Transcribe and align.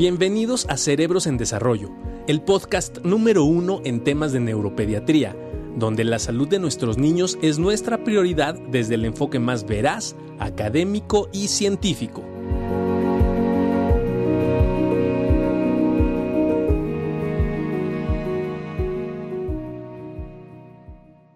Bienvenidos 0.00 0.66
a 0.70 0.78
Cerebros 0.78 1.26
en 1.26 1.36
Desarrollo, 1.36 1.90
el 2.26 2.40
podcast 2.40 3.04
número 3.04 3.44
uno 3.44 3.82
en 3.84 4.02
temas 4.02 4.32
de 4.32 4.40
neuropediatría, 4.40 5.36
donde 5.76 6.04
la 6.04 6.18
salud 6.18 6.48
de 6.48 6.58
nuestros 6.58 6.96
niños 6.96 7.38
es 7.42 7.58
nuestra 7.58 8.02
prioridad 8.02 8.54
desde 8.70 8.94
el 8.94 9.04
enfoque 9.04 9.38
más 9.38 9.66
veraz, 9.66 10.16
académico 10.38 11.28
y 11.34 11.48
científico. 11.48 12.22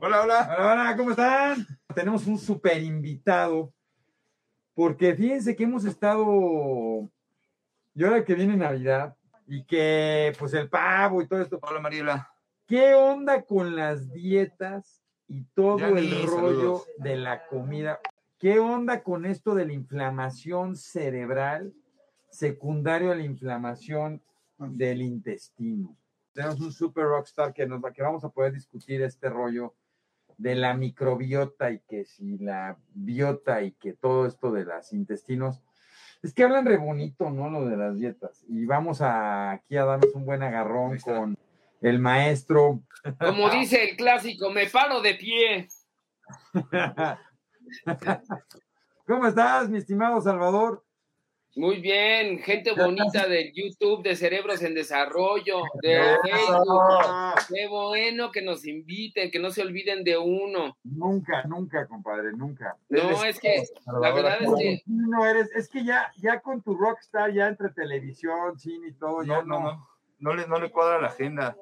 Hola, 0.00 0.22
hola, 0.22 0.56
hola, 0.56 0.72
hola, 0.72 0.94
¿cómo 0.96 1.10
están? 1.10 1.66
Tenemos 1.94 2.26
un 2.26 2.38
super 2.38 2.82
invitado, 2.82 3.74
porque 4.72 5.14
fíjense 5.14 5.54
que 5.54 5.64
hemos 5.64 5.84
estado, 5.84 7.10
y 7.94 8.04
ahora 8.04 8.24
que 8.24 8.34
viene 8.34 8.56
Navidad, 8.56 9.16
y 9.46 9.64
que 9.64 10.32
pues 10.38 10.54
el 10.54 10.68
pavo 10.68 11.22
y 11.22 11.28
todo 11.28 11.40
esto. 11.40 11.58
Hola 11.62 11.80
Mariela. 11.80 12.30
¿Qué 12.66 12.94
onda 12.94 13.42
con 13.42 13.76
las 13.76 14.10
dietas 14.12 15.02
y 15.28 15.44
todo 15.54 15.78
Ya 15.78 15.88
el 15.88 15.94
vi, 16.06 16.26
rollo 16.26 16.78
saludos. 16.78 16.86
de 16.98 17.16
la 17.16 17.46
comida? 17.46 18.00
¿Qué 18.38 18.58
onda 18.58 19.02
con 19.02 19.26
esto 19.26 19.54
de 19.54 19.66
la 19.66 19.72
inflamación 19.74 20.76
cerebral 20.76 21.74
secundario 22.30 23.12
a 23.12 23.14
la 23.14 23.22
inflamación 23.22 24.22
del 24.58 25.02
intestino? 25.02 25.96
Tenemos 26.32 26.60
un 26.60 26.72
super 26.72 27.04
rockstar 27.04 27.52
que 27.52 27.66
nos 27.66 27.84
va, 27.84 27.92
que 27.92 28.02
vamos 28.02 28.24
a 28.24 28.30
poder 28.30 28.52
discutir 28.52 29.02
este 29.02 29.28
rollo 29.28 29.74
de 30.36 30.56
la 30.56 30.74
microbiota 30.74 31.70
y 31.70 31.78
que 31.80 32.04
si 32.04 32.38
la 32.38 32.76
biota 32.92 33.62
y 33.62 33.72
que 33.72 33.92
todo 33.92 34.26
esto 34.26 34.50
de 34.50 34.64
los 34.64 34.92
intestinos. 34.92 35.62
Es 36.24 36.32
que 36.32 36.42
hablan 36.42 36.64
re 36.64 36.78
bonito, 36.78 37.28
¿no? 37.28 37.50
Lo 37.50 37.66
de 37.66 37.76
las 37.76 37.98
dietas. 37.98 38.42
Y 38.48 38.64
vamos 38.64 39.02
a, 39.02 39.50
aquí 39.50 39.76
a 39.76 39.84
darnos 39.84 40.14
un 40.14 40.24
buen 40.24 40.42
agarrón 40.42 40.98
con 41.00 41.36
el 41.82 41.98
maestro. 41.98 42.80
Como 43.18 43.50
dice 43.50 43.90
el 43.90 43.96
clásico, 43.98 44.50
me 44.50 44.66
paro 44.66 45.02
de 45.02 45.14
pie. 45.16 45.68
¿Cómo 49.06 49.26
estás, 49.26 49.68
mi 49.68 49.76
estimado 49.76 50.22
Salvador? 50.22 50.83
Muy 51.56 51.80
bien, 51.80 52.40
gente 52.40 52.72
bonita 52.76 53.26
del 53.28 53.52
YouTube, 53.52 54.02
de 54.02 54.16
Cerebros 54.16 54.62
en 54.62 54.74
Desarrollo, 54.74 55.62
de 55.82 56.16
Facebook. 56.22 57.46
Qué 57.48 57.68
bueno 57.68 58.32
que 58.32 58.42
nos 58.42 58.66
inviten, 58.66 59.30
que 59.30 59.38
no 59.38 59.50
se 59.50 59.62
olviden 59.62 60.02
de 60.02 60.18
uno. 60.18 60.76
Nunca, 60.82 61.44
nunca, 61.44 61.86
compadre, 61.86 62.32
nunca. 62.32 62.76
No, 62.88 63.24
es 63.24 63.38
que 63.38 63.64
la 63.86 64.12
verdad 64.12 64.38
es 64.40 64.50
que 64.58 64.82
No 64.86 65.24
eres, 65.26 65.50
es 65.54 65.68
que 65.68 65.84
ya, 65.84 66.12
ya 66.16 66.40
con 66.40 66.60
tu 66.62 66.74
rockstar, 66.76 67.32
ya 67.32 67.46
entre 67.46 67.70
televisión, 67.70 68.58
cine 68.58 68.88
y 68.88 68.92
todo, 68.94 69.22
ya 69.22 69.42
No, 69.42 69.60
no, 69.60 69.60
no. 69.60 69.88
No 70.18 70.34
le, 70.34 70.46
no 70.46 70.58
le 70.58 70.70
cuadra 70.70 71.00
la 71.00 71.08
agenda. 71.08 71.56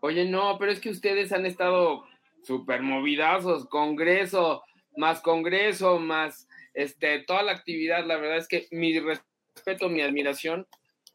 Oye, 0.00 0.24
no, 0.28 0.56
pero 0.58 0.72
es 0.72 0.80
que 0.80 0.90
ustedes 0.90 1.32
han 1.32 1.46
estado 1.46 2.04
súper 2.42 2.82
movidazos, 2.82 3.66
congreso, 3.66 4.62
más 4.96 5.20
congreso, 5.20 5.98
más 5.98 6.48
este, 6.74 7.20
toda 7.20 7.42
la 7.42 7.52
actividad. 7.52 8.04
La 8.06 8.16
verdad 8.16 8.38
es 8.38 8.48
que 8.48 8.66
mi 8.70 8.98
respeto, 8.98 9.88
mi 9.88 10.00
admiración 10.02 10.66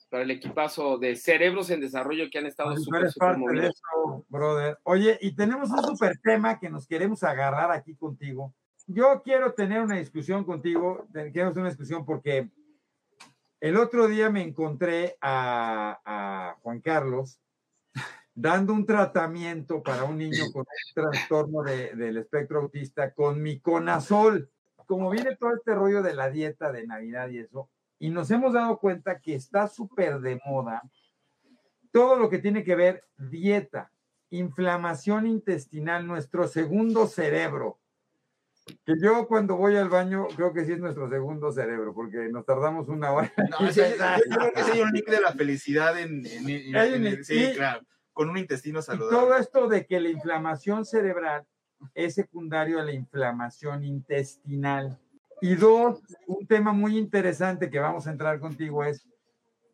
para 0.10 0.24
el 0.24 0.32
equipazo 0.32 0.98
de 0.98 1.16
cerebros 1.18 1.70
en 1.70 1.82
desarrollo 1.82 2.30
que 2.32 2.38
han 2.38 2.46
estado 2.46 2.72
eres 2.72 2.84
súper 2.84 3.10
parte 3.18 3.42
de 3.60 3.68
eso, 3.68 4.26
brother. 4.30 4.78
Oye, 4.84 5.18
y 5.22 5.36
tenemos 5.36 5.70
un 5.70 5.84
super 5.84 6.18
tema 6.24 6.60
que 6.60 6.70
nos 6.70 6.88
queremos 6.88 7.24
agarrar 7.24 7.72
aquí 7.72 7.94
contigo. 7.96 8.54
Yo 8.86 9.22
quiero 9.22 9.54
tener 9.54 9.82
una 9.82 9.96
discusión 9.98 10.46
contigo, 10.46 11.08
queremos 11.14 11.58
una 11.58 11.68
discusión 11.68 12.06
porque 12.06 12.50
el 13.60 13.76
otro 13.76 14.08
día 14.08 14.30
me 14.30 14.44
encontré 14.44 15.18
a, 15.20 16.00
a 16.06 16.56
Juan 16.62 16.80
Carlos 16.80 17.42
dando 18.34 18.72
un 18.72 18.86
tratamiento 18.86 19.82
para 19.84 20.04
un 20.06 20.18
niño 20.20 20.46
con 20.54 20.62
un 20.62 20.94
trastorno 20.94 21.64
de- 21.64 21.96
del 21.96 22.18
espectro 22.18 22.62
autista 22.62 23.14
con 23.14 23.42
miconazol. 23.42 24.50
Como 24.88 25.10
viene 25.12 25.36
todo 25.36 25.54
este 25.54 25.76
rollo 25.76 26.02
de 26.02 26.16
la 26.16 26.32
dieta 26.32 26.72
de 26.72 26.88
Navidad 26.88 27.30
y 27.30 27.38
eso, 27.40 27.70
y 28.00 28.10
nos 28.10 28.32
hemos 28.32 28.54
dado 28.54 28.80
cuenta 28.80 29.20
que 29.20 29.36
está 29.36 29.68
súper 29.68 30.20
de 30.20 30.42
moda 30.46 30.82
todo 31.92 32.16
lo 32.16 32.30
que 32.30 32.40
tiene 32.40 32.64
que 32.64 32.76
ver 32.76 33.06
dieta, 33.18 33.92
inflamación 34.30 35.26
intestinal, 35.28 36.06
nuestro 36.06 36.48
segundo 36.48 37.08
cerebro. 37.08 37.80
Que 38.86 38.94
yo 39.02 39.28
cuando 39.28 39.56
voy 39.56 39.78
al 39.78 39.88
baño 39.90 40.28
creo 40.36 40.54
que 40.54 40.66
sí 40.66 40.74
es 40.74 40.80
nuestro 40.80 41.10
segundo 41.10 41.52
cerebro, 41.52 41.94
porque 41.94 42.28
nos 42.30 42.46
tardamos 42.46 42.88
una 42.90 43.12
hora. 43.12 43.32
No, 43.50 43.70
yo, 43.72 43.84
creo 43.84 44.54
que 44.54 44.60
ese 44.60 44.72
hay 44.74 44.82
un 44.82 44.92
link 44.92 45.08
de 45.08 45.22
la 45.22 45.32
felicidad 45.32 45.98
en, 46.00 46.26
en- 46.26 46.50
en- 46.76 47.06
en- 47.08 47.24
sí, 47.24 47.46
sí. 47.46 47.54
claro, 47.56 47.82
con 48.14 48.30
un 48.30 48.38
intestino 48.38 48.80
Y 48.80 48.84
saludable. 48.84 49.18
todo 49.18 49.38
esto 49.38 49.68
de 49.68 49.86
que 49.86 50.00
la 50.02 50.10
inflamación 50.10 50.86
cerebral 50.86 51.46
es 51.94 52.16
secundario 52.16 52.80
a 52.80 52.84
la 52.84 52.94
inflamación 52.94 53.84
intestinal. 53.84 55.00
Y 55.42 55.56
dos, 55.56 56.02
un 56.26 56.48
tema 56.48 56.74
muy 56.74 56.98
interesante 56.98 57.70
que 57.70 57.80
vamos 57.80 58.08
a 58.08 58.12
entrar 58.12 58.40
contigo 58.40 58.84
es, 58.84 59.08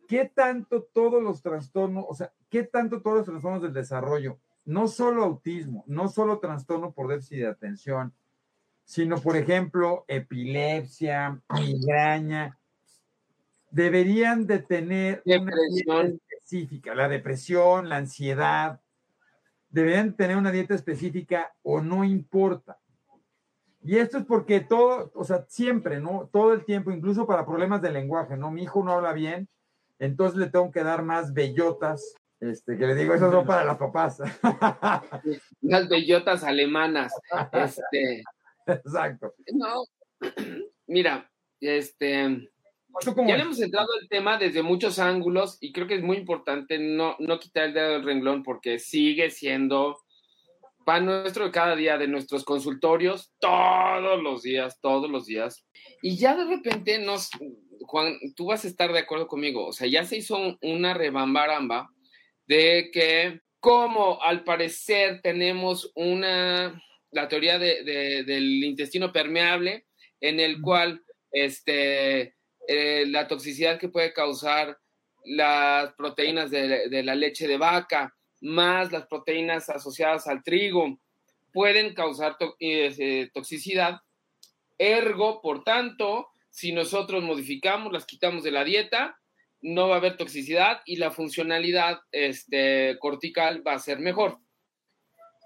¿qué 0.08 0.26
tanto 0.34 0.84
todos 0.84 1.24
los 1.24 1.42
trastornos, 1.42 2.06
o 2.08 2.14
sea, 2.14 2.34
qué 2.50 2.64
tanto 2.64 3.02
todos 3.02 3.18
los 3.18 3.26
trastornos 3.26 3.62
del 3.62 3.74
desarrollo, 3.74 4.40
no 4.66 4.88
solo 4.88 5.24
autismo, 5.24 5.84
no 5.88 6.08
solo 6.08 6.40
trastorno 6.40 6.92
por 6.92 7.08
déficit 7.08 7.40
de 7.40 7.48
atención, 7.48 8.14
sino, 8.86 9.20
por 9.20 9.38
ejemplo, 9.38 10.06
epilepsia, 10.08 11.42
migraña, 11.50 12.60
deberían 13.72 14.46
de 14.46 14.60
tener 14.60 15.24
una 15.26 15.36
Depresión. 15.36 16.22
específica, 16.30 16.94
la 16.94 17.08
depresión, 17.08 17.90
la 17.90 17.98
ansiedad, 17.98 18.82
deberían 19.74 20.16
tener 20.16 20.38
una 20.38 20.52
dieta 20.52 20.76
específica 20.76 21.52
o 21.64 21.82
no 21.82 22.04
importa. 22.04 22.78
Y 23.82 23.98
esto 23.98 24.20
es 24.20 24.26
porque 24.26 24.62
todo, 24.62 25.12
o 25.16 25.26
sea, 25.26 25.46
siempre, 25.50 26.00
¿no? 26.00 26.30
Todo 26.32 26.54
el 26.54 26.64
tiempo, 26.64 26.92
incluso 26.92 27.26
para 27.26 27.46
problemas 27.46 27.82
de 27.82 27.92
lenguaje, 27.92 28.38
¿no? 28.38 28.52
Mi 28.52 28.64
hijo 28.64 28.84
no 28.84 28.94
habla 28.94 29.12
bien, 29.14 29.50
entonces 30.00 30.38
le 30.40 30.50
tengo 30.50 30.72
que 30.72 30.84
dar 30.84 31.04
más 31.04 31.34
bellotas, 31.34 32.16
este, 32.40 32.78
que 32.78 32.86
le 32.86 32.96
digo, 32.96 33.14
eso 33.14 33.32
son 33.32 33.46
para 33.46 33.66
las 33.66 33.78
papás. 33.78 34.20
Las 35.62 35.90
bellotas 35.90 36.44
alemanas. 36.44 37.14
Este, 37.52 38.24
Exacto. 38.68 39.34
no, 39.54 39.86
mira, 40.88 41.30
este, 41.60 42.26
¿Tú 42.28 42.32
cómo 42.36 42.53
ya 43.28 43.38
le 43.38 43.44
hemos 43.44 43.60
entrado 43.62 43.88
al 44.00 44.08
tema 44.08 44.38
desde 44.38 44.62
muchos 44.62 45.00
ángulos 45.00 45.58
y 45.62 45.72
creo 45.72 45.88
que 45.88 45.96
es 45.96 46.04
muy 46.04 46.18
importante 46.18 46.78
no, 46.80 47.16
no 47.20 47.40
quitar 47.40 47.66
el 47.66 47.74
dedo 47.74 47.90
del 47.94 48.04
renglón 48.04 48.44
porque 48.44 48.80
sigue 48.80 49.30
siendo 49.32 49.98
pan 50.86 51.06
nuestro 51.06 51.46
de 51.46 51.52
cada 51.52 51.76
día 51.76 51.98
de 51.98 52.08
nuestros 52.08 52.44
consultorios, 52.44 53.32
todos 53.40 54.22
los 54.22 54.44
días, 54.44 54.80
todos 54.82 55.10
los 55.10 55.26
días. 55.26 55.66
Y 56.02 56.18
ya 56.18 56.36
de 56.36 56.46
repente 56.46 57.00
nos, 57.00 57.30
Juan, 57.86 58.18
tú 58.36 58.48
vas 58.48 58.66
a 58.66 58.68
estar 58.68 58.92
de 58.92 59.00
acuerdo 59.00 59.28
conmigo, 59.28 59.66
o 59.66 59.72
sea, 59.74 59.88
ya 59.88 60.04
se 60.04 60.18
hizo 60.18 60.38
un- 60.38 60.58
una 60.62 60.94
rebambaramba 60.94 61.90
de 62.48 62.90
que 62.92 63.40
como 63.62 64.22
al 64.22 64.44
parecer 64.44 65.22
tenemos 65.22 65.90
una, 65.96 66.82
la 67.12 67.28
teoría 67.30 67.58
de- 67.60 67.84
de- 67.86 68.24
del 68.26 68.62
intestino 68.66 69.14
permeable, 69.14 69.86
en 70.20 70.42
el 70.42 70.62
cual 70.62 71.02
este, 71.32 72.36
eh, 72.68 73.06
la 73.08 73.28
toxicidad 73.28 73.80
que 73.80 73.90
puede 73.90 74.14
causar 74.14 74.78
las 75.26 75.94
proteínas 75.94 76.52
de, 76.52 77.04
la 77.04 77.16
leche 77.16 77.48
de 77.48 77.58
vaca, 77.58 78.14
más 78.42 78.92
las 78.92 79.08
proteínas 79.08 79.70
asociadas 79.70 80.28
al 80.28 80.44
trigo, 80.44 81.00
pueden 81.54 81.94
causar 81.94 82.38
eh, 82.60 83.30
toxicidad. 83.34 84.00
Ergo, 84.78 85.42
por 85.42 85.64
tanto, 85.64 86.28
si 86.50 86.72
nosotros 86.72 87.24
modificamos, 87.24 87.94
las 87.94 88.06
quitamos 88.06 88.44
de 88.44 88.52
la 88.52 88.64
dieta, 88.64 89.18
no 89.62 89.88
va 89.88 89.96
a 89.96 89.98
haber 90.00 90.18
toxicidad 90.18 90.82
y 90.86 90.98
la 90.98 91.12
funcionalidad 91.12 92.00
este, 92.12 92.98
cortical 93.00 93.66
va 93.66 93.74
a 93.74 93.80
ser 93.80 94.00
mejor. 94.00 94.40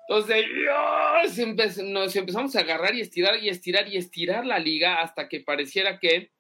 Entonces, 0.09 0.45
nos 1.83 2.15
empezamos 2.15 2.55
a 2.55 2.61
agarrar 2.61 2.95
y 2.95 3.01
estirar 3.01 3.37
y 3.43 3.49
estirar 3.49 3.87
y 3.87 3.97
estirar 3.97 4.45
la 4.45 4.57
liga 4.57 5.01
hasta 5.01 5.27
que 5.27 5.41
pareciera 5.41 5.99
que 5.99 6.31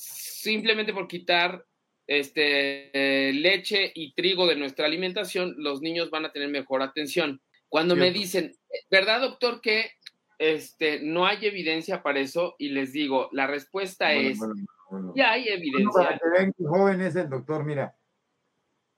simplemente 0.00 0.92
por 0.94 1.06
quitar 1.08 1.64
este, 2.06 2.90
eh, 3.28 3.32
leche 3.32 3.92
y 3.94 4.14
trigo 4.14 4.46
de 4.46 4.56
nuestra 4.56 4.86
alimentación, 4.86 5.54
los 5.58 5.80
niños 5.80 6.10
van 6.10 6.24
a 6.24 6.32
tener 6.32 6.48
mejor 6.48 6.82
atención. 6.82 7.40
Cuando 7.68 7.94
me 7.94 8.10
dicen, 8.10 8.52
¿verdad, 8.90 9.20
doctor, 9.20 9.60
que 9.60 9.92
este, 10.38 11.00
no 11.02 11.26
hay 11.26 11.44
evidencia 11.46 12.02
para 12.02 12.18
eso? 12.18 12.56
Y 12.58 12.70
les 12.70 12.92
digo, 12.92 13.28
la 13.32 13.46
respuesta 13.46 14.06
Bueno, 14.06 14.28
es, 14.30 14.38
bueno, 14.38 14.54
bueno. 14.90 15.12
ya 15.14 15.32
hay 15.32 15.48
evidencia. 15.48 16.18
para 16.18 16.18
que 16.18 16.52
joven 16.64 17.00
es 17.02 17.14
el 17.14 17.28
doctor, 17.28 17.64
mira. 17.64 17.94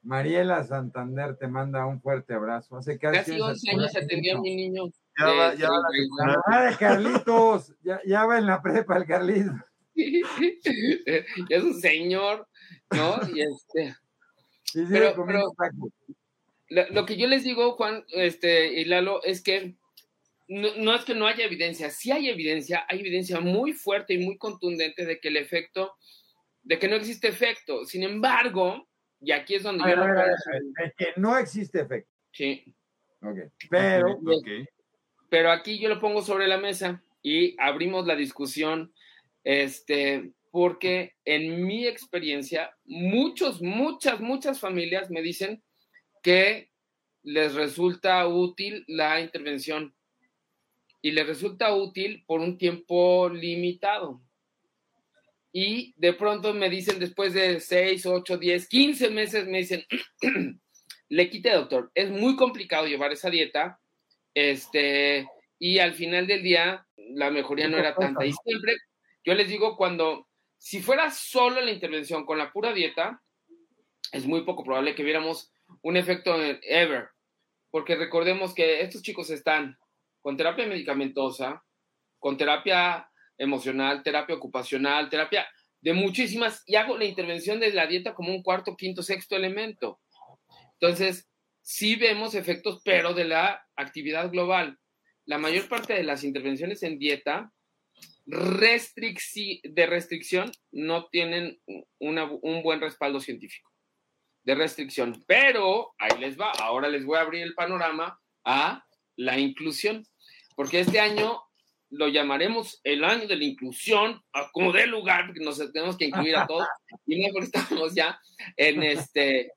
Mariela 0.05 0.65
Santander 0.65 1.37
te 1.37 1.47
manda 1.49 1.87
un 1.87 2.01
fuerte 2.01 2.35
abrazo. 2.35 2.77
Hace 2.77 2.99
casi, 2.99 3.19
Casi 3.19 3.41
11 3.41 3.71
años 3.71 3.97
atendió 3.97 4.39
a 4.39 4.41
mi 4.41 4.57
niño. 4.57 4.85
Ya 5.19 5.27
va- 5.27 5.55
ya 5.55 5.69
va 5.71 5.77
la 5.79 5.89
32. 5.91 6.19
La 6.27 6.43
mamá 6.47 6.71
de 6.71 6.77
Carlitos, 6.77 7.75
ya, 7.83 8.01
ya 8.07 8.25
va 8.27 8.39
en 8.39 8.47
la 8.47 8.63
prepa 8.63 8.97
el 8.97 9.05
Carlitos. 9.07 9.55
es 11.49 11.63
un 11.63 11.81
señor. 11.81 12.49
¿no? 12.91 13.21
Y 13.35 13.41
este, 13.41 13.95
Sí, 14.65 14.87
sí, 14.87 14.87
Pero- 14.91 15.15
pero- 15.27 15.53
lo, 16.69 16.89
lo 16.91 17.05
que 17.07 17.17
yo 17.19 17.27
les 17.27 17.45
digo, 17.45 17.73
Juan 17.73 18.05
este, 18.15 18.81
y 18.81 18.85
Lalo, 18.87 19.23
es 19.25 19.43
que 19.43 19.75
no, 20.49 20.75
no 20.77 20.95
es 20.95 21.05
que 21.05 21.15
no 21.15 21.27
haya 21.27 21.45
evidencia, 21.45 21.91
sí 21.91 22.11
hay 22.11 22.29
evidencia, 22.31 22.87
hay 22.89 23.01
evidencia 23.01 23.41
muy 23.41 23.73
fuerte 23.75 24.15
y 24.15 24.19
muy 24.25 24.39
contundente 24.39 25.05
de 25.05 25.21
que 25.21 25.29
el 25.29 25.37
efecto, 25.37 25.95
de 26.63 26.79
que 26.79 26.89
no 26.89 26.97
existe 26.97 27.29
efecto. 27.29 27.85
Sin 27.85 28.03
embargo, 28.03 28.89
y 29.21 29.33
aquí 29.33 29.55
es 29.57 29.63
donde 29.63 29.85
A 29.85 29.91
yo 29.91 29.97
ver, 29.97 29.99
no 29.99 30.05
a 30.21 30.25
ver, 30.25 30.35
a 30.87 30.91
que 30.97 31.07
no 31.17 31.37
existe 31.39 31.81
efecto. 31.81 32.11
Sí, 32.33 32.75
Ok. 33.21 33.39
Pero, 33.71 34.13
Ok. 34.13 34.49
pero 35.29 35.51
aquí 35.53 35.79
yo 35.79 35.89
lo 35.91 36.01
pongo 36.01 36.23
sobre 36.23 36.49
la 36.49 36.57
mesa 36.59 37.03
y 37.23 37.55
abrimos 37.61 38.07
la 38.07 38.17
discusión, 38.17 38.92
este, 39.45 40.33
porque 40.51 41.15
en 41.25 41.65
mi 41.65 41.87
experiencia, 41.87 42.77
muchos, 42.85 43.63
muchas, 43.63 44.21
muchas 44.21 44.61
familias 44.61 45.11
me 45.11 45.23
dicen 45.23 45.63
que 46.23 46.71
les 47.23 47.55
resulta 47.55 48.27
útil 48.27 48.85
la 48.87 49.21
intervención 49.21 49.95
y 51.01 51.11
les 51.11 51.27
resulta 51.27 51.75
útil 51.75 52.25
por 52.27 52.41
un 52.41 52.59
tiempo 52.59 53.29
limitado. 53.29 54.23
Y 55.53 55.93
de 55.97 56.15
pronto 56.15 56.55
me 56.55 56.71
dicen 56.71 56.99
después 56.99 57.35
de 57.35 57.61
6, 57.61 58.07
8, 58.07 58.39
10, 58.39 58.69
15 58.69 59.11
meses, 59.11 59.47
me 59.47 59.59
dicen, 59.59 59.85
le 61.09 61.29
quite, 61.29 61.51
doctor, 61.51 61.91
es 61.95 62.11
muy 62.11 62.37
complicado 62.37 62.87
llevar 62.87 63.13
esa 63.13 63.29
dieta, 63.29 63.79
este, 64.33 65.29
y 65.59 65.79
al 65.79 65.93
final 65.93 66.27
del 66.27 66.43
día 66.43 66.87
la 66.97 67.31
mejoría 67.31 67.69
no 67.69 67.77
era 67.77 67.95
tanta. 67.95 68.25
Y 68.25 68.33
siempre, 68.33 68.77
yo 69.25 69.35
les 69.35 69.49
digo, 69.49 69.77
cuando, 69.77 70.29
si 70.59 70.81
fuera 70.81 71.11
solo 71.11 71.61
la 71.61 71.71
intervención 71.71 72.25
con 72.25 72.39
la 72.39 72.53
pura 72.53 72.73
dieta, 72.73 73.23
es 74.13 74.27
muy 74.27 74.45
poco 74.45 74.65
probable 74.65 74.95
que 74.95 75.05
viéramos 75.05 75.53
un 75.83 75.97
efecto 75.97 76.37
ever, 76.63 77.09
porque 77.71 77.97
recordemos 77.97 78.55
que 78.55 78.83
estos 78.83 79.03
chicos 79.03 79.31
están 79.31 79.79
con 80.21 80.37
terapia 80.37 80.67
medicamentosa, 80.67 81.65
con 82.19 82.37
terapia 82.37 83.09
emocional, 83.39 84.03
terapia 84.03 84.37
ocupacional, 84.37 85.09
terapia 85.09 85.47
de 85.81 85.95
muchísimas, 85.95 86.63
y 86.67 86.77
hago 86.77 86.97
la 86.97 87.07
intervención 87.07 87.59
de 87.59 87.73
la 87.73 87.87
dieta 87.87 88.15
como 88.15 88.33
un 88.33 88.43
cuarto, 88.43 88.77
quinto, 88.77 89.03
sexto 89.03 89.35
elemento. 89.35 90.01
Entonces, 90.79 91.29
sí 91.61 91.97
vemos 91.97 92.35
efectos, 92.35 92.81
pero 92.85 93.15
de 93.15 93.25
la 93.25 93.67
actividad 93.77 94.31
global. 94.31 94.79
La 95.25 95.39
mayor 95.39 95.69
parte 95.69 95.95
de 95.95 96.05
las 96.05 96.23
intervenciones 96.23 96.83
en 96.83 96.99
dieta 96.99 97.53
de 98.25 99.87
restricción 99.87 100.53
no 100.71 101.07
tienen 101.09 101.61
una- 101.99 102.31
un 102.31 102.63
buen 102.63 102.81
respaldo 102.81 103.21
científico. 103.21 103.71
De 104.45 104.55
restricción. 104.55 105.23
Pero 105.27 105.93
ahí 105.99 106.19
les 106.19 106.39
va, 106.39 106.51
ahora 106.53 106.89
les 106.89 107.05
voy 107.05 107.19
a 107.19 107.23
abrir 107.23 107.43
el 107.43 107.55
panorama 107.55 108.19
a 108.45 108.85
la 109.17 109.39
inclusión, 109.39 110.05
porque 110.57 110.81
este 110.81 110.99
año 111.01 111.41
lo 111.91 112.09
llamaremos 112.09 112.81
el 112.85 113.05
año 113.05 113.29
de 113.29 113.37
la 113.37 113.45
inclusión, 113.45 114.23
como 114.53 114.73
dé 114.73 114.87
lugar, 114.87 115.27
porque 115.27 115.45
nos 115.45 115.59
tenemos 115.73 115.97
que 115.99 116.07
incluir 116.07 116.35
a 116.37 116.47
todos, 116.47 116.67
y 117.07 117.31
porque 117.31 117.47
estamos 117.47 117.95
ya 117.95 118.19
en 118.57 118.83
este, 118.83 119.53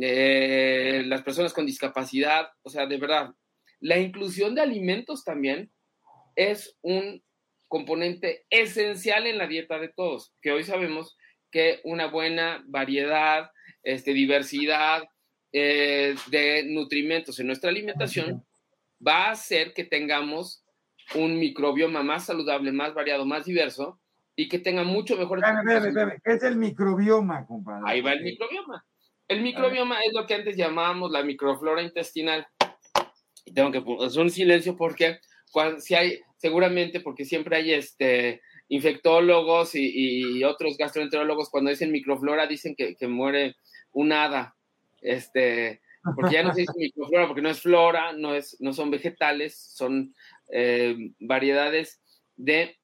eh, 0.00 1.04
las 1.06 1.22
personas 1.22 1.52
con 1.52 1.64
discapacidad, 1.66 2.50
o 2.62 2.70
sea, 2.70 2.86
de 2.86 2.96
verdad, 2.98 3.32
la 3.80 3.96
inclusión 3.98 4.54
de 4.56 4.60
alimentos 4.62 5.22
también 5.24 5.70
es 6.34 6.76
un 6.82 7.22
componente 7.68 8.46
esencial 8.50 9.26
en 9.26 9.38
la 9.38 9.46
dieta 9.46 9.78
de 9.78 9.88
todos, 9.88 10.34
que 10.42 10.52
hoy 10.52 10.64
sabemos 10.64 11.16
que 11.50 11.80
una 11.84 12.06
buena 12.06 12.64
variedad, 12.66 13.50
este, 13.82 14.12
diversidad 14.12 15.08
eh, 15.52 16.14
de 16.26 16.64
nutrimentos 16.64 17.38
en 17.38 17.46
nuestra 17.46 17.70
alimentación 17.70 18.44
va 19.06 19.26
a 19.26 19.30
hacer 19.32 19.72
que 19.72 19.84
tengamos 19.84 20.64
un 21.14 21.38
microbioma 21.38 22.02
más 22.02 22.26
saludable, 22.26 22.72
más 22.72 22.94
variado, 22.94 23.24
más 23.24 23.44
diverso 23.44 24.00
y 24.36 24.48
que 24.48 24.58
tenga 24.58 24.84
mucho 24.84 25.16
mejor. 25.16 25.38
espérame, 25.38 26.20
¿qué 26.22 26.32
es 26.32 26.42
el 26.42 26.56
microbioma, 26.56 27.46
compadre? 27.46 27.82
Ahí 27.86 28.00
va 28.00 28.12
el 28.12 28.22
microbioma. 28.22 28.84
El 29.26 29.42
microbioma 29.42 30.00
es 30.00 30.12
lo 30.14 30.26
que 30.26 30.34
antes 30.34 30.56
llamábamos 30.56 31.10
la 31.10 31.22
microflora 31.22 31.82
intestinal. 31.82 32.46
Y 33.44 33.52
tengo 33.52 33.70
que 33.72 33.82
hacer 34.04 34.22
un 34.22 34.30
silencio 34.30 34.76
porque 34.76 35.18
cuando, 35.50 35.80
si 35.80 35.94
hay, 35.94 36.20
seguramente 36.38 37.00
porque 37.00 37.24
siempre 37.24 37.56
hay 37.56 37.72
este 37.72 38.40
infectólogos 38.68 39.74
y, 39.74 40.38
y 40.38 40.44
otros 40.44 40.76
gastroenterólogos 40.76 41.50
cuando 41.50 41.70
dicen 41.70 41.92
microflora 41.92 42.46
dicen 42.46 42.74
que, 42.76 42.96
que 42.96 43.08
muere 43.08 43.56
un 43.92 44.12
hada. 44.12 44.56
Este, 45.00 45.80
porque 46.14 46.34
ya 46.34 46.42
no 46.42 46.54
se 46.54 46.62
dice 46.62 46.72
microflora, 46.76 47.26
porque 47.26 47.42
no 47.42 47.50
es 47.50 47.60
flora, 47.60 48.12
no, 48.12 48.34
es, 48.34 48.56
no 48.60 48.72
son 48.72 48.90
vegetales, 48.90 49.56
son 49.56 50.14
eh, 50.52 50.96
variedades 51.18 52.00
de 52.36 52.76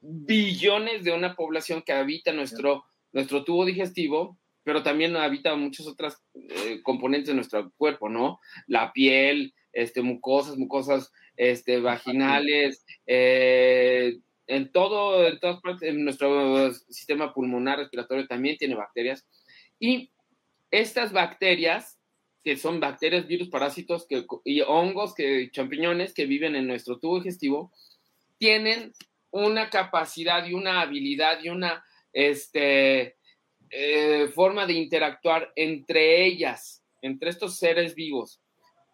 billones 0.00 1.04
de 1.04 1.12
una 1.12 1.34
población 1.34 1.82
que 1.82 1.92
habita 1.92 2.32
nuestro, 2.32 2.84
nuestro 3.12 3.44
tubo 3.44 3.64
digestivo, 3.64 4.38
pero 4.64 4.82
también 4.82 5.16
habita 5.16 5.54
muchas 5.54 5.86
otras 5.86 6.22
eh, 6.34 6.80
componentes 6.82 7.28
de 7.28 7.34
nuestro 7.34 7.72
cuerpo, 7.76 8.08
¿no? 8.08 8.38
La 8.66 8.92
piel, 8.92 9.54
este, 9.72 10.02
mucosas, 10.02 10.56
mucosas 10.56 11.12
este, 11.36 11.80
vaginales, 11.80 12.84
eh, 13.06 14.18
en 14.46 14.70
todo, 14.70 15.26
en 15.26 15.38
todas 15.40 15.60
partes, 15.60 15.88
en 15.88 16.04
nuestro 16.04 16.72
sistema 16.72 17.32
pulmonar 17.32 17.78
respiratorio 17.78 18.26
también 18.26 18.56
tiene 18.56 18.74
bacterias. 18.74 19.26
Y 19.78 20.10
estas 20.70 21.12
bacterias, 21.12 21.98
que 22.44 22.56
son 22.56 22.80
bacterias, 22.80 23.26
virus, 23.26 23.48
parásitos 23.48 24.06
que, 24.06 24.26
y 24.44 24.60
hongos, 24.62 25.14
que, 25.14 25.50
champiñones 25.50 26.12
que 26.12 26.26
viven 26.26 26.56
en 26.56 26.66
nuestro 26.66 26.98
tubo 26.98 27.18
digestivo, 27.18 27.72
tienen 28.38 28.92
una 29.30 29.70
capacidad 29.70 30.44
y 30.46 30.52
una 30.52 30.80
habilidad 30.80 31.42
y 31.42 31.48
una 31.48 31.84
este, 32.12 33.16
eh, 33.70 34.28
forma 34.34 34.66
de 34.66 34.74
interactuar 34.74 35.52
entre 35.56 36.26
ellas, 36.26 36.84
entre 37.00 37.30
estos 37.30 37.56
seres 37.56 37.94
vivos, 37.94 38.41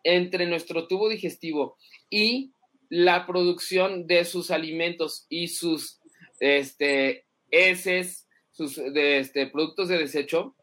entre 0.09 0.47
nuestro 0.47 0.89
tubo 0.89 1.11
digestivo 1.11 1.77
y 2.09 2.55
la 2.89 3.27
producción 3.27 4.07
de 4.07 4.25
sus 4.25 4.51
alimentos 4.51 5.27
y 5.29 5.49
sus 5.49 6.01
este, 6.41 7.27
heces, 7.51 8.27
sus 8.51 8.79
este, 8.79 9.47
productos 9.49 9.89
de 9.89 9.99
desecho, 9.99 10.57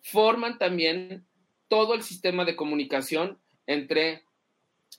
forman 0.00 0.58
también 0.58 1.26
todo 1.66 1.94
el 1.94 2.02
sistema 2.02 2.44
de 2.44 2.54
comunicación 2.54 3.40
entre 3.66 4.22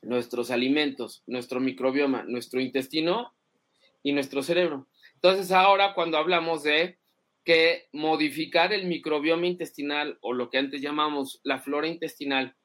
nuestros 0.01 0.51
alimentos, 0.51 1.23
nuestro 1.25 1.61
microbioma, 1.61 2.23
nuestro 2.23 2.59
intestino 2.59 3.33
y 4.03 4.11
nuestro 4.11 4.43
cerebro. 4.43 4.89
Entonces 5.13 5.53
ahora 5.53 5.93
cuando 5.93 6.17
hablamos 6.17 6.63
de 6.63 6.99
que 7.45 7.87
modificar 7.93 8.73
el 8.73 8.87
microbioma 8.87 9.47
intestinal 9.47 10.17
o 10.19 10.33
lo 10.33 10.49
que 10.49 10.57
antes 10.57 10.81
llamamos 10.81 11.39
la 11.43 11.59
flora 11.59 11.87
intestinal 11.87 12.57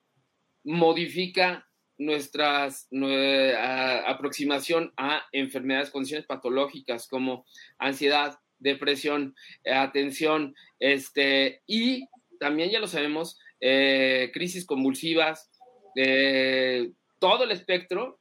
modifica 0.64 1.67
nuestras 1.99 2.88
nuestra 2.90 4.09
aproximación 4.09 4.93
a 4.97 5.23
enfermedades, 5.33 5.90
condiciones 5.90 6.26
patológicas 6.26 7.07
como 7.09 7.45
ansiedad, 7.79 8.38
depresión, 8.61 9.35
eh, 9.64 9.73
atención, 9.73 10.55
este, 10.79 11.62
y 11.67 12.07
también 12.38 12.71
ya 12.71 12.79
lo 12.79 12.87
sabemos, 12.87 13.38
eh, 13.61 14.31
crisis 14.33 14.64
convulsivas, 14.64 15.50
eh, 15.97 16.93
todo 17.19 17.45
el 17.45 17.50
espectro 17.50 18.21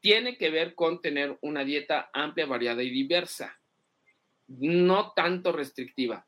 tiene 0.00 0.36
que 0.36 0.50
ver 0.50 0.74
con 0.74 1.00
tener 1.00 1.38
una 1.42 1.64
dieta 1.64 2.10
amplia, 2.12 2.46
variada 2.46 2.82
y 2.82 2.90
diversa, 2.90 3.58
no 4.48 5.12
tanto 5.14 5.52
restrictiva. 5.52 6.26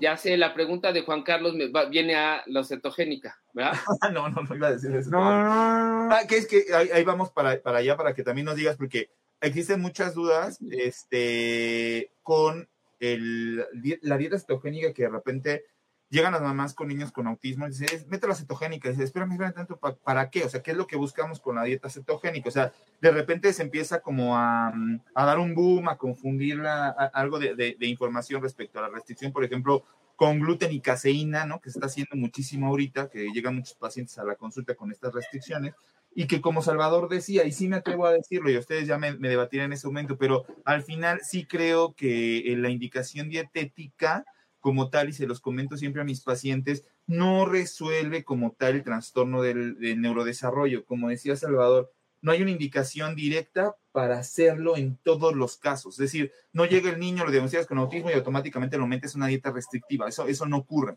Ya 0.00 0.16
sé, 0.16 0.36
la 0.36 0.54
pregunta 0.54 0.92
de 0.92 1.02
Juan 1.02 1.22
Carlos 1.22 1.54
me 1.54 1.70
va, 1.70 1.86
viene 1.86 2.14
a 2.14 2.42
la 2.46 2.64
cetogénica, 2.64 3.38
¿verdad? 3.52 3.72
no, 4.12 4.28
no, 4.28 4.42
no 4.42 4.56
iba 4.56 4.68
a 4.68 4.72
decir 4.72 4.94
eso. 4.94 5.10
No, 5.10 5.22
no, 5.22 5.44
no, 5.44 6.08
no. 6.08 6.14
Ah, 6.14 6.22
que 6.28 6.38
es 6.38 6.46
que 6.46 6.64
ahí, 6.74 6.88
ahí 6.92 7.04
vamos 7.04 7.30
para, 7.30 7.60
para 7.60 7.78
allá 7.78 7.96
para 7.96 8.14
que 8.14 8.22
también 8.22 8.46
nos 8.46 8.56
digas, 8.56 8.76
porque 8.76 9.10
existen 9.40 9.80
muchas 9.80 10.14
dudas 10.14 10.58
este, 10.70 12.12
con 12.22 12.68
el, 12.98 13.66
la 14.02 14.16
dieta 14.16 14.38
cetogénica 14.38 14.92
que 14.92 15.02
de 15.02 15.08
repente 15.08 15.64
llegan 16.10 16.32
las 16.32 16.42
mamás 16.42 16.74
con 16.74 16.88
niños 16.88 17.12
con 17.12 17.26
autismo 17.28 17.66
y 17.66 17.70
dicen, 17.70 18.06
mete 18.08 18.26
la 18.26 18.34
cetogénica. 18.34 18.90
Y 18.90 19.00
espérame, 19.00 19.32
espérame 19.32 19.54
tanto, 19.54 19.76
¿para, 19.76 19.94
¿para 19.94 20.30
qué? 20.30 20.44
O 20.44 20.48
sea, 20.48 20.62
¿qué 20.62 20.72
es 20.72 20.76
lo 20.76 20.86
que 20.86 20.96
buscamos 20.96 21.40
con 21.40 21.54
la 21.54 21.64
dieta 21.64 21.88
cetogénica? 21.88 22.48
O 22.48 22.52
sea, 22.52 22.72
de 23.00 23.10
repente 23.12 23.52
se 23.52 23.62
empieza 23.62 24.00
como 24.00 24.36
a, 24.36 24.72
a 25.14 25.24
dar 25.24 25.38
un 25.38 25.54
boom, 25.54 25.88
a 25.88 25.96
confundir 25.96 26.58
la, 26.58 26.88
a, 26.88 27.06
algo 27.14 27.38
de, 27.38 27.54
de, 27.54 27.76
de, 27.78 27.86
información 27.86 28.42
respecto 28.42 28.80
a 28.80 28.82
la 28.82 28.88
restricción, 28.88 29.32
por 29.32 29.44
ejemplo, 29.44 29.84
con 30.16 30.40
gluten 30.40 30.72
y 30.72 30.80
caseína, 30.80 31.46
¿no? 31.46 31.60
Que 31.60 31.70
se 31.70 31.78
está 31.78 31.86
haciendo 31.86 32.16
muchísimo 32.16 32.66
ahorita, 32.66 33.08
que 33.08 33.30
llegan 33.32 33.54
muchos 33.54 33.74
pacientes 33.74 34.18
a 34.18 34.24
la 34.24 34.34
consulta 34.34 34.74
con 34.74 34.90
estas 34.90 35.14
restricciones. 35.14 35.74
Y 36.12 36.26
que 36.26 36.40
como 36.40 36.60
Salvador 36.60 37.08
decía, 37.08 37.44
y 37.44 37.52
sí 37.52 37.68
me 37.68 37.76
atrevo 37.76 38.04
a 38.04 38.12
decirlo, 38.12 38.50
y 38.50 38.58
ustedes 38.58 38.88
ya 38.88 38.98
me, 38.98 39.12
me 39.12 39.28
debatirán 39.28 39.66
en 39.66 39.74
ese 39.74 39.86
momento, 39.86 40.18
pero 40.18 40.44
al 40.64 40.82
final 40.82 41.20
sí 41.22 41.46
creo 41.46 41.94
que 41.94 42.52
la 42.58 42.68
indicación 42.68 43.28
dietética 43.28 44.24
como 44.60 44.90
tal, 44.90 45.08
y 45.08 45.12
se 45.12 45.26
los 45.26 45.40
comento 45.40 45.76
siempre 45.76 46.02
a 46.02 46.04
mis 46.04 46.20
pacientes, 46.20 46.84
no 47.06 47.46
resuelve 47.46 48.24
como 48.24 48.52
tal 48.52 48.76
el 48.76 48.84
trastorno 48.84 49.42
del, 49.42 49.76
neurodesarrollo. 50.00 50.84
Como 50.84 51.08
decía 51.08 51.34
Salvador, 51.36 51.92
no 52.20 52.32
hay 52.32 52.42
una 52.42 52.50
indicación 52.50 53.16
directa 53.16 53.74
para 53.92 54.18
hacerlo 54.18 54.76
en 54.76 54.96
todos 55.02 55.34
los 55.34 55.56
casos. 55.56 55.94
Es 55.94 56.12
decir, 56.12 56.32
no 56.52 56.66
llega 56.66 56.90
el 56.90 57.00
niño, 57.00 57.24
lo 57.24 57.30
diagnosticas 57.30 57.66
con 57.66 57.78
autismo 57.78 58.10
y 58.10 58.14
automáticamente 58.14 58.78
lo 58.78 58.86
metes 58.86 59.14
una 59.14 59.26
dieta 59.26 59.50
restrictiva. 59.50 60.08
Eso, 60.08 60.28
eso 60.28 60.46
no 60.46 60.58
ocurre. 60.58 60.96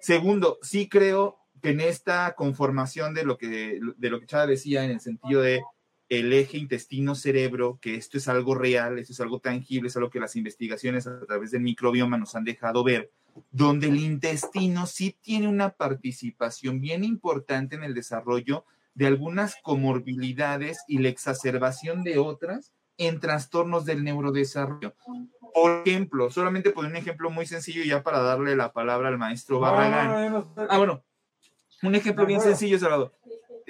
Segundo, 0.00 0.58
sí 0.62 0.88
creo 0.88 1.38
que 1.62 1.70
en 1.70 1.80
esta 1.80 2.34
conformación 2.34 3.14
de 3.14 3.24
lo 3.24 3.38
que, 3.38 3.80
de 3.96 4.10
lo 4.10 4.20
que 4.20 4.26
Chava 4.26 4.46
decía 4.46 4.84
en 4.84 4.90
el 4.90 5.00
sentido 5.00 5.40
de 5.40 5.62
el 6.18 6.30
eje 6.34 6.58
intestino-cerebro, 6.58 7.78
que 7.80 7.94
esto 7.94 8.18
es 8.18 8.28
algo 8.28 8.54
real, 8.54 8.98
esto 8.98 9.14
es 9.14 9.20
algo 9.20 9.40
tangible, 9.40 9.88
es 9.88 9.96
algo 9.96 10.10
que 10.10 10.20
las 10.20 10.36
investigaciones 10.36 11.06
a 11.06 11.24
través 11.24 11.52
del 11.52 11.62
microbioma 11.62 12.18
nos 12.18 12.34
han 12.34 12.44
dejado 12.44 12.84
ver, 12.84 13.10
donde 13.50 13.88
el 13.88 13.96
intestino 13.96 14.84
sí 14.84 15.16
tiene 15.22 15.48
una 15.48 15.70
participación 15.70 16.82
bien 16.82 17.02
importante 17.02 17.76
en 17.76 17.82
el 17.82 17.94
desarrollo 17.94 18.66
de 18.92 19.06
algunas 19.06 19.56
comorbilidades 19.62 20.84
y 20.86 20.98
la 20.98 21.08
exacerbación 21.08 22.04
de 22.04 22.18
otras 22.18 22.74
en 22.98 23.18
trastornos 23.18 23.86
del 23.86 24.04
neurodesarrollo. 24.04 24.94
Por 25.54 25.82
ejemplo, 25.86 26.30
solamente 26.30 26.72
por 26.72 26.84
un 26.84 26.96
ejemplo 26.96 27.30
muy 27.30 27.46
sencillo 27.46 27.84
ya 27.84 28.02
para 28.02 28.20
darle 28.20 28.54
la 28.54 28.74
palabra 28.74 29.08
al 29.08 29.16
maestro 29.16 29.60
Barragán. 29.60 30.44
Ah, 30.68 30.76
bueno, 30.76 31.02
un 31.82 31.94
ejemplo 31.94 32.26
bien 32.26 32.42
sencillo, 32.42 32.78
Salvador. 32.78 33.14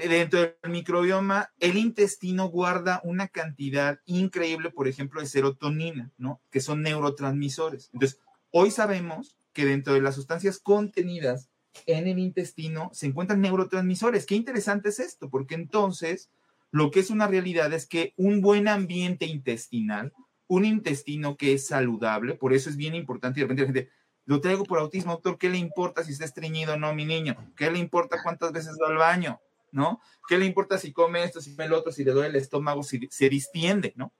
Dentro 0.08 0.40
del 0.40 0.56
microbioma, 0.68 1.52
el 1.60 1.76
intestino 1.76 2.48
guarda 2.48 3.00
una 3.04 3.28
cantidad 3.28 4.00
increíble, 4.04 4.70
por 4.70 4.88
ejemplo, 4.88 5.20
de 5.20 5.26
serotonina, 5.26 6.10
¿no? 6.18 6.40
Que 6.50 6.60
son 6.60 6.82
neurotransmisores. 6.82 7.90
Entonces, 7.92 8.18
hoy 8.50 8.70
sabemos 8.70 9.36
que 9.52 9.64
dentro 9.64 9.94
de 9.94 10.00
las 10.00 10.14
sustancias 10.14 10.58
contenidas 10.58 11.50
en 11.86 12.06
el 12.06 12.18
intestino 12.18 12.90
se 12.92 13.06
encuentran 13.06 13.40
neurotransmisores. 13.40 14.26
Qué 14.26 14.34
interesante 14.34 14.88
es 14.88 14.98
esto, 14.98 15.30
porque 15.30 15.54
entonces 15.54 16.30
lo 16.70 16.90
que 16.90 17.00
es 17.00 17.10
una 17.10 17.26
realidad 17.26 17.72
es 17.72 17.86
que 17.86 18.14
un 18.16 18.40
buen 18.40 18.66
ambiente 18.66 19.26
intestinal, 19.26 20.12
un 20.48 20.64
intestino 20.64 21.36
que 21.36 21.52
es 21.52 21.66
saludable, 21.66 22.34
por 22.34 22.52
eso 22.52 22.70
es 22.70 22.76
bien 22.76 22.94
importante 22.94 23.38
y 23.38 23.42
de 23.42 23.48
repente 23.48 23.62
la 23.62 23.66
gente, 23.66 23.90
lo 24.24 24.40
traigo 24.40 24.64
por 24.64 24.78
autismo, 24.78 25.12
doctor, 25.12 25.38
¿qué 25.38 25.50
le 25.50 25.58
importa 25.58 26.04
si 26.04 26.12
está 26.12 26.24
estreñido 26.24 26.74
o 26.74 26.76
no, 26.76 26.94
mi 26.94 27.04
niño? 27.04 27.36
¿Qué 27.56 27.70
le 27.70 27.78
importa 27.78 28.22
cuántas 28.22 28.52
veces 28.52 28.78
va 28.82 28.88
al 28.88 28.96
baño? 28.96 29.40
¿No? 29.72 30.00
¿Qué 30.28 30.38
le 30.38 30.46
importa 30.46 30.78
si 30.78 30.92
come 30.92 31.24
esto, 31.24 31.40
si 31.40 31.56
come 31.56 31.64
el 31.64 31.72
otro, 31.72 31.90
si 31.90 32.04
le 32.04 32.12
duele 32.12 32.28
el 32.28 32.36
estómago, 32.36 32.82
si 32.82 33.08
se 33.10 33.28
distiende, 33.28 33.92
¿no? 33.96 34.12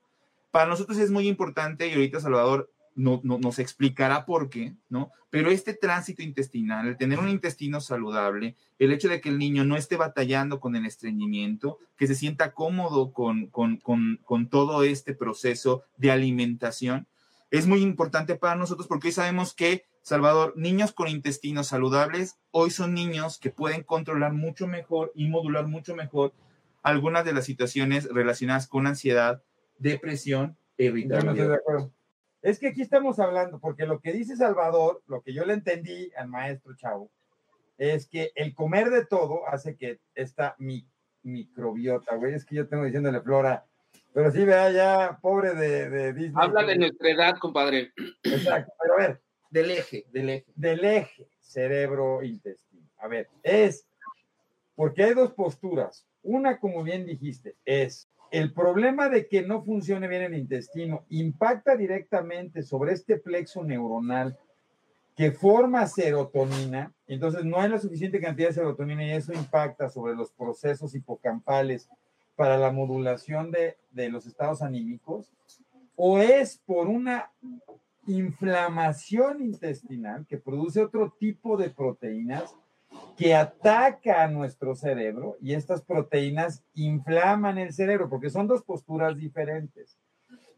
Para 0.51 0.67
nosotros 0.67 0.99
es 0.99 1.11
muy 1.11 1.29
importante, 1.29 1.87
y 1.87 1.93
ahorita 1.93 2.21
Salvador 2.21 2.71
no, 2.95 3.21
nos 3.23 3.59
explicará 3.59 4.27
por 4.27 4.51
qué, 4.51 4.75
¿no? 4.89 5.11
Pero 5.31 5.51
este 5.51 5.75
tránsito 5.75 6.23
intestinal, 6.23 6.87
el 6.87 6.97
tener 6.97 7.19
un 7.19 7.29
intestino 7.29 7.81
saludable, 7.81 8.57
el 8.79 8.93
hecho 8.93 9.09
de 9.09 9.21
que 9.21 9.31
el 9.31 9.39
niño 9.39 9.65
no 9.65 9.77
esté 9.77 9.97
batallando 9.97 10.61
con 10.61 10.77
el 10.77 10.85
estreñimiento, 10.85 11.79
que 11.97 12.07
se 12.07 12.15
sienta 12.15 12.53
cómodo 12.53 13.13
con, 13.13 13.47
con, 13.47 14.49
todo 14.51 14.83
este 14.83 15.15
proceso 15.15 15.85
de 15.97 16.11
alimentación, 16.11 17.07
es 17.51 17.67
muy 17.67 17.81
importante 17.81 18.35
para 18.35 18.57
nosotros 18.57 18.87
porque 18.87 19.09
hoy 19.09 19.13
sabemos 19.13 19.55
que, 19.55 19.85
Salvador, 20.03 20.55
niños 20.57 20.93
con 20.93 21.09
intestinos 21.09 21.69
saludables, 21.69 22.37
hoy 22.51 22.71
son 22.71 22.93
niños 22.93 23.39
que 23.39 23.51
pueden 23.51 23.85
controlar 23.85 24.33
mucho 24.33 24.67
mejor 24.67 25.13
y 25.15 25.29
modular 25.29 25.69
mucho 25.69 25.95
mejor 25.95 26.33
algunas 26.83 27.25
de 27.25 27.33
las 27.33 27.45
situaciones 27.45 28.13
relacionadas 28.13 28.67
con 28.67 28.89
ansiedad, 28.89 29.43
depresión 29.79 30.57
e 30.77 30.87
irritabilidad. 30.87 31.61
Es 32.43 32.59
que 32.59 32.69
aquí 32.69 32.83
estamos 32.83 33.21
hablando, 33.21 33.61
porque 33.61 33.87
lo 33.87 34.01
que 34.01 34.13
dice 34.13 34.37
Salvador, 34.37 35.03
lo 35.07 35.23
que 35.23 35.33
yo 35.33 35.45
le 35.45 35.55
entendí 35.55 36.11
al 36.17 36.27
maestro 36.27 36.75
Chavo, 36.75 37.09
es 37.79 38.09
que 38.09 38.33
el 38.35 38.55
comer 38.55 38.91
de 38.91 39.07
todo 39.07 39.49
hace 39.49 39.77
que 39.77 40.01
esta 40.17 40.57
mi, 40.59 40.85
microbiota, 41.23 42.17
güey, 42.17 42.35
es 42.35 42.45
que 42.45 42.57
yo 42.57 42.69
tengo 42.69 42.85
diciéndole 42.85 43.21
Flora, 43.21 43.65
pero 44.13 44.31
sí, 44.31 44.45
vea 44.45 44.71
ya, 44.73 45.19
pobre 45.23 45.55
de, 45.55 45.89
de 45.89 46.13
Disney. 46.13 46.35
Habla 46.35 46.65
de 46.65 46.77
nuestra 46.77 47.11
edad, 47.11 47.39
compadre. 47.39 47.93
Exacto, 48.25 48.73
pero 48.83 48.95
a 48.95 48.97
ver. 48.97 49.23
Del 49.53 49.71
eje, 49.71 50.07
del 50.11 50.31
eje. 50.31 50.53
Del 50.57 50.83
eje 50.83 51.29
cerebro-intestino. 51.41 52.89
A 52.97 53.07
ver, 53.07 53.29
es, 53.43 53.87
porque 54.75 55.05
hay 55.05 55.13
dos 55.13 55.33
posturas. 55.33 56.07
Una, 56.23 56.59
como 56.59 56.83
bien 56.83 57.05
dijiste, 57.05 57.55
es 57.67 58.09
el 58.31 58.55
problema 58.55 59.11
de 59.11 59.29
que 59.29 59.43
no 59.43 59.63
funcione 59.63 60.09
bien 60.09 60.23
el 60.23 60.39
intestino 60.39 61.05
impacta 61.11 61.77
directamente 61.77 62.63
sobre 62.63 62.95
este 62.95 63.19
plexo 63.19 63.63
neuronal 63.63 64.39
que 65.15 65.33
forma 65.33 65.87
serotonina, 65.87 66.91
entonces 67.07 67.45
no 67.45 67.61
hay 67.61 67.69
la 67.69 67.79
suficiente 67.79 68.23
cantidad 68.23 68.49
de 68.49 68.55
serotonina 68.55 69.05
y 69.05 69.11
eso 69.11 69.35
impacta 69.35 69.91
sobre 69.91 70.15
los 70.15 70.33
procesos 70.33 70.95
hipocampales 70.95 71.91
para 72.37 72.57
la 72.57 72.73
modulación 72.73 73.51
de, 73.51 73.77
de 73.91 74.09
los 74.09 74.25
estados 74.25 74.63
anímicos, 74.63 75.31
o 75.95 76.19
es 76.19 76.57
por 76.65 76.89
una 76.89 77.31
inflamación 78.07 79.43
intestinal 79.43 80.27
que 80.27 80.39
produce 80.39 80.83
otro 80.83 81.15
tipo 81.19 81.57
de 81.57 81.71
proteínas 81.71 82.55
que 83.17 83.35
ataca 83.35 84.25
a 84.25 84.29
nuestro 84.29 84.75
cerebro 84.75 85.37
y 85.41 85.55
estas 85.55 85.83
proteínas 85.83 86.63
inflaman 86.75 87.59
el 87.59 87.73
cerebro, 87.73 88.09
porque 88.09 88.31
son 88.31 88.47
dos 88.47 88.63
posturas 88.63 89.17
diferentes. 89.17 89.97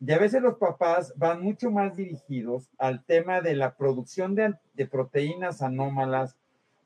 Y 0.00 0.12
a 0.12 0.18
veces 0.18 0.42
los 0.42 0.56
papás 0.56 1.14
van 1.16 1.42
mucho 1.42 1.70
más 1.70 1.96
dirigidos 1.96 2.68
al 2.78 3.04
tema 3.04 3.40
de 3.40 3.54
la 3.54 3.74
producción 3.76 4.34
de, 4.34 4.54
de 4.74 4.86
proteínas 4.86 5.62
anómalas 5.62 6.36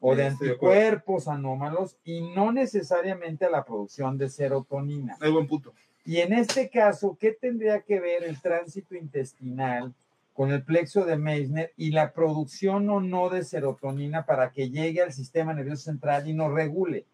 o 0.00 0.14
de 0.14 0.26
anticuerpos 0.26 1.26
anómalos 1.26 1.96
y 2.04 2.20
no 2.20 2.52
necesariamente 2.52 3.46
a 3.46 3.50
la 3.50 3.64
producción 3.64 4.18
de 4.18 4.28
serotonina. 4.28 5.16
Es 5.20 5.30
buen 5.30 5.48
punto. 5.48 5.72
Y 6.04 6.18
en 6.18 6.32
este 6.32 6.70
caso, 6.70 7.16
¿qué 7.18 7.32
tendría 7.32 7.80
que 7.80 8.00
ver 8.00 8.22
el 8.22 8.40
tránsito 8.40 8.94
intestinal 8.94 9.94
con 10.38 10.52
el 10.52 10.62
plexo 10.62 11.04
de 11.04 11.16
Meissner 11.16 11.72
y 11.76 11.90
la 11.90 12.12
producción 12.12 12.88
o 12.90 13.00
no 13.00 13.28
de 13.28 13.42
serotonina 13.42 14.24
para 14.24 14.52
que 14.52 14.70
llegue 14.70 15.02
al 15.02 15.12
sistema 15.12 15.52
nervioso 15.52 15.82
central 15.82 16.28
y 16.28 16.32
nos 16.32 16.52
regule. 16.52 17.06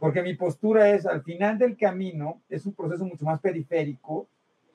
Porque 0.00 0.22
mi 0.22 0.32
postura 0.32 0.88
es, 0.88 1.04
al 1.04 1.22
final 1.22 1.58
del 1.58 1.76
camino, 1.76 2.40
es 2.48 2.64
un 2.64 2.72
proceso 2.72 3.04
mucho 3.04 3.26
más 3.26 3.38
periférico 3.38 4.28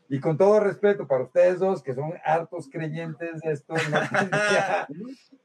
y 0.08 0.20
con 0.20 0.38
todo 0.38 0.60
respeto 0.60 1.08
para 1.08 1.24
ustedes 1.24 1.58
dos, 1.58 1.82
que 1.82 1.96
son 1.96 2.14
hartos 2.24 2.70
creyentes 2.72 3.42
de 3.42 3.54
esto, 3.54 3.74
no 3.74 4.00
tendría 4.20 4.88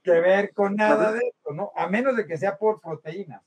que 0.03 0.21
ver 0.21 0.53
con 0.53 0.77
nada 0.77 1.13
de 1.13 1.21
esto, 1.21 1.55
¿no? 1.55 1.73
A 1.75 1.89
menos 1.89 2.15
de 2.15 2.27
que 2.27 2.37
sea 2.37 2.59
por 2.59 2.79
proteínas. 2.83 3.41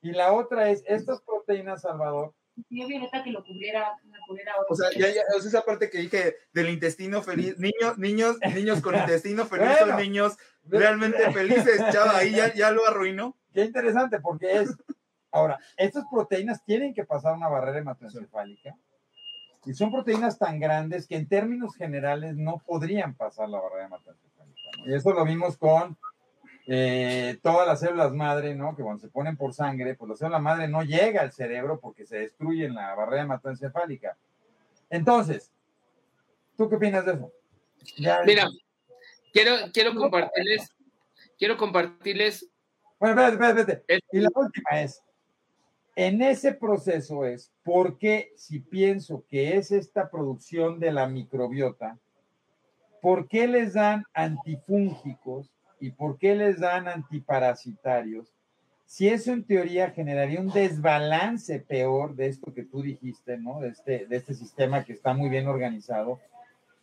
Y 0.00 0.12
la 0.12 0.32
otra 0.32 0.70
es, 0.70 0.84
estas 0.86 1.20
proteínas, 1.22 1.82
Salvador, 1.82 2.32
Violeta 2.68 3.22
que 3.22 3.30
lo 3.30 3.44
cubriera, 3.44 3.96
O 4.68 4.74
sea, 4.74 4.90
ya, 4.92 5.08
ya, 5.08 5.22
o 5.36 5.40
sea, 5.40 5.48
esa 5.48 5.62
parte 5.62 5.90
que 5.90 5.98
dije 5.98 6.36
del 6.52 6.70
intestino 6.70 7.22
feliz, 7.22 7.58
niños, 7.58 7.98
niños, 7.98 8.36
niños 8.54 8.80
con 8.80 8.96
intestino 8.96 9.46
feliz 9.46 9.68
son 9.78 9.96
niños 9.96 10.36
realmente 10.64 11.30
felices, 11.32 11.80
chava, 11.92 12.18
ahí 12.18 12.32
ya, 12.32 12.52
ya 12.54 12.70
lo 12.70 12.86
arruinó. 12.86 13.36
Qué 13.52 13.64
interesante, 13.64 14.20
porque 14.20 14.60
es, 14.60 14.76
ahora, 15.30 15.58
estas 15.76 16.04
proteínas 16.10 16.64
tienen 16.64 16.94
que 16.94 17.04
pasar 17.04 17.34
una 17.34 17.48
barrera 17.48 17.78
hematoencefálica 17.78 18.76
y 19.64 19.74
son 19.74 19.90
proteínas 19.90 20.38
tan 20.38 20.60
grandes 20.60 21.06
que 21.06 21.16
en 21.16 21.28
términos 21.28 21.76
generales 21.76 22.36
no 22.36 22.62
podrían 22.66 23.14
pasar 23.14 23.48
la 23.48 23.60
barrera 23.60 23.86
hematoencefálica. 23.86 24.60
Y 24.86 24.94
eso 24.94 25.12
lo 25.12 25.24
vimos 25.24 25.56
con 25.56 25.98
eh, 26.70 27.38
todas 27.42 27.66
las 27.66 27.80
células 27.80 28.12
madre, 28.12 28.54
¿no? 28.54 28.76
Que 28.76 28.82
cuando 28.82 29.00
se 29.00 29.08
ponen 29.08 29.38
por 29.38 29.54
sangre, 29.54 29.94
pues 29.94 30.10
la 30.10 30.16
célula 30.16 30.38
madre 30.38 30.68
no 30.68 30.82
llega 30.82 31.22
al 31.22 31.32
cerebro 31.32 31.80
porque 31.80 32.04
se 32.04 32.18
destruye 32.18 32.66
en 32.66 32.74
la 32.74 32.94
barrera 32.94 33.22
hematoencefálica. 33.22 34.18
Entonces, 34.90 35.50
¿tú 36.58 36.68
qué 36.68 36.76
opinas 36.76 37.06
de 37.06 37.12
eso? 37.12 37.32
Mira, 38.26 38.48
quiero, 39.32 39.52
quiero 39.72 39.94
compartirles, 39.94 40.70
quiero 41.38 41.56
compartirles. 41.56 42.46
Bueno, 43.00 43.26
espérate, 43.26 43.60
espérate, 43.72 44.04
Y 44.12 44.20
la 44.20 44.30
última 44.34 44.82
es, 44.82 45.02
en 45.96 46.20
ese 46.20 46.52
proceso 46.52 47.24
es, 47.24 47.50
¿por 47.64 47.96
qué 47.96 48.30
si 48.36 48.60
pienso 48.60 49.24
que 49.26 49.56
es 49.56 49.70
esta 49.70 50.10
producción 50.10 50.78
de 50.80 50.92
la 50.92 51.06
microbiota, 51.06 51.96
¿por 53.00 53.26
qué 53.26 53.48
les 53.48 53.72
dan 53.72 54.04
antifúngicos 54.12 55.50
y 55.80 55.90
por 55.90 56.18
qué 56.18 56.34
les 56.34 56.60
dan 56.60 56.88
antiparasitarios, 56.88 58.32
si 58.86 59.08
eso 59.08 59.32
en 59.32 59.44
teoría 59.44 59.90
generaría 59.90 60.40
un 60.40 60.50
desbalance 60.50 61.58
peor 61.60 62.14
de 62.16 62.28
esto 62.28 62.54
que 62.54 62.64
tú 62.64 62.80
dijiste, 62.80 63.36
¿no? 63.36 63.60
De 63.60 63.68
este, 63.68 64.06
de 64.06 64.16
este 64.16 64.34
sistema 64.34 64.84
que 64.84 64.94
está 64.94 65.12
muy 65.12 65.28
bien 65.28 65.46
organizado. 65.46 66.20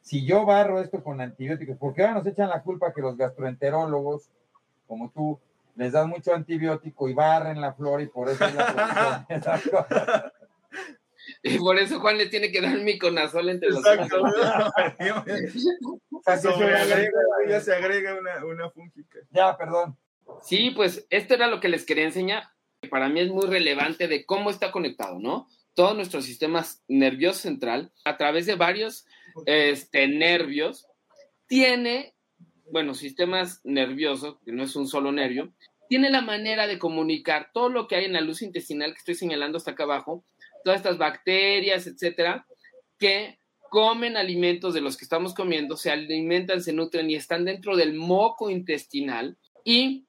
Si 0.01 0.23
yo 0.23 0.45
barro 0.45 0.79
esto 0.79 1.03
con 1.03 1.19
antibióticos, 1.19 1.77
¿por 1.77 1.95
qué 1.95 2.03
ahora 2.03 2.13
nos 2.13 2.27
echan 2.27 2.49
la 2.49 2.61
culpa 2.61 2.93
que 2.93 3.01
los 3.01 3.17
gastroenterólogos, 3.17 4.29
como 4.87 5.09
tú, 5.09 5.39
les 5.75 5.93
dan 5.93 6.09
mucho 6.09 6.33
antibiótico 6.33 7.09
y 7.09 7.13
barren 7.13 7.59
la 7.59 7.73
flora 7.73 8.03
y 8.03 8.07
por 8.07 8.29
eso 8.29 8.45
es 8.45 8.53
la 8.53 9.25
Y 11.41 11.57
por 11.57 11.77
eso 11.77 11.99
Juan 11.99 12.17
le 12.17 12.27
tiene 12.27 12.51
que 12.51 12.61
dar 12.61 12.77
miconazol 12.79 13.49
entre 13.49 13.69
los 13.69 13.85
Exacto. 13.85 14.23
Se 16.25 16.49
agrega- 16.49 17.11
ya 17.47 17.59
se 17.59 17.73
agrega 17.73 18.15
una, 18.19 18.45
una 18.45 18.69
fúngica. 18.69 19.19
Ya, 19.31 19.55
perdón. 19.57 19.97
Sí, 20.43 20.71
pues 20.71 21.05
esto 21.09 21.35
era 21.35 21.47
lo 21.47 21.59
que 21.59 21.69
les 21.69 21.85
quería 21.85 22.05
enseñar. 22.05 22.43
que 22.81 22.89
Para 22.89 23.09
mí 23.09 23.19
es 23.19 23.29
muy 23.29 23.45
relevante 23.47 24.07
de 24.07 24.25
cómo 24.25 24.49
está 24.49 24.71
conectado, 24.71 25.19
¿no? 25.19 25.47
Todo 25.75 25.93
nuestro 25.93 26.21
sistema 26.21 26.65
nervioso 26.87 27.39
central, 27.39 27.91
a 28.03 28.17
través 28.17 28.45
de 28.45 28.55
varios 28.55 29.05
este, 29.45 30.07
nervios, 30.07 30.87
tiene, 31.47 32.15
bueno, 32.71 32.93
sistemas 32.93 33.61
nerviosos, 33.63 34.37
que 34.45 34.51
no 34.51 34.63
es 34.63 34.75
un 34.75 34.87
solo 34.87 35.11
nervio, 35.11 35.53
tiene 35.89 36.09
la 36.09 36.21
manera 36.21 36.65
de 36.65 36.79
comunicar 36.79 37.51
todo 37.53 37.69
lo 37.69 37.87
que 37.87 37.95
hay 37.97 38.05
en 38.05 38.13
la 38.13 38.21
luz 38.21 38.41
intestinal 38.41 38.93
que 38.93 38.99
estoy 38.99 39.15
señalando 39.15 39.57
hasta 39.57 39.71
acá 39.71 39.83
abajo, 39.83 40.25
todas 40.63 40.79
estas 40.79 40.97
bacterias, 40.97 41.85
etcétera, 41.85 42.47
que 42.97 43.37
comen 43.75 44.15
alimentos 44.15 44.73
de 44.73 44.79
los 44.79 44.95
que 44.95 45.03
estamos 45.03 45.33
comiendo, 45.33 45.75
se 45.75 45.91
alimentan, 45.91 46.63
se 46.63 46.71
nutren 46.71 47.09
y 47.09 47.15
están 47.15 47.43
dentro 47.43 47.75
del 47.75 47.93
moco 47.93 48.49
intestinal 48.49 49.37
y 49.65 50.05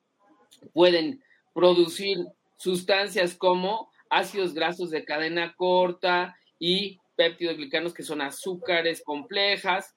pueden 0.73 1.21
producir 1.53 2.19
sustancias 2.59 3.35
como 3.35 3.91
ácidos 4.09 4.55
grasos 4.55 4.91
de 4.91 5.05
cadena 5.05 5.53
corta 5.57 6.37
y 6.61 7.01
péptidos 7.17 7.57
glicanos 7.57 7.93
que 7.93 8.05
son 8.05 8.21
azúcares 8.21 9.03
complejas 9.03 9.97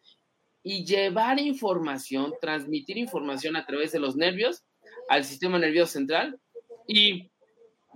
y 0.64 0.84
llevar 0.84 1.40
información, 1.40 2.34
transmitir 2.42 2.98
información 2.98 3.56
a 3.56 3.68
través 3.68 3.92
de 3.92 4.00
los 4.00 4.16
nervios 4.16 4.64
al 5.10 5.24
sistema 5.26 5.60
nervioso 5.60 5.92
central 5.92 6.40
y 6.88 7.29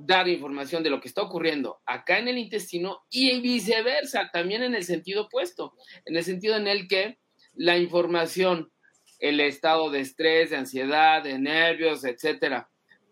dar 0.05 0.27
información 0.27 0.83
de 0.83 0.89
lo 0.89 0.99
que 0.99 1.07
está 1.07 1.21
ocurriendo 1.21 1.79
acá 1.85 2.19
en 2.19 2.27
el 2.27 2.37
intestino 2.37 3.03
y 3.09 3.39
viceversa, 3.39 4.29
también 4.31 4.63
en 4.63 4.75
el 4.75 4.83
sentido 4.83 5.23
opuesto, 5.23 5.73
en 6.05 6.17
el 6.17 6.23
sentido 6.23 6.57
en 6.57 6.67
el 6.67 6.87
que 6.87 7.19
la 7.53 7.77
información, 7.77 8.71
el 9.19 9.39
estado 9.39 9.89
de 9.89 10.01
estrés, 10.01 10.49
de 10.49 10.57
ansiedad, 10.57 11.23
de 11.23 11.39
nervios, 11.39 12.03
etcétera, 12.03 12.69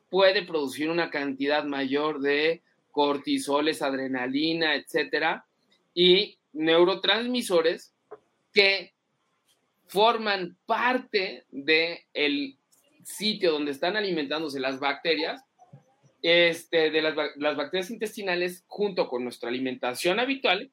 puede 0.10 0.44
producir 0.44 0.90
una 0.90 1.10
cantidad 1.10 1.64
mayor 1.64 2.20
de 2.20 2.62
cortisoles, 2.92 3.82
adrenalina, 3.82 4.76
etcétera, 4.76 5.46
y 5.94 6.38
neurotransmisores 6.52 7.94
que 8.54 8.94
forman 9.88 10.58
parte 10.66 11.46
del 11.50 12.58
sitio 13.04 13.54
donde 13.54 13.72
están 13.72 13.96
alimentándose 13.96 14.60
las 14.60 14.80
bacterias, 14.80 15.42
este, 16.22 16.92
de 16.92 17.02
las, 17.02 17.16
bac- 17.16 17.36
las 17.38 17.56
bacterias 17.56 17.90
intestinales 17.92 18.64
junto 18.68 19.08
con 19.08 19.24
nuestra 19.24 19.50
alimentación 19.50 20.20
habitual 20.20 20.72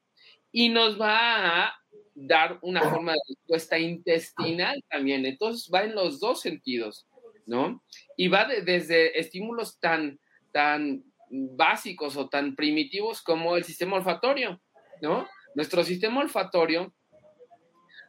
y 0.51 0.69
nos 0.69 0.99
va 0.99 1.65
a 1.65 1.79
dar 2.15 2.59
una 2.61 2.81
forma 2.89 3.13
de 3.13 3.19
respuesta 3.29 3.77
intestinal 3.79 4.83
también. 4.89 5.25
Entonces 5.25 5.69
va 5.73 5.83
en 5.83 5.95
los 5.95 6.19
dos 6.19 6.41
sentidos, 6.41 7.07
¿no? 7.45 7.83
Y 8.17 8.27
va 8.27 8.45
de- 8.45 8.61
desde 8.61 9.19
estímulos 9.19 9.79
tan, 9.79 10.19
tan 10.51 11.03
básicos 11.29 12.17
o 12.17 12.27
tan 12.29 12.55
primitivos 12.55 13.21
como 13.21 13.55
el 13.55 13.63
sistema 13.63 13.95
olfatorio, 13.97 14.61
¿no? 15.01 15.27
Nuestro 15.55 15.83
sistema 15.83 16.21
olfatorio 16.21 16.93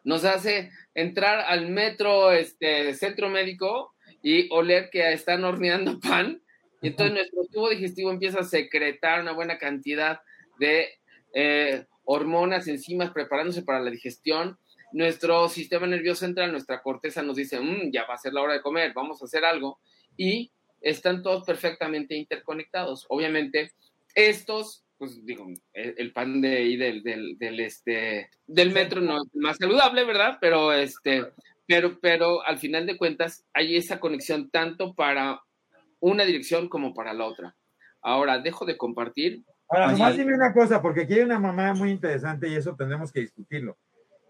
nos 0.05 0.25
hace 0.25 0.71
entrar 0.95 1.41
al 1.41 1.69
metro, 1.69 2.33
este, 2.33 2.95
centro 2.95 3.29
médico 3.29 3.95
y 4.23 4.49
oler 4.53 4.89
que 4.91 5.13
están 5.13 5.45
horneando 5.45 6.01
pan. 6.01 6.43
Y 6.83 6.89
entonces 6.89 7.15
nuestro 7.15 7.45
tubo 7.53 7.71
digestivo 7.71 8.11
empieza 8.11 8.41
a 8.41 8.45
secretar 8.45 9.21
una 9.21 9.33
buena 9.33 9.59
cantidad 9.59 10.21
de 10.59 10.89
eh, 11.35 11.87
hormonas, 12.05 12.67
enzimas, 12.69 13.11
preparándose 13.11 13.63
para 13.63 13.81
la 13.81 13.91
digestión. 13.91 14.59
Nuestro 14.93 15.49
sistema 15.49 15.87
nervioso 15.87 16.21
central, 16.21 16.51
nuestra 16.51 16.83
corteza 16.83 17.23
nos 17.23 17.37
dice, 17.37 17.61
"Mm, 17.61 17.93
ya 17.93 18.07
va 18.07 18.15
a 18.15 18.19
ser 18.19 18.33
la 18.33 18.43
hora 18.43 18.55
de 18.55 18.63
comer, 18.63 18.93
vamos 18.95 19.23
a 19.23 19.27
hacer 19.27 19.45
algo. 19.45 19.79
Y 20.17 20.51
están 20.81 21.23
todos 21.23 21.45
perfectamente 21.45 22.15
interconectados. 22.17 23.07
Obviamente, 23.09 23.73
estos, 24.15 24.85
pues 24.99 25.25
digo, 25.25 25.47
el, 25.73 25.95
el 25.99 26.13
pan 26.13 26.41
de 26.41 26.57
ahí 26.57 26.77
del, 26.77 27.03
del, 27.03 27.39
del, 27.39 27.61
este, 27.61 28.31
del 28.47 28.73
metro 28.73 29.01
no 29.01 29.19
es 29.19 29.29
el 29.35 29.41
más 29.41 29.57
saludable, 29.59 30.05
¿verdad? 30.05 30.39
Pero, 30.41 30.73
este, 30.73 31.27
pero, 31.67 32.01
pero 32.01 32.43
al 32.45 32.59
final 32.59 32.87
de 32.87 32.97
cuentas 32.97 33.45
hay 33.53 33.77
esa 33.77 34.01
conexión 34.01 34.51
tanto 34.51 34.95
para 34.95 35.41
una 36.01 36.25
dirección 36.25 36.69
como 36.69 36.95
para 36.95 37.13
la 37.13 37.27
otra. 37.27 37.57
Ahora, 38.03 38.39
dejo 38.39 38.65
de 38.65 38.77
compartir. 38.77 39.45
Ahora, 39.69 39.93
nomás 39.93 40.17
dime 40.17 40.35
una 40.35 40.53
cosa, 40.53 40.83
porque 40.83 41.03
aquí 41.03 41.15
hay 41.15 41.21
una 41.21 41.39
mamá 41.39 41.75
muy 41.75 41.91
interesante 41.91 42.49
y 42.49 42.55
eso 42.57 42.75
tendremos 42.75 43.13
que 43.13 43.21
discutirlo. 43.21 43.79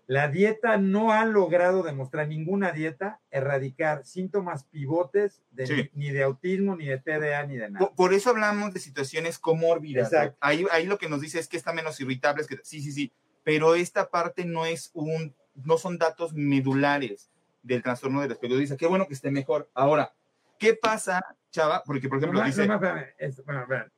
La 0.07 0.27
dieta 0.27 0.77
no 0.77 1.13
ha 1.13 1.25
logrado 1.25 1.85
demostrar 1.85 2.27
ninguna 2.27 2.73
dieta 2.73 3.21
erradicar 3.31 4.05
síntomas 4.05 4.65
pivotes 4.65 5.41
de, 5.53 5.67
Sí. 5.69 5.75
ni, 5.95 6.07
ni 6.07 6.11
de 6.11 6.25
autismo, 6.25 6.75
ni 6.75 6.87
de 6.87 6.99
TDA, 6.99 7.47
ni 7.47 7.57
de 7.57 7.71
nada. 7.71 7.87
Por, 7.87 7.95
por 7.95 8.13
eso 8.15 8.31
hablamos 8.31 8.75
de 8.75 8.81
situaciones 8.81 9.39
comórbidas. 9.39 10.13
Exacto. 10.13 10.37
Ahí, 10.41 10.67
ahí 10.73 10.87
lo 10.87 10.99
que 10.99 11.09
nos 11.09 11.21
dice 11.21 11.39
es 11.39 11.47
que 11.47 11.57
está 11.57 11.73
menos 11.73 12.01
irritable, 12.01 12.43
es 12.43 12.49
que 12.49 12.59
sí, 12.65 12.81
sí, 12.83 12.91
sí, 12.91 13.13
pero 13.45 13.77
esta 13.77 14.11
parte 14.11 14.45
no 14.45 14.67
es 14.67 14.91
un, 14.95 15.33
no 15.55 15.79
son 15.79 15.97
datos 15.97 16.33
medulares 16.35 17.31
del 17.63 17.83
trastorno 17.83 18.21
del 18.21 18.33
espectro. 18.33 18.59
Dice, 18.59 18.77
qué 18.77 18.87
bueno 18.89 19.07
que 19.07 19.15
esté 19.15 19.31
mejor. 19.31 19.71
Ahora, 19.75 20.13
¿qué 20.59 20.75
pasa, 20.75 21.23
Chava? 21.51 21.83
Porque, 21.85 22.09
por 22.09 22.19
ejemplo, 22.19 22.43
dice, 22.43 22.67
nomás, 22.67 22.83
espérame, 22.83 23.15
es- 23.19 23.45
bueno, 23.45 23.61
espérame. 23.63 23.91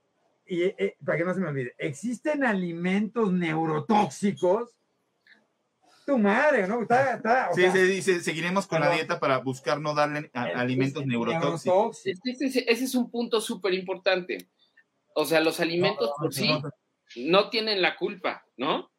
Y 0.47 0.62
eh, 0.65 0.97
para 1.05 1.19
que 1.19 1.25
no 1.25 1.35
se 1.35 1.41
me 1.41 1.49
olvide, 1.49 1.75
¿existen 1.79 2.45
alimentos 2.45 3.33
neurotóxicos? 3.33 4.71
Tu 6.05 6.19
madre, 6.19 6.67
¿no? 6.67 6.83
Está, 6.83 7.15
está, 7.15 7.49
o 7.51 7.55
sí, 7.55 7.61
sea, 7.62 7.73
se 7.73 7.85
dice, 7.85 8.21
seguiremos 8.21 8.67
con 8.67 8.81
la 8.81 8.91
dieta 8.91 9.21
para 9.21 9.38
buscar 9.38 9.81
no 9.81 9.95
darle 9.95 10.31
a- 10.35 10.43
alimentos 10.61 11.03
es- 11.03 11.09
neurotóxicos. 11.09 12.05
neurotóxicos. 12.05 12.07
Ese, 12.27 12.47
ese- 12.47 12.65
ese 12.73 12.85
es 12.85 12.95
un 12.97 13.09
punto 13.11 13.41
súper 13.41 13.73
importante. 13.75 14.49
O 15.15 15.25
sea, 15.25 15.41
los 15.41 15.61
alimentos 15.61 16.09
No, 16.09 16.15
no, 16.19 16.23
por 16.25 16.35
sí 16.35 16.49
no, 16.49 16.59
no. 16.61 16.71
no 17.17 17.51
tienen 17.51 17.81
la 17.83 17.97
culpa, 17.97 18.45
¿no? 18.57 18.91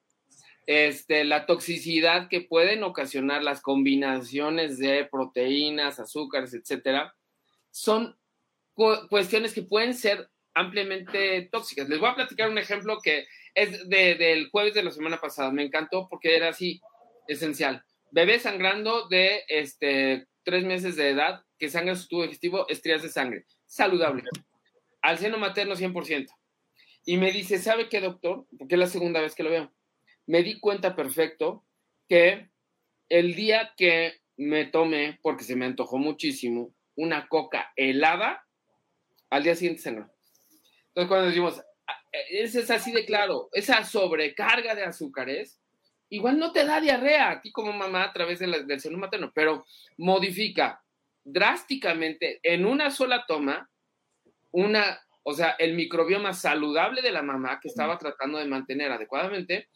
Este, 0.66 1.26
la 1.26 1.46
toxicidad 1.46 2.30
que 2.30 2.40
pueden 2.40 2.84
ocasionar 2.84 3.44
las 3.44 3.60
combinaciones 3.62 4.78
de 4.78 5.04
proteínas, 5.12 6.00
azúcares, 6.00 6.54
etcétera, 6.54 7.14
son 7.70 8.18
cuestiones 8.76 9.54
que 9.54 9.64
pueden 9.64 9.94
ser 9.94 10.30
ampliamente 10.54 11.50
tóxicas. 11.52 11.90
Les 11.90 12.00
voy 12.00 12.10
a 12.10 12.16
platicar 12.16 12.50
un 12.50 12.58
ejemplo 12.58 13.00
que 13.02 13.26
es 13.56 13.88
de- 13.90 14.16
del 14.16 14.50
jueves 14.50 14.74
de 14.74 14.84
la 14.84 14.92
semana 14.92 15.18
pasada. 15.20 15.52
Me 15.52 15.64
encantó 15.64 16.08
porque 16.10 16.36
era 16.36 16.50
así 16.50 16.82
esencial. 17.28 17.84
Bebé 18.12 18.40
sangrando 18.40 19.08
de 19.08 19.44
este, 19.48 20.28
tres 20.44 20.64
meses 20.64 20.96
de 20.96 21.10
edad 21.10 21.44
que 21.58 21.70
sangra 21.70 21.96
su 21.96 22.08
tubo 22.08 22.24
digestivo, 22.24 22.68
estrías 22.70 23.02
de 23.02 23.10
sangre. 23.10 23.46
Saludable. 23.66 24.24
Al 25.02 25.18
seno 25.18 25.38
materno 25.38 25.76
100%. 25.76 26.28
Y 27.06 27.18
me 27.18 27.32
dice, 27.32 27.58
¿sabe 27.58 27.90
qué, 27.90 28.00
doctor? 28.00 28.46
Porque 28.58 28.76
es 28.76 28.80
la 28.80 28.88
segunda 28.88 29.20
vez 29.22 29.36
que 29.36 29.44
lo 29.44 29.50
veo. 29.50 29.74
Me 30.26 30.44
di 30.44 30.60
cuenta 30.60 30.96
perfecto 30.96 31.66
que 32.08 32.50
el 33.10 33.36
día 33.36 33.74
que 33.76 34.22
me 34.38 34.66
tomé, 34.66 35.20
porque 35.22 35.44
se 35.44 35.56
me 35.56 35.66
antojó 35.66 35.98
muchísimo, 35.98 36.74
una 36.96 37.28
coca 37.28 37.72
helada, 37.76 38.43
al 39.34 39.44
día 39.44 39.56
siguiente 39.56 39.82
sangró. 39.82 40.10
Entonces, 40.90 41.08
cuando 41.08 41.28
decimos, 41.28 41.62
"Ah, 41.88 42.00
ese 42.30 42.60
es 42.62 42.72
así 42.72 42.92
de 42.92 43.06
claro, 43.06 43.50
esa 43.54 43.84
sobrecarga 43.84 44.76
de 44.76 44.84
azúcares, 44.84 45.60
igual 46.10 46.38
no 46.38 46.52
te 46.52 46.66
da 46.66 46.80
diarrea 46.80 47.32
a 47.32 47.42
ti 47.42 47.52
como 47.52 47.74
mamá 47.74 48.04
a 48.04 48.14
través 48.14 48.40
de 48.40 48.48
la- 48.48 48.60
del 48.60 48.80
seno 48.80 48.98
materno, 48.98 49.32
pero 49.34 49.66
modifica 49.98 50.84
drásticamente 51.24 52.40
en 52.44 52.66
una 52.66 52.92
sola 52.92 53.26
toma 53.28 53.70
una, 54.52 55.00
o 55.24 55.34
sea, 55.34 55.56
el 55.58 55.74
microbioma 55.74 56.34
saludable 56.34 57.02
de 57.02 57.12
la 57.12 57.24
mamá 57.24 57.60
que 57.60 57.70
estaba 57.70 57.98
tratando 57.98 58.38
de 58.38 58.46
mantener 58.46 58.92
adecuadamente 58.92 59.68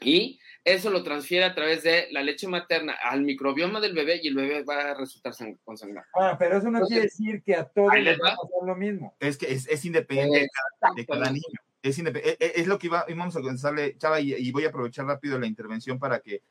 y 0.00 0.38
eso 0.64 0.90
lo 0.90 1.02
transfiere 1.02 1.44
a 1.44 1.54
través 1.54 1.82
de 1.82 2.08
la 2.10 2.22
leche 2.22 2.46
materna 2.46 2.94
al 3.02 3.22
microbioma 3.22 3.80
del 3.80 3.94
bebé 3.94 4.20
y 4.22 4.28
el 4.28 4.34
bebé 4.34 4.62
va 4.62 4.90
a 4.90 4.94
resultar 4.94 5.32
sang- 5.32 5.58
con 5.64 5.76
sangre. 5.78 6.02
Ahora, 6.12 6.36
pero 6.38 6.58
eso 6.58 6.70
no 6.70 6.78
Entonces, 6.78 6.88
quiere 6.88 7.02
decir 7.04 7.42
que 7.42 7.54
a 7.54 7.64
todos 7.64 7.94
les 7.98 8.18
va. 8.18 8.32
a 8.32 8.36
pasar 8.36 8.66
lo 8.66 8.76
mismo. 8.76 9.14
Es 9.20 9.36
que 9.38 9.52
es, 9.52 9.66
es 9.68 9.84
independiente 9.84 10.40
de 10.40 10.48
cada, 10.80 10.94
de 10.94 11.06
cada 11.06 11.30
niño. 11.30 11.58
Es, 11.82 11.98
indep- 11.98 12.20
e- 12.22 12.36
e- 12.38 12.52
es 12.56 12.66
lo 12.66 12.78
que 12.78 12.88
iba, 12.88 13.06
íbamos 13.08 13.34
a 13.36 13.40
comenzarle, 13.40 13.96
Chava, 13.96 14.20
y, 14.20 14.34
y 14.34 14.52
voy 14.52 14.66
a 14.66 14.68
aprovechar 14.68 15.06
rápido 15.06 15.38
la 15.38 15.46
intervención 15.46 15.98
para 15.98 16.20
que 16.20 16.42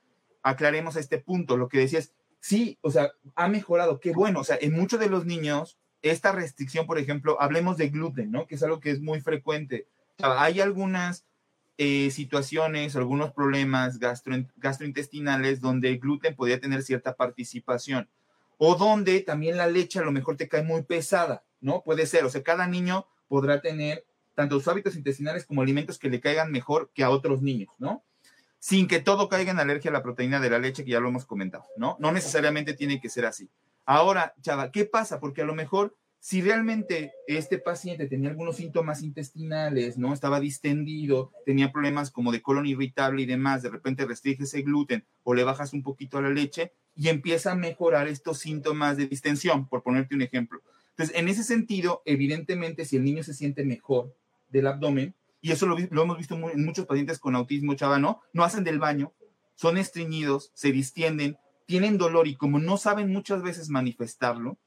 aclaremos 0.42 0.96
este 0.96 1.20
punto. 1.20 1.56
Lo 1.56 1.70
que 1.70 1.78
decías, 1.78 2.14
sí, 2.40 2.80
o 2.82 2.90
sea, 2.90 3.12
ha 3.36 3.48
mejorado, 3.48 4.00
qué 4.00 4.12
bueno. 4.12 4.40
O 4.40 4.44
sea, 4.44 4.58
en 4.60 4.74
muchos 4.74 5.00
de 5.00 5.08
los 5.10 5.26
niños, 5.26 5.78
esta 6.02 6.32
restricción, 6.32 6.88
por 6.88 6.98
ejemplo, 6.98 7.40
hablemos 7.40 7.78
de 7.78 7.90
gluten, 7.90 8.32
¿no? 8.32 8.48
Que 8.48 8.56
es 8.56 8.64
algo 8.64 8.80
que 8.80 8.90
es 8.90 9.02
muy 9.02 9.22
frecuente. 9.22 9.86
Chava, 10.18 10.44
hay 10.44 10.62
algunas 10.62 11.26
eh, 11.82 12.12
situaciones, 12.12 12.98
algunos 12.98 13.32
problemas 13.32 14.00
gastro, 14.00 14.36
gastrointestinales 14.58 15.62
donde 15.62 15.88
el 15.88 16.00
gluten 16.00 16.36
podría 16.36 16.60
tener 16.60 16.84
cierta 16.84 17.16
participación 17.16 18.10
o 18.58 18.76
donde 18.76 19.22
también 19.22 19.56
la 19.56 19.68
leche 19.68 20.00
a 20.00 20.04
lo 20.04 20.12
mejor 20.12 20.36
te 20.36 20.50
cae 20.50 20.62
muy 20.62 20.84
pesada, 20.84 21.46
¿no? 21.62 21.82
Puede 21.82 22.06
ser, 22.06 22.26
o 22.26 22.30
sea, 22.30 22.44
cada 22.44 22.68
niño 22.68 23.08
podrá 23.30 23.62
tener 23.62 24.06
tanto 24.36 24.56
sus 24.56 24.68
hábitos 24.68 24.98
intestinales 24.98 25.46
como 25.46 25.62
alimentos 25.62 25.98
que 25.98 26.10
le 26.10 26.20
caigan 26.20 26.52
mejor 26.52 26.92
que 26.94 27.04
a 27.06 27.10
otros 27.10 27.42
niños, 27.42 27.70
¿no? 27.80 28.04
sin 28.60 28.90
que 28.90 29.00
todo 29.00 29.30
caiga 29.30 29.52
en 29.52 29.60
alergia 29.60 29.90
a 29.90 29.94
la 29.94 30.04
proteína 30.04 30.42
de 30.42 30.50
la 30.50 30.60
leche, 30.60 30.84
que 30.84 30.92
ya 30.92 31.00
lo 31.00 31.08
hemos 31.08 31.26
comentado, 31.26 31.64
¿no? 31.78 31.96
No 32.02 32.12
necesariamente 32.12 32.74
tiene 32.74 33.00
que 33.00 33.08
ser 33.08 33.26
así. 33.26 33.50
Ahora, 33.86 34.36
chava, 34.42 34.70
¿qué 34.70 34.84
pasa? 34.84 35.22
Porque 35.22 35.44
a 35.44 35.46
lo 35.46 35.56
mejor 35.56 35.96
si 36.20 36.42
realmente 36.42 37.14
este 37.28 37.60
paciente 37.60 38.08
tenía 38.08 38.30
algunos 38.30 38.58
síntomas 38.58 39.02
intestinales, 39.04 39.98
¿no? 39.98 40.14
Estaba 40.14 40.40
distendido, 40.40 41.32
tenía 41.46 41.72
problemas 41.72 42.12
como 42.12 42.32
de 42.32 42.42
colon 42.42 42.66
irritable 42.66 43.22
y 43.22 43.26
demás, 43.26 43.62
de 43.64 43.70
repente 43.70 44.06
restringes 44.06 44.54
el 44.54 44.64
gluten 44.64 45.06
o 45.24 45.34
le 45.34 45.46
bajas 45.46 45.72
un 45.72 45.82
poquito 45.82 46.18
a 46.18 46.22
la 46.22 46.30
leche 46.30 46.74
y 46.96 47.08
empieza 47.08 47.54
a 47.54 47.56
mejorar 47.56 48.10
estos 48.10 48.40
síntomas 48.40 48.98
de 48.98 49.08
distensión, 49.08 49.68
por 49.68 49.82
ponerte 49.82 50.14
un 50.16 50.22
ejemplo. 50.22 50.62
Entonces, 50.92 51.16
en 51.16 51.30
ese 51.30 51.46
sentido, 51.46 52.02
evidentemente, 52.04 52.84
si 52.84 52.98
el 52.98 53.06
niño 53.06 53.24
se 53.24 53.34
siente 53.34 53.64
mejor 53.64 54.14
del 54.50 54.68
abdomen, 54.68 55.16
y 55.42 55.52
eso 55.52 55.66
lo, 55.66 55.78
lo 55.78 56.04
hemos 56.04 56.18
visto 56.18 56.36
en 56.36 56.66
muchos 56.66 56.86
pacientes 56.86 57.20
con 57.20 57.38
autismo, 57.38 57.76
chava, 57.76 58.00
¿no? 58.00 58.20
No 58.34 58.44
hacen 58.44 58.66
del 58.66 58.80
baño, 58.80 59.14
son 59.56 59.78
estreñidos, 59.78 60.52
se 60.54 60.74
distienden, 60.74 61.38
tienen 61.66 61.98
dolor 61.98 62.28
y 62.28 62.36
como 62.36 62.60
no 62.60 62.76
saben 62.76 63.14
muchas 63.14 63.42
veces 63.42 63.70
manifestarlo, 63.70 64.58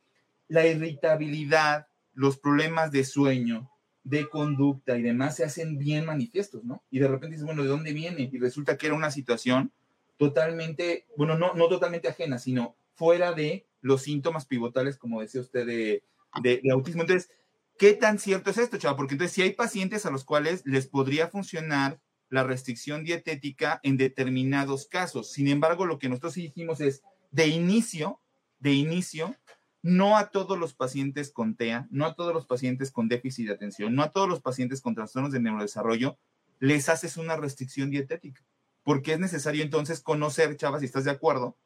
la 0.53 0.67
irritabilidad, 0.67 1.87
los 2.13 2.37
problemas 2.37 2.93
de 2.93 3.05
sueño, 3.05 3.71
de 4.05 4.29
conducta 4.29 4.99
y 4.99 5.03
demás 5.03 5.37
se 5.37 5.45
hacen 5.45 5.79
bien 5.79 6.05
manifiestos, 6.05 6.63
¿no? 6.63 6.85
Y 6.91 6.99
de 6.99 7.09
repente 7.09 7.37
dices, 7.37 7.47
bueno, 7.47 7.63
¿de 7.63 7.71
dónde 7.71 7.95
viene? 7.95 8.29
Y 8.31 8.39
resulta 8.39 8.77
que 8.77 8.89
era 8.89 8.95
una 8.95 9.11
situación 9.11 9.73
totalmente, 10.19 11.07
bueno, 11.17 11.39
no, 11.39 11.55
no 11.55 11.69
totalmente 11.69 12.09
ajena, 12.09 12.39
sino 12.39 12.77
fuera 12.93 13.33
de 13.33 13.67
los 13.81 14.03
síntomas 14.03 14.45
pivotales, 14.45 14.99
como 14.99 15.23
decía 15.23 15.41
usted, 15.41 15.65
de, 15.65 16.05
de, 16.43 16.61
de 16.63 16.71
autismo. 16.71 17.01
Entonces, 17.01 17.31
¿qué 17.79 17.95
tan 17.95 18.19
cierto 18.19 18.51
es 18.51 18.59
esto, 18.59 18.77
chaval? 18.77 18.97
Porque 18.99 19.15
entonces 19.15 19.35
si 19.35 19.41
hay 19.41 19.53
pacientes 19.53 20.05
a 20.05 20.11
los 20.11 20.23
cuales 20.23 20.67
les 20.67 20.87
podría 20.87 21.29
funcionar 21.29 21.99
la 22.29 22.45
restricción 22.45 23.05
dietética 23.05 23.81
en 23.83 23.97
determinados 23.97 24.87
casos. 24.87 25.33
Sin 25.33 25.49
embargo, 25.49 25.87
lo 25.87 25.99
que 25.99 26.11
nosotros 26.11 26.35
dijimos 26.35 26.83
es, 26.83 27.03
de 27.31 27.47
inicio, 27.47 28.21
de 28.59 28.73
inicio, 28.75 29.35
no 29.83 30.17
a 30.17 30.31
todos 30.31 30.59
los 30.59 30.75
pacientes 30.75 31.31
con 31.31 31.57
TEA, 31.57 31.89
no 31.91 32.07
a 32.07 32.15
todos 32.15 32.33
los 32.33 32.47
pacientes 32.47 32.91
con 32.93 33.09
déficit 33.09 33.49
de 33.49 33.55
atención, 33.55 33.95
no 33.95 34.03
a 34.03 34.11
todos 34.11 34.29
los 34.29 34.41
pacientes 34.41 34.81
con 34.81 34.95
trastornos 34.95 35.33
de 35.33 35.41
neurodesarrollo, 35.41 36.17
les 36.61 36.89
haces 36.89 37.17
una 37.17 37.37
restricción 37.37 37.91
dietética, 37.91 38.45
porque 38.85 39.15
es 39.15 39.19
necesario 39.19 39.65
entonces 39.65 40.01
conocer, 40.01 40.57
chavas, 40.57 40.81
si 40.81 40.87
estás 40.87 41.05
de 41.05 41.11
acuerdo, 41.11 41.57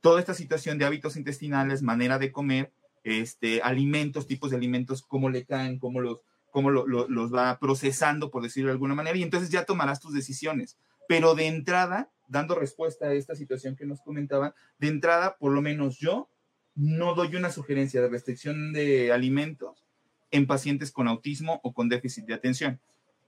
toda 0.00 0.20
esta 0.20 0.32
situación 0.32 0.78
de 0.78 0.86
hábitos 0.86 1.16
intestinales, 1.16 1.82
manera 1.82 2.18
de 2.18 2.32
comer, 2.32 2.72
este, 3.04 3.60
alimentos, 3.62 4.26
tipos 4.26 4.50
de 4.50 4.56
alimentos, 4.56 5.02
cómo 5.02 5.28
le 5.28 5.44
caen, 5.44 5.78
cómo 5.78 6.00
los, 6.00 6.20
cómo 6.50 6.70
lo, 6.70 6.86
lo, 6.86 7.06
los 7.08 7.32
va 7.32 7.58
procesando, 7.58 8.30
por 8.30 8.42
decirlo 8.42 8.68
de 8.68 8.72
alguna 8.72 8.94
manera, 8.94 9.18
y 9.18 9.22
entonces 9.22 9.50
ya 9.50 9.64
tomarás 9.64 10.00
tus 10.00 10.14
decisiones. 10.14 10.78
Pero 11.06 11.34
de 11.34 11.46
entrada, 11.46 12.10
dando 12.26 12.54
respuesta 12.54 13.06
a 13.06 13.12
esta 13.12 13.34
situación 13.34 13.76
que 13.76 13.86
nos 13.86 14.00
comentaba, 14.00 14.54
de 14.78 14.88
entrada, 14.88 15.36
por 15.36 15.52
lo 15.52 15.60
menos 15.60 15.98
yo, 15.98 16.30
no 16.78 17.14
doy 17.14 17.34
una 17.36 17.50
sugerencia 17.50 18.00
de 18.00 18.08
restricción 18.08 18.72
de 18.72 19.12
alimentos 19.12 19.84
en 20.30 20.46
pacientes 20.46 20.92
con 20.92 21.08
autismo 21.08 21.60
o 21.64 21.72
con 21.72 21.88
déficit 21.88 22.24
de 22.26 22.34
atención. 22.34 22.80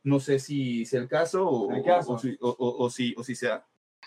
No 0.05 0.21
sé 0.21 0.39
si 0.39 0.87
sea 0.87 1.01
el 1.01 1.09
caso 1.09 1.47
o, 1.49 1.75
El 1.75 1.83
caso. 1.83 2.13
o, 2.13 2.19
si, 2.19 2.37
o- 2.41 2.49
o- 2.59 2.85
o 2.85 2.91
si, 2.91 3.13
o 3.19 3.25
si 3.25 3.35
sea. 3.35 3.65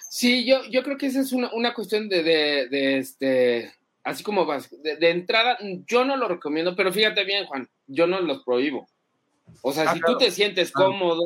Sí, 0.10 0.46
yo, 0.46 0.64
yo 0.70 0.82
creo 0.84 0.98
que 0.98 1.08
esa 1.08 1.20
es 1.20 1.34
una, 1.34 1.52
una 1.54 1.74
cuestión 1.74 2.08
de, 2.08 2.24
de, 2.24 2.68
de, 2.70 2.98
este, 3.00 3.72
así 4.04 4.24
como 4.24 4.46
vas, 4.46 4.70
de, 4.82 4.96
de 4.96 5.10
entrada, 5.10 5.58
yo 5.88 6.06
no 6.06 6.16
lo 6.18 6.28
recomiendo, 6.28 6.76
pero 6.76 6.94
fíjate 6.94 7.24
bien, 7.26 7.46
Juan, 7.46 7.68
yo 7.88 8.08
no 8.08 8.22
los 8.22 8.44
prohíbo. 8.44 8.88
O 9.62 9.74
sea, 9.74 9.84
Ah, 9.90 9.94
si 9.94 10.00
claro. 10.00 10.18
tú 10.18 10.26
te 10.26 10.32
sientes 10.32 10.72
Claro. 10.72 10.92
cómodo, 10.92 11.22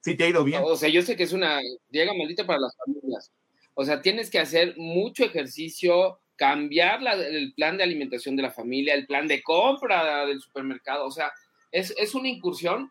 Si 0.00 0.16
te 0.16 0.24
ha 0.24 0.28
ido 0.28 0.42
bien. 0.42 0.62
o 0.64 0.74
sea, 0.76 0.88
yo 0.88 1.02
sé 1.02 1.16
que 1.16 1.22
es 1.22 1.32
una 1.32 1.60
llega 1.90 2.12
maldita 2.14 2.44
para 2.46 2.58
las 2.58 2.74
familias. 2.76 3.30
O 3.74 3.84
sea, 3.84 4.02
tienes 4.02 4.28
que 4.28 4.38
hacer 4.38 4.74
mucho 4.76 5.24
ejercicio, 5.24 6.18
cambiar 6.40 7.02
la- 7.02 7.12
el 7.12 7.52
plan 7.52 7.76
de 7.76 7.84
alimentación 7.84 8.34
de 8.34 8.42
la 8.44 8.50
familia, 8.50 8.94
el 8.94 9.06
plan 9.06 9.28
de 9.28 9.42
compra 9.42 10.24
del 10.24 10.40
supermercado. 10.40 11.04
O 11.06 11.10
sea, 11.10 11.30
es, 11.70 11.94
es 11.98 12.14
una 12.14 12.28
incursión. 12.28 12.90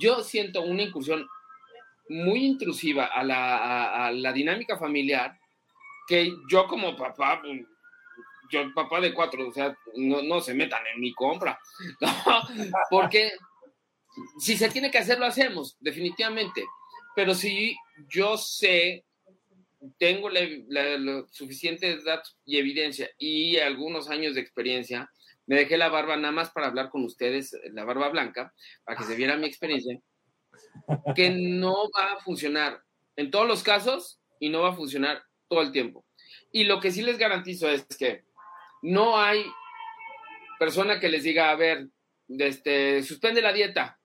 Yo 0.00 0.20
siento 0.24 0.62
una 0.62 0.82
incursión 0.82 1.24
muy 2.08 2.44
intrusiva 2.44 3.04
a 3.06 3.22
la, 3.22 3.56
a- 3.56 4.06
a 4.08 4.12
la 4.12 4.32
dinámica 4.32 4.76
familiar 4.76 5.38
que 6.08 6.32
yo 6.50 6.66
como 6.66 6.96
papá, 6.96 7.40
yo 8.50 8.74
papá 8.74 9.00
de 9.00 9.14
cuatro, 9.14 9.46
o 9.48 9.52
sea, 9.52 9.76
no, 9.94 10.20
no 10.22 10.40
se 10.40 10.54
metan 10.54 10.82
en 10.92 11.00
mi 11.00 11.12
compra, 11.12 11.56
¿no? 12.00 12.08
porque 12.90 13.30
si 14.40 14.56
se 14.56 14.70
tiene 14.70 14.90
que 14.90 14.98
hacer, 14.98 15.20
lo 15.20 15.26
hacemos, 15.26 15.76
definitivamente. 15.78 16.64
Pero 17.14 17.32
si 17.34 17.76
yo 18.08 18.36
sé, 18.36 19.04
tengo 19.98 20.28
la, 20.28 20.40
la- 20.68 20.98
los 20.98 21.30
suficientes 21.32 22.04
datos 22.04 22.36
y 22.44 22.58
evidencia 22.58 23.10
y 23.18 23.58
algunos 23.58 24.08
años 24.10 24.34
de 24.34 24.40
experiencia, 24.40 25.10
me 25.46 25.56
dejé 25.56 25.76
la 25.78 25.88
barba 25.88 26.16
nada 26.16 26.32
más 26.32 26.50
para 26.50 26.66
hablar 26.66 26.90
con 26.90 27.04
ustedes, 27.04 27.56
la 27.72 27.84
barba 27.84 28.08
blanca, 28.10 28.52
para 28.84 28.98
que 28.98 29.04
se 29.04 29.16
viera 29.16 29.36
mi 29.36 29.46
experiencia, 29.46 29.98
que 31.14 31.30
no 31.30 31.88
va 31.96 32.12
a 32.12 32.20
funcionar 32.20 32.82
en 33.16 33.30
todos 33.30 33.46
los 33.48 33.62
casos 33.62 34.20
y 34.40 34.48
no 34.50 34.62
va 34.62 34.70
a 34.70 34.76
funcionar 34.76 35.22
todo 35.48 35.62
el 35.62 35.72
tiempo. 35.72 36.04
Y 36.52 36.64
lo 36.64 36.80
que 36.80 36.90
sí 36.90 37.02
les 37.02 37.16
garantizo 37.18 37.68
es 37.68 37.86
que 37.98 38.24
no 38.82 39.18
hay 39.18 39.44
persona 40.58 41.00
que 41.00 41.08
les 41.08 41.22
diga, 41.22 41.50
a 41.50 41.56
ver, 41.56 41.88
este, 42.28 43.02
suspende 43.02 43.40
la 43.40 43.52
dieta 43.52 43.98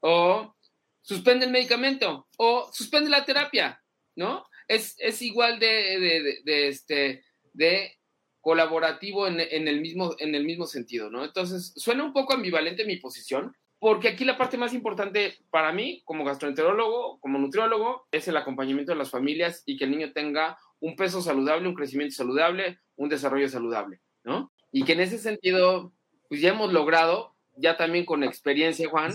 o 0.00 0.54
suspende 1.02 1.46
el 1.46 1.52
medicamento 1.52 2.28
o 2.38 2.70
suspende 2.72 3.08
la 3.10 3.24
terapia, 3.24 3.80
¿no? 4.16 4.44
Es, 4.68 4.94
es 4.98 5.22
igual 5.22 5.58
de, 5.58 6.42
este, 6.68 7.24
de 7.52 7.98
colaborativo 8.40 9.26
en, 9.26 9.40
en 9.40 9.66
el 9.66 9.80
mismo, 9.80 10.14
en 10.18 10.34
el 10.34 10.44
mismo 10.44 10.66
sentido, 10.66 11.10
¿no? 11.10 11.24
Entonces, 11.24 11.72
suena 11.76 12.04
un 12.04 12.12
poco 12.12 12.34
ambivalente 12.34 12.84
mi 12.84 12.96
posición, 12.96 13.54
porque 13.80 14.08
aquí 14.08 14.24
la 14.24 14.36
parte 14.36 14.58
más 14.58 14.74
importante 14.74 15.38
para 15.50 15.72
mí, 15.72 16.02
como 16.04 16.24
gastroenterólogo, 16.24 17.18
como 17.20 17.38
nutriólogo, 17.38 18.06
es 18.10 18.26
el 18.28 18.36
acompañamiento 18.36 18.92
de 18.92 18.98
las 18.98 19.10
familias 19.10 19.62
y 19.66 19.76
que 19.76 19.84
el 19.84 19.92
niño 19.92 20.12
tenga 20.12 20.58
un 20.80 20.96
peso 20.96 21.22
saludable, 21.22 21.68
un 21.68 21.74
crecimiento 21.74 22.14
saludable, 22.14 22.78
un 22.96 23.08
desarrollo 23.08 23.48
saludable, 23.48 24.00
¿no? 24.24 24.52
Y 24.72 24.84
que 24.84 24.92
en 24.92 25.00
ese 25.00 25.18
sentido, 25.18 25.92
pues 26.28 26.40
ya 26.40 26.50
hemos 26.50 26.72
logrado, 26.72 27.36
ya 27.56 27.76
también 27.76 28.04
con 28.04 28.22
experiencia, 28.22 28.88
Juan, 28.88 29.12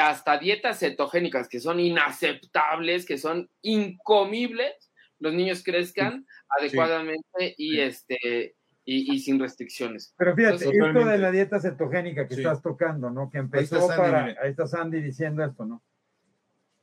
hasta 0.00 0.38
dietas 0.38 0.78
cetogénicas 0.78 1.48
que 1.48 1.60
son 1.60 1.80
inaceptables, 1.80 3.04
que 3.04 3.18
son 3.18 3.50
incomibles, 3.62 4.90
los 5.18 5.32
niños 5.34 5.62
crezcan 5.62 6.26
adecuadamente 6.48 7.54
y 7.56 7.80
este 7.80 8.56
y, 8.84 9.14
y 9.14 9.20
sin 9.20 9.38
restricciones. 9.38 10.12
Pero 10.16 10.34
fíjate, 10.34 10.64
Entonces, 10.64 10.82
esto 10.86 11.06
de 11.06 11.18
la 11.18 11.30
dieta 11.30 11.60
cetogénica 11.60 12.26
que 12.26 12.34
Sí. 12.34 12.40
estás 12.40 12.60
tocando, 12.62 13.10
¿no? 13.10 13.30
Que 13.30 13.38
empezó 13.38 13.76
está 13.76 13.96
Sandy, 13.96 14.02
para. 14.10 14.24
mire. 14.26 14.38
Ahí 14.42 14.50
está 14.50 14.66
Sandy 14.66 15.00
diciendo 15.00 15.44
esto, 15.44 15.64
¿no? 15.64 15.82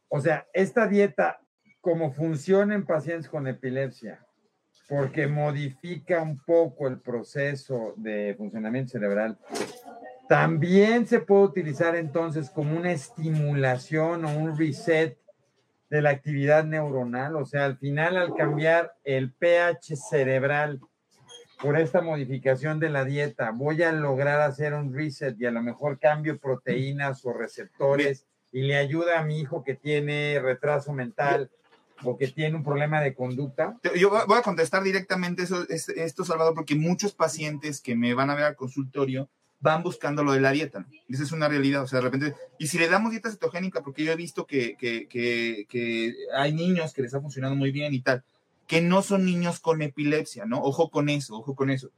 O 0.07 0.21
sea, 0.21 0.47
esta 0.53 0.87
dieta, 0.87 1.41
como 1.81 2.11
funciona 2.13 2.73
en 2.73 2.85
pacientes 2.85 3.29
con 3.29 3.47
epilepsia, 3.47 4.25
porque 4.87 5.27
modifica 5.27 6.21
un 6.21 6.39
poco 6.43 6.87
el 6.87 6.99
proceso 6.99 7.93
de 7.97 8.33
funcionamiento 8.37 8.91
cerebral, 8.93 9.37
también 10.29 11.07
se 11.07 11.19
puede 11.21 11.45
utilizar 11.45 11.95
entonces 11.95 12.51
como 12.51 12.77
una 12.77 12.91
estimulación 12.91 14.25
o 14.25 14.37
un 14.37 14.55
reset 14.55 15.17
de 15.89 16.03
la 16.03 16.11
actividad 16.11 16.63
neuronal. 16.65 17.35
O 17.35 17.47
sea, 17.47 17.65
al 17.65 17.79
final, 17.79 18.15
al 18.15 18.35
cambiar 18.35 18.93
el 19.03 19.33
pH 19.33 19.95
cerebral 19.95 20.79
por 21.59 21.79
esta 21.79 22.01
modificación 22.01 22.79
de 22.79 22.89
la 22.91 23.05
dieta, 23.05 23.49
voy 23.51 23.81
a 23.81 23.91
lograr 23.91 24.39
hacer 24.41 24.75
un 24.75 24.93
reset 24.93 25.35
y 25.41 25.47
a 25.47 25.51
lo 25.51 25.63
mejor 25.63 25.97
cambio 25.97 26.37
proteínas 26.37 27.25
o 27.25 27.33
receptores 27.33 28.27
y 28.51 28.61
le 28.61 28.77
ayuda 28.77 29.19
a 29.19 29.23
mi 29.23 29.39
hijo 29.39 29.63
que 29.63 29.73
tiene 29.73 30.39
retraso 30.39 30.93
mental 30.93 31.49
o 32.03 32.17
que 32.19 32.27
tiene 32.27 32.55
un 32.55 32.63
problema 32.63 33.01
de 33.01 33.15
conducta. 33.15 33.79
Yo 33.95 34.11
voy 34.11 34.37
a 34.37 34.43
contestar 34.43 34.83
directamente 34.83 35.41
eso, 35.41 35.65
es- 35.69 35.89
esto, 35.89 36.23
Salvador, 36.23 36.53
porque 36.53 36.75
muchos 36.75 37.13
pacientes 37.15 37.81
que 37.81 37.95
me 37.95 38.13
van 38.13 38.29
a 38.29 38.35
ver 38.35 38.45
al 38.45 38.55
consultorio 38.55 39.27
van 39.59 39.83
buscando 39.83 40.23
lo 40.23 40.31
de 40.33 40.41
la 40.41 40.51
dieta. 40.51 40.85
Esa 41.07 41.23
es 41.23 41.31
una 41.31 41.47
realidad. 41.47 41.83
O 41.83 41.87
sea, 41.87 41.99
de 41.99 42.05
repente, 42.05 42.35
y 42.57 42.67
si 42.67 42.77
le 42.77 42.87
damos 42.87 43.11
dieta 43.11 43.29
cetogénica, 43.29 43.81
porque 43.81 44.03
yo 44.03 44.11
he 44.11 44.15
visto 44.15 44.45
que, 44.45 44.75
que, 44.77 45.07
que, 45.07 45.65
que 45.69 46.13
hay 46.35 46.53
niños 46.53 46.93
que 46.93 47.01
les 47.01 47.13
ha 47.13 47.21
funcionado 47.21 47.55
muy 47.55 47.71
bien 47.71 47.93
y 47.93 48.01
tal, 48.01 48.23
que 48.67 48.81
no 48.81 49.01
son 49.01 49.25
niños 49.25 49.59
con 49.59 49.81
epilepsia, 49.81 50.45
¿no? 50.45 50.61
Ojo 50.61 50.89
con 50.89 51.09
eso, 51.09 51.35
ojo 51.35 51.55
con 51.55 51.69
eso. 51.69 51.89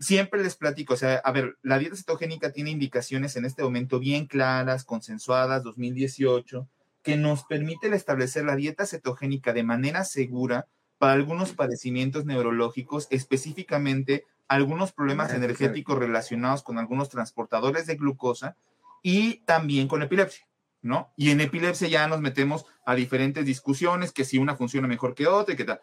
Siempre 0.00 0.42
les 0.42 0.56
platico, 0.56 0.94
o 0.94 0.96
sea, 0.96 1.16
a 1.16 1.32
ver, 1.32 1.56
la 1.62 1.78
dieta 1.78 1.96
cetogénica 1.96 2.50
tiene 2.50 2.70
indicaciones 2.70 3.36
en 3.36 3.44
este 3.44 3.62
momento 3.62 4.00
bien 4.00 4.26
claras, 4.26 4.84
consensuadas, 4.84 5.62
2018, 5.62 6.66
que 7.02 7.16
nos 7.16 7.44
permite 7.44 7.94
establecer 7.94 8.44
la 8.44 8.56
dieta 8.56 8.86
cetogénica 8.86 9.52
de 9.52 9.62
manera 9.62 10.04
segura 10.04 10.66
para 10.98 11.12
algunos 11.12 11.52
padecimientos 11.52 12.24
neurológicos, 12.24 13.06
específicamente 13.10 14.24
algunos 14.48 14.92
problemas 14.92 15.32
Ah, 15.32 15.36
energéticos 15.36 15.98
relacionados 15.98 16.62
con 16.62 16.78
algunos 16.78 17.08
transportadores 17.08 17.86
de 17.86 17.96
glucosa 17.96 18.56
y 19.02 19.40
también 19.44 19.88
con 19.88 20.02
epilepsia. 20.02 20.46
¿no? 20.82 21.12
Y 21.16 21.30
en 21.30 21.40
epilepsia 21.40 21.88
ya 21.88 22.06
nos 22.06 22.20
metemos 22.20 22.66
a 22.84 22.94
diferentes 22.94 23.46
discusiones, 23.46 24.12
que 24.12 24.24
si 24.24 24.36
una 24.38 24.54
funciona 24.54 24.86
mejor 24.86 25.14
que 25.14 25.26
otra 25.26 25.54
y 25.54 25.56
qué 25.56 25.64
tal. 25.64 25.80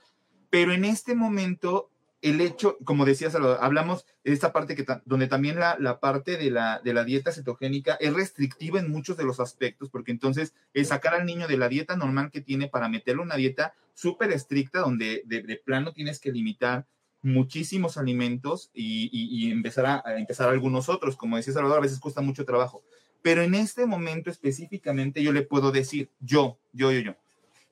Pero 0.52 0.74
en 0.74 0.86
este 0.86 1.16
momento, 1.16 1.90
el 2.22 2.40
hecho, 2.40 2.78
como 2.84 3.04
decías, 3.04 3.34
hablamos 3.34 4.06
de 4.24 4.32
esta 4.32 4.54
parte 4.54 4.76
que 4.76 4.86
donde 5.06 5.28
también 5.28 5.60
la, 5.60 5.76
la 5.80 6.00
parte 6.00 6.38
de 6.38 6.52
la, 6.52 6.82
de 6.84 6.94
la 6.94 7.04
dieta 7.04 7.32
cetogénica 7.32 7.96
es 8.00 8.14
restrictiva 8.14 8.80
en 8.80 8.92
muchos 8.92 9.18
de 9.18 9.24
los 9.24 9.40
aspectos, 9.40 9.90
porque 9.90 10.12
entonces 10.12 10.54
es 10.76 10.90
sacar 10.90 11.16
al 11.16 11.26
niño 11.26 11.48
de 11.48 11.58
la 11.58 11.68
dieta 11.68 11.96
normal 11.96 12.30
que 12.30 12.42
tiene 12.42 12.68
para 12.68 12.88
meterle 12.88 13.24
una 13.24 13.38
dieta 13.38 13.74
súper 13.96 14.32
estricta, 14.32 14.82
donde 14.82 15.24
de, 15.26 15.42
de, 15.42 15.56
plano 15.58 15.94
tienes 15.94 16.20
que 16.20 16.32
limitar 16.32 16.86
muchísimos 17.22 17.98
alimentos 17.98 18.72
y, 18.74 19.10
y, 19.12 19.48
y 19.48 19.52
empezar 19.52 19.86
a, 19.86 20.04
empezar 20.18 20.50
algunos 20.50 20.90
otros. 20.90 21.16
Como 21.16 21.38
decía 21.38 21.54
Salvador, 21.54 21.80
a 21.80 21.82
veces 21.82 22.00
cuesta 22.00 22.22
mucho 22.22 22.46
trabajo. 22.46 22.84
Pero 23.22 23.44
en 23.44 23.54
este 23.54 23.86
momento 23.86 24.30
específicamente 24.30 25.22
yo 25.22 25.32
le 25.32 25.44
puedo 25.44 25.72
decir, 25.72 26.10
yo, 26.20 26.58
yo, 26.74 26.92
yo, 26.92 27.00
yo, 27.00 27.16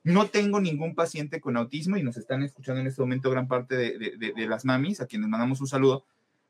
no 0.02 0.28
tengo 0.28 0.60
ningún 0.60 0.94
paciente 0.94 1.40
con 1.40 1.56
autismo 1.56 1.96
y 1.96 2.02
nos 2.02 2.16
están 2.16 2.42
escuchando 2.42 2.80
en 2.80 2.86
este 2.86 3.02
momento 3.02 3.30
gran 3.30 3.48
parte 3.48 3.76
de, 3.76 3.98
de, 3.98 4.32
de, 4.34 4.46
las 4.46 4.64
mamis, 4.64 5.00
a 5.00 5.06
quienes 5.06 5.28
mandamos 5.28 5.60
un 5.60 5.66
saludo. 5.66 6.04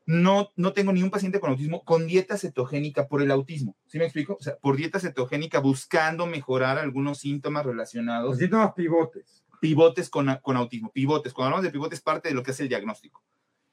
No, 0.05 0.51
no 0.55 0.73
tengo 0.73 0.93
ningún 0.93 1.11
paciente 1.11 1.39
con 1.39 1.51
autismo 1.51 1.83
con 1.83 2.07
dieta 2.07 2.37
cetogénica 2.37 3.07
por 3.07 3.21
el 3.21 3.31
autismo. 3.31 3.75
¿Sí 3.87 3.97
me 3.97 4.05
explico? 4.05 4.37
O 4.39 4.43
sea, 4.43 4.57
por 4.57 4.75
dieta 4.75 4.99
cetogénica 4.99 5.59
buscando 5.59 6.25
mejorar 6.25 6.77
algunos 6.77 7.19
síntomas 7.19 7.65
relacionados. 7.65 8.29
Los 8.29 8.39
síntomas 8.39 8.73
pivotes. 8.73 9.43
Pivotes 9.61 10.09
con, 10.09 10.27
con 10.41 10.57
autismo. 10.57 10.91
Pivotes. 10.91 11.33
Cuando 11.33 11.47
hablamos 11.47 11.63
de 11.63 11.71
pivotes, 11.71 12.01
parte 12.01 12.27
de 12.27 12.35
lo 12.35 12.43
que 12.43 12.51
es 12.51 12.59
el 12.59 12.67
diagnóstico. 12.67 13.23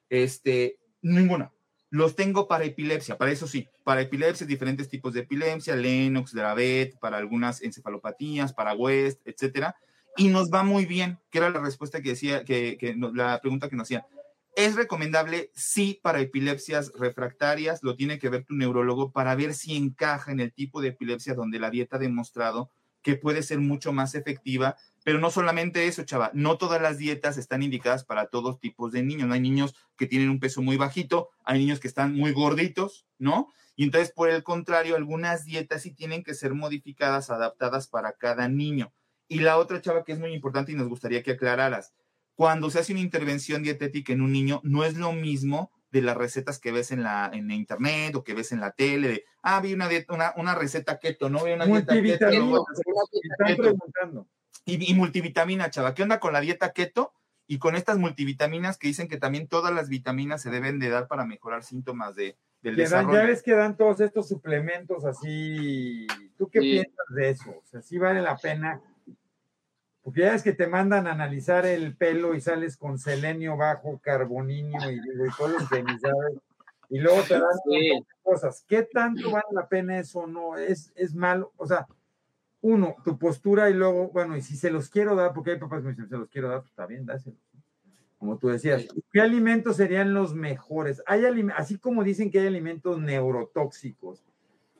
Este, 0.09 0.79
ninguna. 1.03 1.51
Los 1.90 2.14
tengo 2.14 2.46
para 2.46 2.64
epilepsia, 2.64 3.16
para 3.16 3.31
eso 3.31 3.46
sí, 3.46 3.66
para 3.83 4.03
epilepsia, 4.03 4.46
diferentes 4.46 4.90
tipos 4.90 5.14
de 5.14 5.20
epilepsia, 5.20 5.74
Lennox, 5.74 6.35
Dravet, 6.35 6.98
para 6.98 7.16
algunas 7.16 7.62
encefalopatías, 7.62 8.53
para 8.53 8.74
West, 8.74 9.22
etcétera. 9.24 9.74
Y 10.14 10.29
nos 10.29 10.51
va 10.51 10.62
muy 10.62 10.85
bien, 10.85 11.18
que 11.31 11.38
era 11.38 11.48
la 11.48 11.61
respuesta 11.61 12.03
que 12.03 12.11
decía, 12.11 12.44
que, 12.44 12.77
que 12.79 12.94
la 13.14 13.40
pregunta 13.40 13.70
que 13.70 13.77
nos 13.77 13.87
hacían. 13.87 14.03
¿Es 14.55 14.74
recomendable? 14.74 15.51
Sí, 15.55 15.98
para 16.03 16.20
epilepsias 16.20 16.92
refractarias, 16.98 17.83
lo 17.83 17.96
tiene 17.96 18.18
que 18.18 18.29
ver 18.29 18.44
tu 18.44 18.55
neurólogo 18.55 19.11
para 19.12 19.35
ver 19.35 19.55
si 19.55 19.74
encaja 19.74 20.33
en 20.33 20.40
el 20.40 20.53
tipo 20.53 20.83
de 20.83 20.88
epilepsia 20.88 21.35
donde 21.35 21.59
la 21.59 21.70
dieta 21.70 21.96
ha 21.96 22.01
demostrado 22.01 22.70
que 23.02 23.16
puede 23.16 23.42
ser 23.42 23.61
mucho 23.61 23.92
más 23.92 24.14
efectiva 24.14 24.76
pero 25.08 25.20
no 25.20 25.30
solamente 25.30 25.87
eso, 25.87 26.04
chava, 26.04 26.30
no 26.34 26.58
todas 26.58 26.82
las 26.82 26.98
dietas 26.98 27.38
están 27.38 27.62
indicadas 27.62 28.04
para 28.04 28.26
todos 28.26 28.61
tipos 28.61 28.92
de 28.92 29.02
niños. 29.02 29.26
No 29.26 29.32
hay 29.32 29.40
niños 29.40 29.74
que 29.96 30.06
tienen 30.06 30.28
un 30.28 30.38
peso 30.38 30.61
muy 30.61 30.76
bajito, 30.76 31.30
hay 31.46 31.61
niños 31.61 31.80
que 31.80 31.88
están 31.88 32.14
muy 32.14 32.32
gorditos, 32.32 33.06
¿no? 33.18 33.48
Y 33.74 33.84
entonces, 33.84 34.12
por 34.12 34.28
el 34.28 34.42
contrario, 34.42 34.96
algunas 34.96 35.46
dietas 35.46 35.80
sí 35.80 35.94
tienen 35.94 36.22
que 36.22 36.34
ser 36.34 36.52
modificadas, 36.52 37.30
adaptadas 37.30 37.88
para 37.88 38.12
cada 38.12 38.48
niño. 38.48 38.92
Y 39.28 39.40
la 39.40 39.56
otra, 39.56 39.80
chava, 39.80 40.04
que 40.04 40.12
es 40.12 40.18
muy 40.18 40.34
importante 40.34 40.72
y 40.72 40.74
nos 40.74 40.88
gustaría 40.88 41.22
que 41.22 41.30
aclararas, 41.30 41.94
cuando 42.34 42.70
se 42.70 42.80
hace 42.80 42.92
una 42.92 43.00
intervención 43.00 43.62
dietética 43.62 44.12
en 44.12 44.20
un 44.20 44.32
niño, 44.32 44.61
no 44.62 44.84
es 44.84 44.98
lo 44.98 45.14
mismo 45.14 45.72
de 45.90 46.03
las 46.03 46.16
recetas 46.16 46.59
que 46.59 46.72
ves 46.72 46.90
en 46.90 47.03
la 47.03 47.31
en 47.33 47.51
internet 47.51 48.14
o 48.14 48.24
que 48.24 48.35
ves 48.35 48.53
en 48.53 48.61
la 48.61 48.72
tele, 48.72 49.09
de, 49.09 49.24
ah, 49.42 49.61
vi 49.61 49.72
una, 49.72 49.88
dieta, 49.88 50.12
una, 50.12 50.35
una 50.37 50.55
receta 50.55 50.98
keto, 50.98 51.31
¿no? 51.31 51.44
Vi 51.44 51.53
una 51.53 51.66
dieta 51.66 51.94
keto. 51.94 52.40
No, 52.40 52.64
están 53.22 53.57
preguntando 53.57 54.29
y, 54.68 54.90
y, 54.90 54.94
multivitamina, 54.94 55.70
chava. 55.70 55.94
¿Qué 55.94 56.03
onda 56.03 56.20
con 56.20 56.33
la 56.33 56.40
dieta 56.40 56.72
keto? 56.72 57.14
Y 57.46 57.59
con 57.59 57.74
estas 57.74 57.96
multivitaminas 57.96 58.77
que 58.77 58.88
dicen 58.88 59.09
que 59.09 59.16
también 59.16 59.48
todas 59.48 59.74
las 59.74 59.88
vitaminas 59.88 60.42
se 60.42 60.51
deben 60.51 60.79
de 60.79 60.90
dar 60.90 61.09
para 61.09 61.24
mejorar 61.24 61.64
síntomas 61.64 62.14
de, 62.14 62.37
del 62.61 62.77
que 62.77 62.83
desarrollo. 62.83 63.16
Dan, 63.16 63.27
ya 63.27 63.33
ves 63.33 63.42
que 63.42 63.55
dan 63.55 63.77
todos 63.77 64.01
estos 64.01 64.29
suplementos 64.29 65.07
así. 65.07 66.07
¿Tú 66.37 66.51
qué 66.51 66.61
sí. 66.61 66.70
piensas 66.72 67.07
de 67.16 67.31
eso? 67.31 67.51
O 67.51 67.64
sea, 67.64 67.81
sí 67.81 67.96
vale 67.96 68.20
la 68.20 68.37
pena. 68.37 68.83
Porque 70.08 70.22
ya 70.22 70.34
es 70.34 70.42
que 70.42 70.54
te 70.54 70.66
mandan 70.66 71.06
a 71.06 71.12
analizar 71.12 71.66
el 71.66 71.94
pelo 71.94 72.34
y 72.34 72.40
sales 72.40 72.78
con 72.78 72.98
selenio 72.98 73.58
bajo, 73.58 73.98
carboninio 73.98 74.90
y, 74.90 74.98
digo, 75.00 75.26
y 75.26 75.30
todos 75.36 75.50
los 75.50 75.68
sabes. 75.68 76.38
Y 76.88 76.98
luego 76.98 77.20
te 77.28 77.34
dan 77.34 77.42
sí. 77.70 78.06
cosas. 78.22 78.64
¿Qué 78.66 78.84
tanto 78.84 79.30
vale 79.30 79.44
la 79.50 79.68
pena 79.68 79.98
eso? 79.98 80.26
No, 80.26 80.56
es, 80.56 80.94
es 80.96 81.14
malo. 81.14 81.52
O 81.58 81.66
sea, 81.66 81.86
uno, 82.62 82.96
tu 83.04 83.18
postura 83.18 83.68
y 83.68 83.74
luego, 83.74 84.08
bueno, 84.08 84.34
y 84.34 84.40
si 84.40 84.56
se 84.56 84.70
los 84.70 84.88
quiero 84.88 85.14
dar, 85.14 85.34
porque 85.34 85.50
hay 85.50 85.58
papás 85.58 85.80
que 85.80 85.88
me 85.88 85.90
dicen, 85.90 86.08
se 86.08 86.16
los 86.16 86.30
quiero 86.30 86.48
dar, 86.48 86.60
pues 86.60 86.70
está 86.70 86.86
bien, 86.86 87.04
dáselos. 87.04 87.38
Como 88.16 88.38
tú 88.38 88.48
decías, 88.48 88.88
¿qué 89.12 89.20
alimentos 89.20 89.76
serían 89.76 90.14
los 90.14 90.34
mejores? 90.34 91.02
Hay 91.04 91.26
así 91.54 91.76
como 91.76 92.02
dicen 92.02 92.30
que 92.30 92.40
hay 92.40 92.46
alimentos 92.46 92.98
neurotóxicos, 92.98 94.24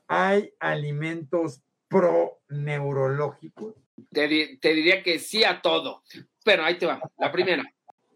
hay 0.07 0.55
alimentos 0.59 1.61
pro-neurológicos. 1.87 3.75
Te, 4.11 4.57
te, 4.57 4.73
diría 4.73 5.03
que 5.03 5.19
sí 5.19 5.43
a 5.43 5.61
todo, 5.61 6.03
pero 6.43 6.63
ahí 6.63 6.77
te 6.77 6.85
va. 6.85 7.01
La 7.17 7.31
primera, 7.31 7.63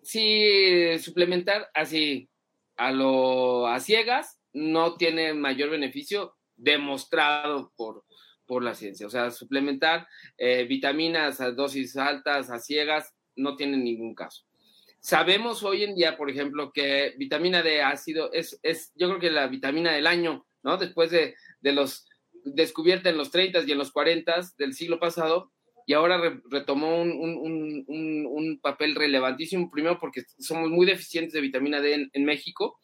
sí, 0.01 0.97
suplementar 0.99 1.69
así 1.73 2.29
a 2.75 2.91
lo 2.91 3.67
a 3.67 3.79
ciegas 3.79 4.39
no 4.53 4.95
tiene 4.95 5.33
mayor 5.33 5.69
beneficio 5.69 6.35
demostrado 6.55 7.71
por, 7.75 8.05
por 8.45 8.63
la 8.63 8.75
ciencia. 8.75 9.07
O 9.07 9.09
sea, 9.09 9.31
suplementar 9.31 10.07
eh, 10.37 10.65
vitaminas 10.65 11.41
a 11.41 11.51
dosis 11.51 11.97
altas, 11.97 12.49
a 12.49 12.59
ciegas, 12.59 13.13
no 13.35 13.55
tiene 13.55 13.77
ningún 13.77 14.13
caso. 14.13 14.43
Sabemos 14.99 15.63
hoy 15.63 15.83
en 15.83 15.95
día, 15.95 16.15
por 16.15 16.29
ejemplo, 16.29 16.71
que 16.71 17.13
vitamina 17.17 17.61
D 17.61 17.81
ácido 17.81 18.31
es, 18.31 18.59
es 18.63 18.91
yo 18.95 19.09
creo 19.09 19.19
que 19.19 19.31
la 19.31 19.47
vitamina 19.47 19.91
del 19.91 20.07
año, 20.07 20.45
¿no? 20.61 20.77
Después 20.77 21.11
de, 21.11 21.35
de 21.59 21.71
los 21.73 22.07
descubierta 22.45 23.09
en 23.09 23.17
los 23.17 23.31
30 23.31 23.63
y 23.65 23.71
en 23.71 23.77
los 23.77 23.91
40 23.91 24.41
del 24.57 24.73
siglo 24.73 24.99
pasado, 24.99 25.51
y 25.85 25.93
ahora 25.93 26.17
re, 26.17 26.41
retomó 26.49 27.01
un, 27.01 27.11
un, 27.11 27.83
un, 27.87 28.25
un, 28.27 28.59
papel 28.59 28.95
relevantísimo, 28.95 29.69
primero 29.69 29.99
porque 29.99 30.23
somos 30.39 30.69
muy 30.69 30.85
deficientes 30.85 31.33
de 31.33 31.41
vitamina 31.41 31.81
D 31.81 31.93
en, 31.93 32.09
en 32.13 32.25
México, 32.25 32.79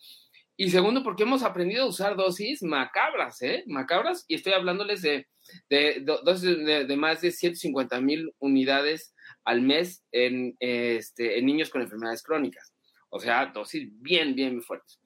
y 0.62 0.72
segundo, 0.72 1.04
porque 1.04 1.24
hemos 1.24 1.44
aprendido 1.44 1.86
a 1.86 1.88
usar 1.88 2.18
dosis 2.18 2.62
macabras, 2.64 3.42
¿eh? 3.42 3.64
Macabras, 3.68 4.26
y 4.28 4.36
estoy 4.36 4.52
hablándoles 4.52 5.02
de, 5.02 5.26
de, 5.70 6.04
de, 6.04 6.86
de, 6.86 6.98
más 6.98 7.22
de 7.22 7.32
150 7.32 8.02
mil 8.02 8.30
unidades 8.40 9.16
al 9.46 9.62
mes 9.62 10.04
en, 10.12 10.58
este, 10.60 11.40
en 11.40 11.46
niños 11.46 11.70
con 11.70 11.82
enfermedades 11.82 12.24
crónicas. 12.24 12.74
O 13.10 13.22
sea, 13.22 13.46
dosis 13.46 13.88
bien, 14.02 14.36
bien 14.36 14.62
fuertes. 14.62 15.00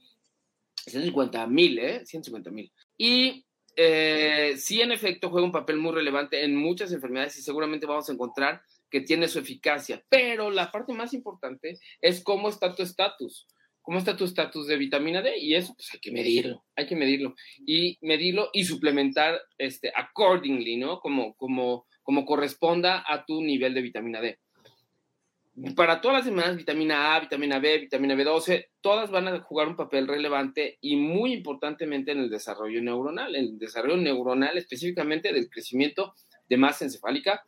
150 0.88 1.46
mil, 1.46 1.78
¿eh? 1.78 2.04
150 2.04 2.50
mil. 2.50 2.74
Y 2.98 3.46
eh, 3.76 4.56
sí, 4.58 4.82
en 4.82 4.92
efecto, 4.92 5.30
juega 5.30 5.46
un 5.46 5.52
papel 5.52 5.78
muy 5.78 5.92
relevante 5.92 6.44
en 6.44 6.56
muchas 6.56 6.92
enfermedades 6.92 7.38
y 7.38 7.42
seguramente 7.42 7.86
vamos 7.86 8.10
a 8.10 8.14
encontrar 8.14 8.62
que 8.90 9.02
tiene 9.02 9.28
su 9.28 9.40
eficacia. 9.40 10.04
Pero 10.10 10.52
la 10.52 10.72
parte 10.72 10.94
más 10.94 11.14
importante 11.14 11.80
es 12.02 12.24
cómo 12.24 12.50
está 12.50 12.76
tu 12.76 12.84
estatus 12.84 13.48
cómo 13.84 13.98
está 14.00 14.16
tu 14.18 14.24
estatus 14.24 14.66
de 14.66 14.78
vitamina 14.78 15.22
D 15.22 15.38
y 15.38 15.54
eso 15.54 15.76
pues 15.76 15.94
hay 15.94 16.00
que 16.00 16.12
medirlo, 16.12 16.64
hay 16.76 16.88
que 16.88 16.96
medirlo 16.96 17.36
y 17.68 18.00
medirlo 18.02 18.50
y 18.54 18.64
suplementar 18.64 19.40
este 19.58 19.92
accordingly, 19.94 20.78
¿no? 20.78 21.00
Como 21.00 21.36
como 21.36 21.86
como 22.02 22.26
corresponda 22.26 23.04
a 23.06 23.26
tu 23.26 23.42
nivel 23.42 23.74
de 23.74 23.82
vitamina 23.82 24.22
D. 24.22 24.40
Para 25.76 26.02
todas 26.02 26.18
las 26.18 26.26
demás, 26.26 26.58
vitamina 26.58 27.16
A, 27.16 27.20
vitamina 27.20 27.60
B, 27.60 27.78
vitamina 27.78 28.16
B12, 28.16 28.70
todas 28.82 29.12
van 29.12 29.28
a 29.28 29.40
jugar 29.40 29.68
un 29.68 29.76
papel 29.76 30.08
relevante 30.08 30.80
y 30.82 30.96
muy 30.96 31.32
importantemente 31.32 32.12
en 32.12 32.20
el 32.20 32.30
desarrollo 32.32 32.82
neuronal, 32.82 33.36
en 33.36 33.46
el 33.46 33.60
desarrollo 33.60 33.98
neuronal 33.98 34.58
específicamente 34.58 35.32
del 35.32 35.52
crecimiento 35.52 36.16
de 36.50 36.58
masa 36.58 36.86
encefálica, 36.86 37.44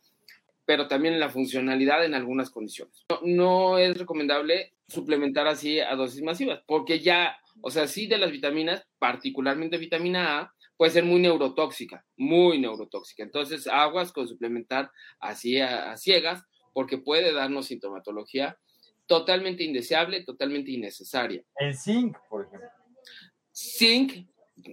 pero 0.64 0.86
también 0.86 1.14
en 1.14 1.20
la 1.20 1.30
funcionalidad 1.30 2.04
en 2.04 2.14
algunas 2.14 2.50
condiciones. 2.50 3.04
No, 3.10 3.20
no 3.24 3.78
es 3.78 3.98
recomendable 3.98 4.74
suplementar 4.86 5.48
así 5.48 5.80
a 5.80 5.96
dosis 5.96 6.22
masivas, 6.22 6.62
porque 6.64 7.00
ya, 7.00 7.36
o 7.60 7.72
sea, 7.72 7.88
sí 7.88 8.06
de 8.06 8.18
las 8.18 8.30
vitaminas, 8.30 8.86
particularmente 9.00 9.78
vitamina 9.78 10.38
A, 10.38 10.54
puede 10.76 10.92
ser 10.92 11.04
muy 11.04 11.20
neurotóxica, 11.20 12.04
muy 12.16 12.60
neurotóxica. 12.60 13.24
Entonces, 13.24 13.66
aguas 13.66 14.12
con 14.12 14.28
suplementar 14.28 14.92
así 15.18 15.60
a 15.60 15.96
ciegas, 15.96 16.44
porque 16.76 16.98
puede 16.98 17.32
darnos 17.32 17.68
sintomatología 17.68 18.58
totalmente 19.06 19.64
indeseable, 19.64 20.24
totalmente 20.24 20.72
innecesaria. 20.72 21.42
El 21.58 21.74
zinc, 21.74 22.18
por 22.28 22.44
ejemplo. 22.44 22.68
Zinc 23.50 24.26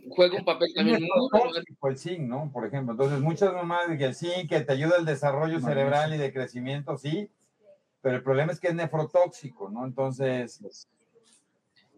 juega 0.10 0.36
un 0.36 0.44
papel 0.44 0.68
también 0.76 1.02
muy 1.02 1.30
tóxico 1.54 1.88
el 1.88 1.98
zinc, 1.98 2.20
¿no? 2.20 2.52
Por 2.52 2.68
ejemplo, 2.68 2.92
entonces 2.92 3.22
muchas 3.22 3.54
mamás 3.54 3.88
de 3.88 3.98
que 3.98 4.04
el 4.04 4.16
zinc 4.16 4.50
que 4.50 4.60
te 4.60 4.74
ayuda 4.74 4.98
al 4.98 5.06
desarrollo 5.06 5.62
cerebral 5.62 6.14
y 6.14 6.18
de 6.18 6.34
crecimiento, 6.34 6.98
sí, 6.98 7.30
pero 8.02 8.18
el 8.18 8.24
problema 8.24 8.52
es 8.52 8.60
que 8.60 8.68
es 8.68 8.76
nefrotóxico, 8.76 9.70
¿no? 9.70 9.86
Entonces... 9.86 10.90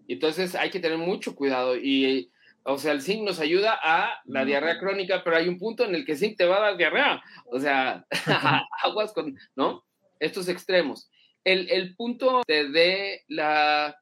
Entonces 0.07 0.53
hay 0.53 0.69
que 0.69 0.79
tener 0.79 0.99
mucho 0.99 1.35
cuidado 1.35 1.75
y, 1.75 2.29
o 2.61 2.77
sea, 2.77 2.91
el 2.91 3.01
zinc 3.01 3.23
nos 3.23 3.39
ayuda 3.39 3.79
a 3.81 4.21
la 4.25 4.45
diarrea 4.45 4.77
crónica, 4.77 5.23
pero 5.23 5.37
hay 5.37 5.47
un 5.47 5.57
punto 5.57 5.83
en 5.83 5.95
el 5.95 6.05
que 6.05 6.11
el 6.11 6.19
zinc 6.19 6.37
te 6.37 6.45
va 6.45 6.57
a 6.57 6.61
dar 6.61 6.77
diarrea, 6.77 7.23
o 7.47 7.59
sea, 7.59 8.05
aguas 8.83 9.11
con, 9.11 9.35
¿no? 9.55 9.83
Estos 10.19 10.47
extremos. 10.47 11.09
El, 11.43 11.69
el 11.69 11.95
punto 11.95 12.41
de, 12.47 13.23
la, 13.27 13.97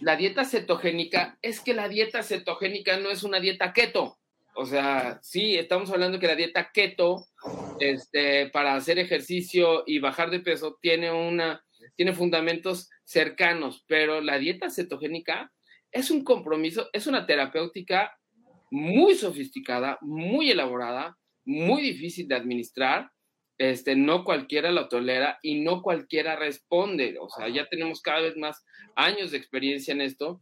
la 0.00 0.16
dieta 0.16 0.44
cetogénica 0.44 1.38
es 1.42 1.60
que 1.60 1.74
la 1.74 1.88
dieta 1.88 2.22
cetogénica 2.22 2.98
no 2.98 3.10
es 3.10 3.22
una 3.22 3.40
dieta 3.40 3.72
keto. 3.72 4.18
O 4.54 4.66
sea, 4.66 5.20
sí, 5.22 5.56
estamos 5.56 5.90
hablando 5.90 6.18
que 6.18 6.26
la 6.26 6.34
dieta 6.34 6.70
keto, 6.72 7.26
este, 7.78 8.50
para 8.50 8.74
hacer 8.74 8.98
ejercicio 8.98 9.84
y 9.86 10.00
bajar 10.00 10.30
de 10.30 10.40
peso, 10.40 10.78
tiene 10.82 11.12
una, 11.12 11.64
tiene 11.96 12.12
fundamentos 12.12 12.88
cercanos, 13.04 13.84
pero 13.86 14.20
la 14.20 14.38
dieta 14.38 14.70
cetogénica 14.70 15.52
es 15.92 16.10
un 16.10 16.24
compromiso, 16.24 16.88
es 16.92 17.06
una 17.06 17.26
terapéutica 17.26 18.16
muy 18.70 19.14
sofisticada, 19.14 19.98
muy 20.00 20.50
elaborada, 20.50 21.16
muy 21.44 21.82
difícil 21.82 22.28
de 22.28 22.36
administrar. 22.36 23.10
Este, 23.60 23.94
no 23.94 24.24
cualquiera 24.24 24.70
lo 24.70 24.88
tolera 24.88 25.38
y 25.42 25.60
no 25.60 25.82
cualquiera 25.82 26.34
responde. 26.34 27.18
O 27.20 27.28
sea, 27.28 27.46
ya 27.50 27.68
tenemos 27.68 28.00
cada 28.00 28.22
vez 28.22 28.34
más 28.38 28.64
años 28.96 29.32
de 29.32 29.36
experiencia 29.36 29.92
en 29.92 30.00
esto 30.00 30.40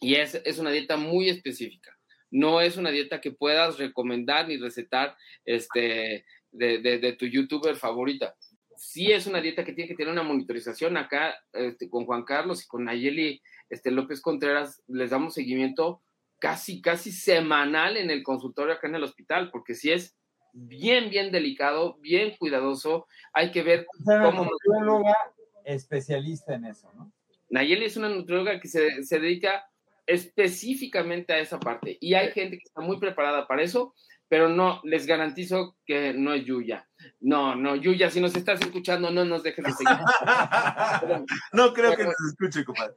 y 0.00 0.16
es, 0.16 0.34
es 0.44 0.58
una 0.58 0.72
dieta 0.72 0.96
muy 0.96 1.28
específica. 1.28 1.96
No 2.32 2.60
es 2.60 2.78
una 2.78 2.90
dieta 2.90 3.20
que 3.20 3.30
puedas 3.30 3.78
recomendar 3.78 4.48
ni 4.48 4.56
recetar 4.56 5.16
este, 5.44 6.24
de, 6.50 6.78
de, 6.78 6.98
de 6.98 7.12
tu 7.12 7.26
youtuber 7.26 7.76
favorita. 7.76 8.34
Sí 8.76 9.12
es 9.12 9.28
una 9.28 9.40
dieta 9.40 9.64
que 9.64 9.72
tiene 9.72 9.86
que 9.86 9.94
tener 9.94 10.12
una 10.12 10.24
monitorización. 10.24 10.96
Acá 10.96 11.32
este, 11.52 11.88
con 11.88 12.06
Juan 12.06 12.24
Carlos 12.24 12.64
y 12.64 12.66
con 12.66 12.86
Nayeli 12.86 13.40
este, 13.70 13.92
López 13.92 14.20
Contreras 14.20 14.82
les 14.88 15.10
damos 15.10 15.34
seguimiento 15.34 16.02
casi, 16.40 16.82
casi 16.82 17.12
semanal 17.12 17.96
en 17.96 18.10
el 18.10 18.24
consultorio 18.24 18.74
acá 18.74 18.88
en 18.88 18.96
el 18.96 19.04
hospital, 19.04 19.52
porque 19.52 19.76
si 19.76 19.92
es 19.92 20.16
bien, 20.56 21.10
bien 21.10 21.30
delicado, 21.30 21.96
bien 22.00 22.34
cuidadoso, 22.38 23.06
hay 23.32 23.50
que 23.50 23.62
ver 23.62 23.86
O 24.00 24.04
sea, 24.04 24.22
cómo... 24.22 24.42
una 24.42 24.50
nutrióloga 24.50 25.16
especialista 25.64 26.54
en 26.54 26.64
eso, 26.64 26.90
¿no? 26.94 27.12
Nayeli 27.50 27.84
es 27.84 27.96
una 27.96 28.08
nutrióloga 28.08 28.58
que 28.58 28.68
se, 28.68 29.04
se 29.04 29.20
dedica 29.20 29.64
específicamente 30.06 31.32
a 31.32 31.38
esa 31.38 31.58
parte 31.58 31.98
y 32.00 32.14
hay 32.14 32.32
gente 32.32 32.58
que 32.58 32.64
está 32.64 32.80
muy 32.80 32.98
preparada 32.98 33.46
para 33.46 33.62
eso, 33.62 33.94
pero 34.28 34.48
no, 34.48 34.80
les 34.84 35.06
garantizo 35.06 35.76
que 35.84 36.12
no 36.14 36.32
es 36.32 36.44
Yuya. 36.44 36.88
No, 37.20 37.54
no, 37.54 37.76
Yuya, 37.76 38.10
si 38.10 38.20
nos 38.20 38.34
estás 38.34 38.60
escuchando, 38.60 39.10
no 39.10 39.24
nos 39.24 39.42
dejes 39.42 39.64
de 39.64 39.72
seguir. 39.72 39.96
No 41.52 41.72
creo 41.72 41.96
que 41.96 42.04
nos 42.04 42.14
escuche, 42.28 42.64
compadre. 42.64 42.94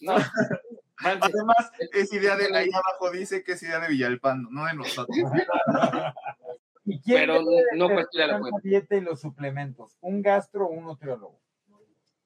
No, 0.00 0.16
Además, 0.98 1.70
es 1.92 2.12
idea 2.12 2.36
de 2.36 2.56
ahí 2.56 2.70
abajo 2.72 3.10
dice 3.10 3.44
que 3.44 3.52
es 3.52 3.62
idea 3.62 3.80
de 3.80 3.88
Villalpando, 3.88 4.48
no 4.50 4.64
de 4.64 4.74
nosotros. 4.74 5.16
¿Y 6.86 7.00
quién 7.00 7.18
Pero 7.18 7.42
no 7.74 7.88
cualquiera 7.90 8.38
la 8.38 8.40
dieta 8.62 8.96
y 8.96 9.00
los 9.00 9.20
suplementos? 9.20 9.96
¿Un 10.00 10.22
gastro 10.22 10.66
o 10.66 10.70
un 10.70 10.84
nutriólogo? 10.84 11.40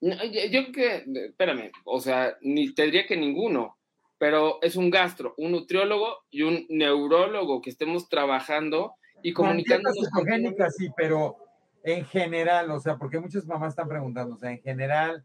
No, 0.03 0.15
yo 0.25 0.41
yo 0.51 0.73
creo 0.73 1.05
que, 1.05 1.27
espérame, 1.27 1.73
o 1.85 2.01
sea, 2.01 2.37
ni 2.43 2.73
te 2.75 2.85
diría 2.85 3.07
que 3.07 3.17
ninguno, 3.17 3.77
pero 4.19 4.61
es 4.63 4.77
un 4.77 4.91
gastro, 4.91 5.35
un 5.39 5.53
nutriólogo 5.53 6.19
y 6.31 6.43
un 6.43 6.67
neurólogo 6.69 7.61
que 7.63 7.71
estemos 7.71 8.09
trabajando 8.09 8.95
y 9.23 9.33
comunicándonos. 9.33 10.09
con- 10.11 10.71
sí, 10.77 10.89
pero 10.97 11.37
en 11.83 12.05
general, 12.05 12.71
o 12.71 12.81
sea, 12.81 12.97
porque 12.99 13.19
muchas 13.19 13.47
mamás 13.47 13.71
están 13.71 13.89
preguntando, 13.89 14.35
o 14.35 14.39
sea, 14.39 14.51
en 14.51 14.61
general, 14.61 15.25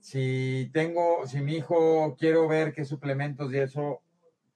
si 0.00 0.70
tengo, 0.72 1.26
si 1.26 1.40
mi 1.40 1.54
hijo 1.56 2.14
quiero 2.18 2.46
ver 2.48 2.72
qué 2.72 2.84
suplementos 2.84 3.52
y 3.52 3.58
eso, 3.58 4.00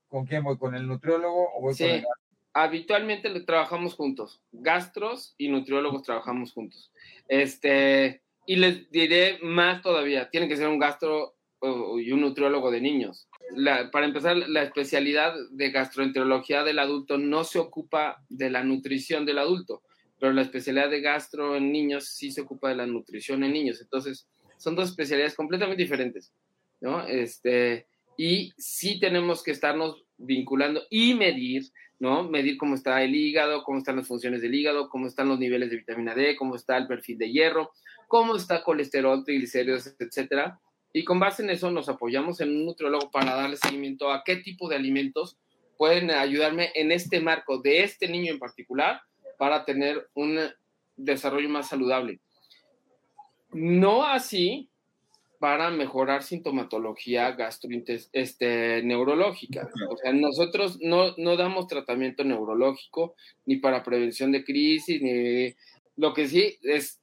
¿con 0.09 0.25
quién 0.27 0.45
voy? 0.45 0.57
¿Con 0.59 0.75
el 0.75 0.87
nutriólogo 0.87 1.49
o 1.57 1.61
voy 1.61 1.75
Sí. 1.75 1.85
con 1.85 1.93
el 1.93 2.05
Habitualmente 2.55 3.29
trabajamos 3.41 3.95
juntos, 3.95 4.43
gastros 4.53 5.35
y 5.39 5.49
nutriólogos 5.49 6.03
trabajamos 6.03 6.53
juntos. 6.53 6.93
Este, 7.29 8.23
y 8.47 8.57
les 8.57 8.91
diré 8.91 9.39
más 9.43 9.83
todavía, 9.83 10.29
tiene 10.31 10.49
que 10.49 10.57
ser 10.57 10.69
un 10.69 10.79
gastro 10.79 11.35
y 11.63 12.11
un 12.11 12.21
nutriólogo 12.21 12.71
de 12.71 12.81
niños. 12.81 13.29
Para 13.93 14.07
empezar, 14.07 14.37
la 14.37 14.65
especialidad 14.65 15.35
de 15.51 15.71
gastroenterología 15.71 16.65
del 16.65 16.79
adulto 16.79 17.19
no 17.19 17.45
se 17.45 17.59
ocupa 17.59 18.25
de 18.29 18.51
la 18.51 18.65
nutrición 18.65 19.25
del 19.25 19.39
adulto, 19.39 19.83
pero 20.19 20.33
la 20.33 20.43
especialidad 20.43 20.91
de 20.91 21.01
gastro 21.01 21.57
en 21.57 21.71
niños 21.71 22.09
sí 22.09 22.33
se 22.33 22.43
ocupa 22.43 22.69
de 22.69 22.77
la 22.77 22.87
nutrición 22.87 23.45
en 23.45 23.53
niños. 23.53 23.81
Entonces, 23.81 24.29
son 24.57 24.75
dos 24.75 24.91
especialidades 24.91 25.35
completamente 25.35 25.83
diferentes, 25.83 26.33
¿no? 26.81 27.07
Este, 27.07 27.87
y 28.17 28.53
sí 28.57 28.99
tenemos 29.01 29.43
que 29.43 29.53
estarnos 29.53 30.05
vinculando 30.23 30.83
y 30.91 31.15
medir, 31.15 31.65
¿no? 31.99 32.29
Medir 32.29 32.57
cómo 32.57 32.75
está 32.75 33.03
el 33.03 33.15
hígado, 33.15 33.63
cómo 33.65 33.79
están 33.79 33.97
las 33.97 34.07
funciones 34.07 34.41
del 34.41 34.55
hígado, 34.55 34.89
cómo 34.89 35.07
están 35.07 35.29
los 35.29 35.39
niveles 35.39 35.71
de 35.71 35.77
vitamina 35.77 36.15
D, 36.15 36.37
cómo 36.37 36.57
está 36.57 36.77
el 36.77 36.87
perfil 36.87 37.19
de 37.19 37.31
hierro, 37.31 37.73
cómo 38.09 38.37
está 38.37 38.63
colesterol, 38.63 39.25
triglicéridos, 39.25 39.95
etcétera. 39.99 40.61
Y 40.93 41.05
con 41.05 41.19
base 41.19 41.43
en 41.43 41.51
eso 41.51 41.71
nos 41.71 41.89
apoyamos 41.89 42.41
en 42.41 42.51
un 42.51 42.67
nutriólogo 42.67 43.11
para 43.11 43.35
darle 43.35 43.57
seguimiento 43.57 44.11
a 44.11 44.23
qué 44.25 44.37
tipo 44.37 44.69
de 44.69 44.77
alimentos 44.77 45.39
pueden 45.79 46.11
ayudarme 46.11 46.71
en 46.75 46.93
este 46.93 47.21
marco 47.21 47.59
de 47.59 47.83
este 47.83 48.09
niño 48.09 48.33
en 48.33 48.39
particular 48.39 49.01
para 49.39 49.65
tener 49.65 50.09
un 50.15 50.39
desarrollo 50.97 51.49
más 51.49 51.69
saludable. 51.69 52.21
No 53.53 54.05
así 54.05 54.71
para 55.43 55.73
mejorar 55.73 56.23
sintomatología 56.23 57.33
gastrointestinal, 57.33 58.11
este, 58.13 58.81
neurológica. 58.85 59.69
O 59.91 59.97
sea, 59.97 60.13
nosotros 60.13 60.79
no, 60.81 61.17
no 61.17 61.37
damos 61.37 61.67
tratamiento 61.67 62.23
neurológico 62.23 63.17
ni 63.45 63.57
para 63.57 63.83
prevención 63.83 64.31
de 64.31 64.45
crisis, 64.45 65.03
ni 65.03 65.53
lo 65.97 66.15
que 66.15 66.29
sí 66.29 66.61
es 66.63 67.01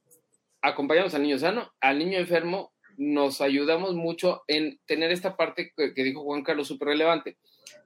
acompañamos 0.61 1.13
al 1.15 1.23
niño 1.23 1.37
sano, 1.37 1.73
al 1.81 1.99
niño 1.99 2.17
enfermo, 2.17 2.71
nos 2.95 3.41
ayudamos 3.41 3.93
mucho 3.93 4.43
en 4.47 4.79
tener 4.85 5.11
esta 5.11 5.35
parte 5.35 5.73
que, 5.75 5.93
que 5.93 6.03
dijo 6.05 6.23
Juan 6.23 6.43
Carlos, 6.43 6.69
súper 6.69 6.87
relevante, 6.87 7.35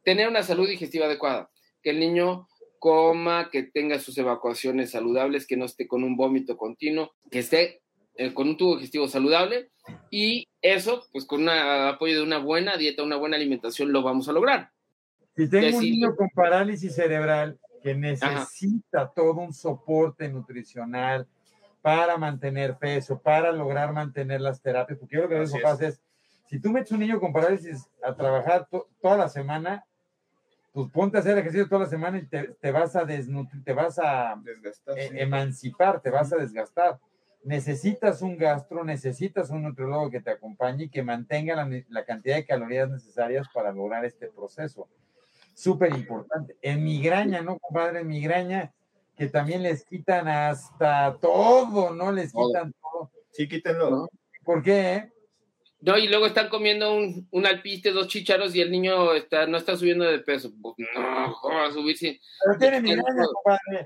tener 0.04 0.28
una 0.28 0.44
salud 0.44 0.70
digestiva 0.70 1.08
adecuada, 1.08 1.50
que 1.82 1.90
el 1.90 2.00
niño 2.00 2.48
coma, 2.78 3.50
que 3.52 3.64
tenga 3.64 3.98
sus 3.98 4.20
evacuaciones 4.20 4.92
saludables, 4.92 5.48
que 5.48 5.58
no 5.58 5.66
esté 5.66 5.88
con 5.88 6.04
un 6.04 6.16
vómito 6.16 6.58
continuo, 6.58 7.12
que 7.32 7.40
esté 7.40 7.82
eh, 8.16 8.34
con 8.34 8.48
un 8.50 8.58
tubo 8.58 8.76
digestivo 8.76 9.08
saludable 9.08 9.70
y 10.10 10.48
eso, 10.62 11.04
pues 11.12 11.26
con 11.26 11.42
un 11.44 11.50
apoyo 11.50 12.16
de 12.18 12.24
una 12.24 12.38
buena 12.38 12.78
dieta, 12.78 13.04
una 13.04 13.16
buena 13.18 13.36
alimentación, 13.38 13.92
lo 13.92 14.02
vamos 14.04 14.30
a 14.30 14.34
lograr. 14.34 14.70
Si 15.36 15.50
tengo 15.50 15.66
un 15.68 15.74
Decir- 15.84 15.92
niño 15.92 16.16
con 16.16 16.30
parálisis 16.30 16.94
cerebral 16.96 17.60
que 17.82 17.96
necesita 17.96 19.12
todo 19.14 19.34
un 19.42 19.54
soporte 19.54 20.30
nutricional 20.30 21.28
para 21.82 22.18
mantener 22.18 22.78
peso, 22.78 23.20
para 23.20 23.52
lograr 23.52 23.92
mantener 23.92 24.40
las 24.42 24.62
terapias, 24.62 25.00
porque 25.00 25.16
yo 25.18 25.24
lo 25.24 25.28
que 25.30 25.36
veo 25.36 25.50
papás 25.52 25.82
es, 25.82 26.02
si 26.46 26.60
tú 26.60 26.70
metes 26.70 26.92
un 26.92 27.00
niño 27.00 27.20
con 27.20 27.34
parálisis 27.34 27.90
a 28.04 28.16
trabajar 28.16 28.68
to- 28.70 28.88
toda 29.02 29.18
la 29.18 29.28
semana, 29.28 29.84
pues 30.72 30.90
ponte 30.92 31.18
a 31.18 31.20
hacer 31.20 31.38
ejercicio 31.38 31.68
toda 31.68 31.82
la 31.82 31.90
semana 31.90 32.20
y 32.20 32.26
te, 32.26 32.50
te 32.60 32.72
vas 32.72 32.96
a 32.96 33.04
desnutrir, 33.06 33.64
te 33.64 33.74
vas 33.74 34.00
a 34.00 34.36
Desgastar. 34.44 34.98
eh, 34.98 35.10
sí. 35.10 35.20
emancipar, 35.20 36.00
te 36.02 36.10
vas 36.10 36.32
a 36.32 36.38
desgastar. 36.38 37.00
Necesitas 37.44 38.22
un 38.22 38.38
gastro, 38.38 38.84
necesitas 38.84 39.50
un 39.50 39.64
nutriólogo 39.64 40.10
que 40.10 40.22
te 40.22 40.32
acompañe 40.32 40.86
y 40.86 40.90
que 40.90 41.04
mantenga 41.04 41.56
la, 41.56 41.84
la 41.90 42.06
cantidad 42.06 42.36
de 42.36 42.46
calorías 42.46 42.90
necesarias 42.90 43.48
para 43.54 43.72
lograr 43.72 44.06
este 44.06 44.28
proceso. 44.28 44.88
Súper 45.54 45.94
importante. 45.94 46.56
En 46.62 46.84
migraña, 46.84 47.42
¿no, 47.42 47.60
compadre? 47.60 48.00
En 48.00 48.08
migraña, 48.08 48.74
que 49.16 49.28
también 49.28 49.62
les 49.62 49.86
quitan 49.86 50.28
hasta 50.28 51.18
todo, 51.22 51.94
¿no? 51.94 52.12
Les 52.12 52.32
quitan 52.32 52.74
todo. 52.82 53.12
Sí, 53.32 53.48
quítenlo. 53.48 53.90
¿no? 53.90 54.10
¿Por 54.44 54.64
qué? 54.64 54.94
eh? 54.96 55.14
No, 55.82 55.98
y 55.98 56.08
luego 56.08 56.26
están 56.26 56.48
comiendo 56.48 56.96
un, 56.96 57.28
un 57.30 57.46
alpiste, 57.46 57.92
dos 57.92 58.08
chícharos 58.08 58.56
y 58.56 58.62
el 58.62 58.72
niño 58.72 59.14
está, 59.14 59.46
no 59.46 59.58
está 59.58 59.76
subiendo 59.76 60.06
de 60.06 60.20
peso. 60.20 60.50
Pues 60.62 60.76
no, 60.96 61.36
¿cómo 61.42 61.58
va 61.58 61.68
a 61.68 61.72
subir? 61.72 61.98
Pero 62.00 62.58
tiene 62.58 62.82
migraña, 62.82 63.26
compadre. 63.34 63.86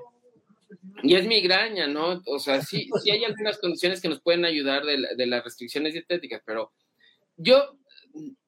Y 1.04 1.16
es 1.16 1.26
migraña, 1.28 1.88
¿no? 1.88 2.22
O 2.28 2.40
sea, 2.40 2.62
sí, 2.62 2.90
sí 3.04 3.12
hay 3.12 3.24
algunas 3.24 3.58
condiciones 3.60 4.02
que 4.02 4.10
nos 4.10 4.22
pueden 4.22 4.46
ayudar 4.46 4.84
de, 4.86 4.98
la- 4.98 5.14
de 5.16 5.26
las 5.28 5.44
restricciones 5.44 5.94
dietéticas, 5.94 6.42
pero 6.46 6.72
yo 7.36 7.78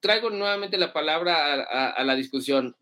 traigo 0.00 0.30
nuevamente 0.30 0.76
la 0.78 0.92
palabra 0.92 1.54
a, 1.54 1.62
a- 1.62 1.90
a 1.90 2.04
la 2.04 2.14
discusión. 2.14 2.74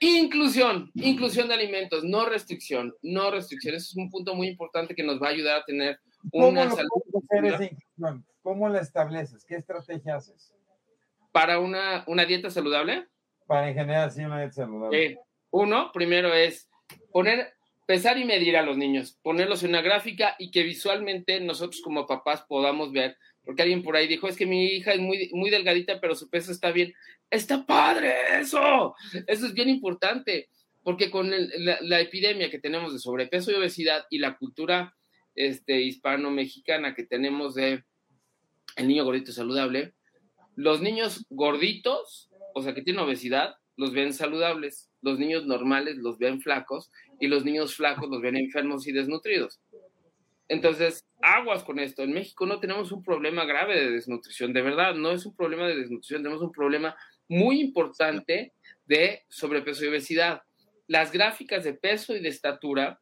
Inclusión, 0.00 0.90
inclusión 0.94 1.48
de 1.48 1.54
alimentos, 1.54 2.04
no 2.04 2.26
restricción, 2.26 2.94
no 3.02 3.30
restricción. 3.30 3.74
Ese 3.74 3.86
es 3.92 3.96
un 3.96 4.10
punto 4.10 4.34
muy 4.34 4.48
importante 4.48 4.94
que 4.94 5.02
nos 5.02 5.20
va 5.22 5.28
a 5.28 5.30
ayudar 5.30 5.60
a 5.60 5.64
tener 5.64 5.98
¿Cómo 6.30 6.48
una 6.48 6.64
lo 6.66 6.70
salud 6.76 6.90
esa 7.44 7.64
inclusión? 7.64 8.26
¿Cómo 8.42 8.68
la 8.68 8.80
estableces? 8.80 9.44
¿Qué 9.44 9.56
estrategia 9.56 10.16
haces? 10.16 10.52
para 11.32 11.58
una, 11.58 12.02
una 12.06 12.24
dieta 12.24 12.48
saludable. 12.48 13.08
Para 13.46 13.68
en 13.68 13.74
general, 13.74 14.10
sí, 14.10 14.24
una 14.24 14.38
dieta 14.38 14.54
saludable. 14.54 15.04
Eh, 15.04 15.18
uno, 15.50 15.90
primero 15.92 16.32
es 16.32 16.70
poner, 17.12 17.52
pesar 17.86 18.18
y 18.18 18.24
medir 18.24 18.56
a 18.56 18.62
los 18.62 18.76
niños, 18.76 19.18
ponerlos 19.22 19.62
en 19.62 19.70
una 19.70 19.80
gráfica 19.80 20.34
y 20.38 20.50
que 20.50 20.64
visualmente 20.64 21.40
nosotros 21.40 21.80
como 21.80 22.06
papás 22.06 22.44
podamos 22.48 22.92
ver, 22.92 23.16
porque 23.44 23.62
alguien 23.62 23.82
por 23.82 23.96
ahí 23.96 24.08
dijo, 24.08 24.28
es 24.28 24.36
que 24.36 24.44
mi 24.44 24.66
hija 24.66 24.92
es 24.92 25.00
muy, 25.00 25.30
muy 25.32 25.50
delgadita, 25.50 26.00
pero 26.00 26.16
su 26.16 26.28
peso 26.28 26.50
está 26.50 26.72
bien. 26.72 26.92
Está 27.30 27.64
padre 27.64 28.12
eso, 28.40 28.94
eso 29.26 29.46
es 29.46 29.54
bien 29.54 29.68
importante, 29.68 30.48
porque 30.82 31.10
con 31.10 31.30
la 31.30 32.00
epidemia 32.00 32.50
que 32.50 32.58
tenemos 32.58 32.92
de 32.92 32.98
sobrepeso 32.98 33.50
y 33.50 33.54
obesidad 33.54 34.04
y 34.10 34.18
la 34.18 34.36
cultura 34.36 34.94
este, 35.34 35.80
hispano-mexicana 35.80 36.94
que 36.94 37.04
tenemos 37.04 37.54
de 37.54 37.84
el 38.76 38.88
niño 38.88 39.04
gordito 39.04 39.32
saludable, 39.32 39.94
los 40.54 40.80
niños 40.80 41.26
gorditos, 41.30 42.30
o 42.54 42.62
sea, 42.62 42.74
que 42.74 42.82
tienen 42.82 43.02
obesidad, 43.02 43.56
los 43.76 43.92
ven 43.92 44.12
saludables. 44.12 44.90
los 45.02 45.18
niños 45.18 45.46
normales 45.46 45.98
los 45.98 46.18
ven 46.18 46.40
flacos 46.40 46.90
y 47.20 47.26
los 47.28 47.44
niños 47.44 47.74
flacos 47.74 48.08
los 48.08 48.20
ven 48.20 48.36
enfermos 48.36 48.86
y 48.86 48.92
desnutridos. 48.92 49.60
Entonces, 50.48 51.04
aguas 51.20 51.64
con 51.64 51.78
esto. 51.78 52.02
En 52.02 52.12
México 52.12 52.46
no 52.46 52.60
tenemos 52.60 52.92
un 52.92 53.02
problema 53.02 53.44
grave 53.44 53.74
de 53.80 53.90
desnutrición, 53.90 54.52
de 54.52 54.62
verdad, 54.62 54.94
no 54.94 55.10
es 55.10 55.26
un 55.26 55.34
problema 55.34 55.66
de 55.66 55.76
desnutrición, 55.76 56.22
tenemos 56.22 56.42
un 56.42 56.52
problema 56.52 56.96
muy 57.28 57.60
importante 57.60 58.52
de 58.84 59.24
sobrepeso 59.28 59.84
y 59.84 59.88
obesidad. 59.88 60.42
Las 60.86 61.10
gráficas 61.10 61.64
de 61.64 61.74
peso 61.74 62.14
y 62.14 62.20
de 62.20 62.28
estatura 62.28 63.00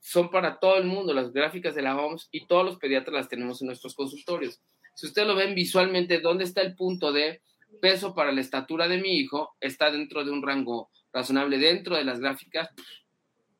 son 0.00 0.30
para 0.30 0.58
todo 0.58 0.76
el 0.78 0.84
mundo, 0.84 1.12
las 1.12 1.32
gráficas 1.32 1.74
de 1.74 1.82
la 1.82 1.96
OMS 1.96 2.28
y 2.30 2.46
todos 2.46 2.64
los 2.64 2.76
pediatras 2.76 3.14
las 3.14 3.28
tenemos 3.28 3.60
en 3.60 3.66
nuestros 3.66 3.94
consultorios. 3.94 4.60
Si 4.94 5.06
ustedes 5.06 5.28
lo 5.28 5.34
ven 5.34 5.54
visualmente, 5.54 6.20
¿dónde 6.20 6.44
está 6.44 6.62
el 6.62 6.74
punto 6.74 7.12
de 7.12 7.42
peso 7.80 8.14
para 8.14 8.32
la 8.32 8.40
estatura 8.40 8.88
de 8.88 8.98
mi 8.98 9.18
hijo? 9.18 9.54
Está 9.60 9.90
dentro 9.90 10.24
de 10.24 10.30
un 10.30 10.42
rango 10.42 10.90
razonable, 11.12 11.58
dentro 11.58 11.96
de 11.96 12.04
las 12.04 12.20
gráficas. 12.20 12.70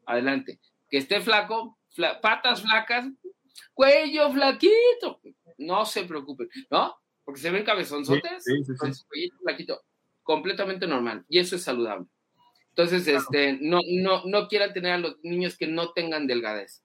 Adelante. 0.07 0.61
Que 0.89 0.99
esté 0.99 1.21
flaco, 1.21 1.79
patas 2.23 2.63
flacas, 2.63 3.07
cuello 3.75 4.33
flaquito. 4.33 5.21
No 5.59 5.85
se 5.85 6.05
preocupen, 6.05 6.49
¿no? 6.71 6.95
Porque 7.25 7.41
se 7.41 7.51
ven 7.51 7.65
cabezonzotes, 7.65 8.45
sí, 8.45 8.65
sí, 8.65 8.73
sí, 8.93 9.05
cuello 9.09 9.35
flaquito, 9.43 9.83
completamente 10.23 10.87
normal. 10.87 11.25
Y 11.29 11.39
eso 11.39 11.57
es 11.57 11.63
saludable. 11.63 12.07
Entonces, 12.69 13.09
este, 13.09 13.59
no, 13.61 13.81
no, 13.89 14.25
no 14.27 14.49
quieran 14.49 14.73
tener 14.73 14.93
a 14.93 14.99
los 14.99 15.17
niños 15.23 15.57
que 15.57 15.67
no 15.67 15.93
tengan 15.93 16.27
delgadez. 16.27 16.85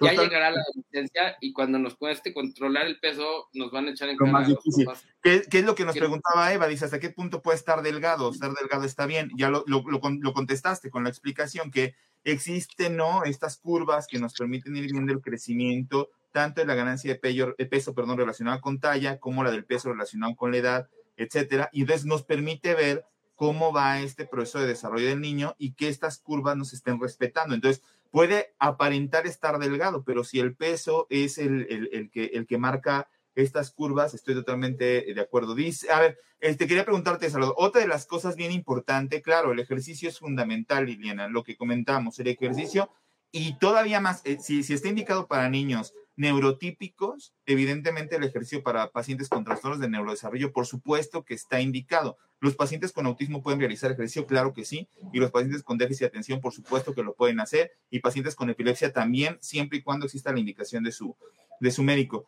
Ya 0.00 0.12
llegará 0.12 0.50
la 0.50 0.60
adolescencia 0.60 1.36
y 1.40 1.52
cuando 1.52 1.78
nos 1.78 1.96
cueste 1.96 2.32
controlar 2.32 2.86
el 2.86 2.98
peso, 3.00 3.48
nos 3.52 3.70
van 3.70 3.86
a 3.86 3.90
echar 3.90 4.08
en 4.08 4.16
cara. 4.16 4.32
Más 4.32 4.48
difícil. 4.48 4.86
¿Qué, 5.22 5.42
¿Qué, 5.50 5.58
es 5.58 5.64
lo 5.64 5.74
que 5.74 5.84
nos 5.84 5.96
preguntaba 5.96 6.52
Eva? 6.52 6.68
Dice, 6.68 6.84
¿hasta 6.84 7.00
qué 7.00 7.10
punto 7.10 7.42
puede 7.42 7.56
estar 7.56 7.82
delgado? 7.82 8.30
Estar 8.30 8.52
delgado 8.52 8.84
está 8.84 9.06
bien. 9.06 9.30
Ya 9.36 9.50
lo, 9.50 9.64
lo, 9.66 9.82
lo, 9.86 10.32
contestaste 10.32 10.90
con 10.90 11.04
la 11.04 11.10
explicación 11.10 11.70
que 11.70 11.94
existen, 12.24 12.96
¿no? 12.96 13.24
Estas 13.24 13.58
curvas 13.58 14.06
que 14.06 14.18
nos 14.18 14.34
permiten 14.34 14.76
ir 14.76 14.90
viendo 14.90 15.12
el 15.12 15.20
crecimiento, 15.20 16.10
tanto 16.32 16.60
de 16.60 16.66
la 16.66 16.74
ganancia 16.74 17.12
de, 17.12 17.18
peso, 17.18 17.54
de 17.56 17.66
peso 17.66 17.94
perdón, 17.94 18.18
relacionada 18.18 18.60
con 18.60 18.80
talla, 18.80 19.18
como 19.18 19.44
la 19.44 19.50
del 19.50 19.64
peso 19.64 19.90
relacionado 19.90 20.36
con 20.36 20.52
la 20.52 20.58
edad, 20.58 20.88
etcétera. 21.16 21.70
Y 21.72 21.82
entonces 21.82 22.06
nos 22.06 22.22
permite 22.22 22.74
ver 22.74 23.04
cómo 23.38 23.72
va 23.72 24.00
este 24.00 24.26
proceso 24.26 24.58
de 24.58 24.66
desarrollo 24.66 25.06
del 25.06 25.20
niño 25.20 25.54
y 25.58 25.74
que 25.74 25.88
estas 25.88 26.18
curvas 26.18 26.56
nos 26.56 26.72
estén 26.72 27.00
respetando. 27.00 27.54
Entonces, 27.54 27.84
puede 28.10 28.54
aparentar 28.58 29.26
estar 29.26 29.58
delgado, 29.58 30.04
pero 30.04 30.24
si 30.24 30.40
el 30.40 30.54
peso 30.54 31.06
es 31.10 31.38
el, 31.38 31.66
el, 31.92 32.10
que, 32.10 32.26
el 32.34 32.46
que 32.46 32.58
marca 32.58 33.08
estas 33.34 33.70
curvas, 33.70 34.14
estoy 34.14 34.34
totalmente 34.34 35.12
de 35.14 35.20
acuerdo. 35.20 35.54
Dice, 35.54 35.90
a 35.92 36.00
ver, 36.00 36.18
este, 36.40 36.66
quería 36.66 36.84
preguntarte, 36.84 37.30
Salvador, 37.30 37.54
otra 37.58 37.80
de 37.80 37.88
las 37.88 38.06
cosas 38.06 38.36
bien 38.36 38.52
importante, 38.52 39.22
claro, 39.22 39.52
el 39.52 39.60
ejercicio 39.60 40.08
es 40.08 40.18
fundamental, 40.18 40.86
Liliana, 40.86 41.28
lo 41.28 41.44
que 41.44 41.56
comentamos, 41.56 42.18
el 42.18 42.28
ejercicio, 42.28 42.90
y 43.32 43.58
todavía 43.58 44.00
más, 44.00 44.22
eh, 44.24 44.38
si, 44.40 44.62
si 44.62 44.74
está 44.74 44.88
indicado 44.88 45.26
para 45.26 45.48
niños 45.48 45.94
neurotípicos, 46.18 47.32
evidentemente 47.46 48.16
el 48.16 48.24
ejercicio 48.24 48.64
para 48.64 48.90
pacientes 48.90 49.28
con 49.28 49.44
trastornos 49.44 49.78
de 49.78 49.88
neurodesarrollo, 49.88 50.52
por 50.52 50.66
supuesto 50.66 51.24
que 51.24 51.34
está 51.34 51.60
indicado. 51.60 52.18
Los 52.40 52.56
pacientes 52.56 52.92
con 52.92 53.06
autismo 53.06 53.40
pueden 53.40 53.60
realizar 53.60 53.92
ejercicio, 53.92 54.26
claro 54.26 54.52
que 54.52 54.64
sí, 54.64 54.88
y 55.12 55.20
los 55.20 55.30
pacientes 55.30 55.62
con 55.62 55.78
déficit 55.78 56.00
de 56.00 56.06
atención, 56.06 56.40
por 56.40 56.52
supuesto 56.52 56.92
que 56.92 57.04
lo 57.04 57.14
pueden 57.14 57.38
hacer, 57.38 57.70
y 57.88 58.00
pacientes 58.00 58.34
con 58.34 58.50
epilepsia 58.50 58.92
también, 58.92 59.38
siempre 59.40 59.78
y 59.78 59.82
cuando 59.82 60.06
exista 60.06 60.32
la 60.32 60.40
indicación 60.40 60.82
de 60.82 60.90
su, 60.90 61.16
de 61.60 61.70
su 61.70 61.84
médico. 61.84 62.26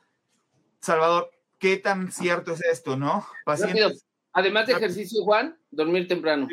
Salvador, 0.80 1.30
¿qué 1.58 1.76
tan 1.76 2.12
cierto 2.12 2.52
es 2.52 2.62
esto, 2.62 2.96
no? 2.96 3.26
Pacientes... 3.44 4.06
Además 4.32 4.68
de 4.68 4.74
ejercicio, 4.74 5.24
Juan, 5.24 5.58
dormir 5.72 6.06
temprano. 6.06 6.46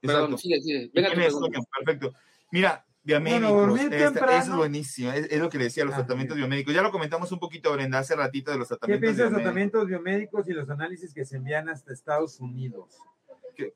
Perdón, 0.00 0.38
sigue, 0.38 0.62
sigue. 0.62 0.90
Venga, 0.94 1.10
Perfecto. 1.10 2.14
Mira, 2.50 2.86
biomédicos, 3.02 3.80
este, 3.80 4.04
es 4.36 4.54
buenísimo, 4.54 5.12
es, 5.12 5.38
lo 5.38 5.48
que 5.48 5.58
le 5.58 5.64
decía, 5.64 5.84
los 5.84 5.94
tratamientos 5.94 6.36
biomédicos. 6.36 6.74
Ya 6.74 6.82
lo 6.82 6.92
comentamos 6.92 7.32
un 7.32 7.38
poquito, 7.38 7.72
Brenda, 7.72 7.98
hace 7.98 8.14
ratito 8.14 8.50
de 8.50 8.58
los 8.58 8.68
tratamientos 8.68 9.00
¿Qué 9.00 9.06
piensas 9.06 9.26
de 9.26 9.30
los 9.32 9.42
tratamientos 9.42 9.86
biomédicos 9.86 10.48
y 10.48 10.52
los 10.52 10.70
análisis 10.70 11.12
que 11.12 11.24
se 11.24 11.36
envían 11.36 11.68
hasta 11.68 11.92
Estados 11.92 12.40
Unidos? 12.40 12.98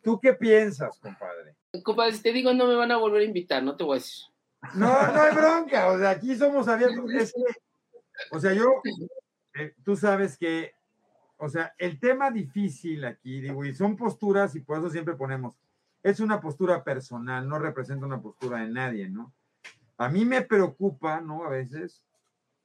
¿Tú 0.03 0.21
qué 0.21 0.33
piensas, 0.35 0.99
compadre? 0.99 1.55
Compadre, 1.83 2.13
si 2.13 2.23
te 2.23 2.33
digo, 2.33 2.53
no 2.55 2.67
me 2.67 2.75
van 2.75 2.91
a 2.91 2.97
volver 2.97 3.23
a 3.23 3.25
invitar, 3.25 3.63
no 3.63 3.77
te 3.77 3.85
voy 3.85 3.97
a 3.97 4.01
decir. 4.01 4.25
No, 4.75 5.13
no 5.13 5.21
hay 5.21 5.35
bronca, 5.35 5.89
o 5.89 5.99
sea, 5.99 6.11
aquí 6.11 6.35
somos 6.35 6.67
abiertos. 6.69 7.05
o 8.31 8.41
sea, 8.41 8.53
yo, 8.55 8.83
eh, 9.55 9.75
tú 9.85 9.97
sabes 9.97 10.37
que, 10.39 10.73
o 11.37 11.49
sea, 11.49 11.75
el 11.79 12.01
tema 12.01 12.31
difícil 12.31 13.05
aquí, 13.05 13.41
digo, 13.41 13.65
y 13.65 13.75
son 13.75 13.97
posturas 13.97 14.55
y 14.57 14.61
por 14.61 14.79
eso 14.79 14.91
siempre 14.91 15.15
ponemos, 15.15 15.55
es 16.07 16.21
una 16.21 16.41
postura 16.41 16.85
personal, 16.85 17.49
no 17.49 17.59
representa 17.59 18.07
una 18.07 18.23
postura 18.23 18.61
de 18.61 18.69
nadie, 18.69 19.09
¿no? 19.09 19.35
A 19.99 20.09
mí 20.09 20.25
me 20.25 20.43
preocupa, 20.43 21.21
¿no? 21.21 21.45
A 21.45 21.49
veces, 21.49 22.05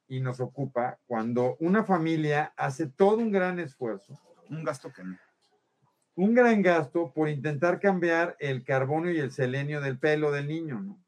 y 0.07 0.19
nos 0.19 0.39
ocupa, 0.39 0.99
cuando 1.07 1.57
una 1.59 1.83
familia 1.83 2.53
hace 2.55 2.85
todo 2.85 3.17
un 3.17 3.31
gran 3.31 3.59
esfuerzo. 3.59 4.13
Un 4.51 4.63
gasto 4.63 4.93
que 4.93 5.03
no. 5.03 5.17
Un 6.13 6.35
gran 6.35 6.61
gasto 6.61 7.11
por 7.15 7.29
intentar 7.29 7.79
cambiar 7.79 8.35
el 8.37 8.63
carbono 8.63 9.09
y 9.09 9.17
el 9.17 9.31
selenio 9.31 9.81
del 9.81 9.97
pelo 9.97 10.31
del 10.31 10.47
niño, 10.47 10.79
¿no? 10.79 11.03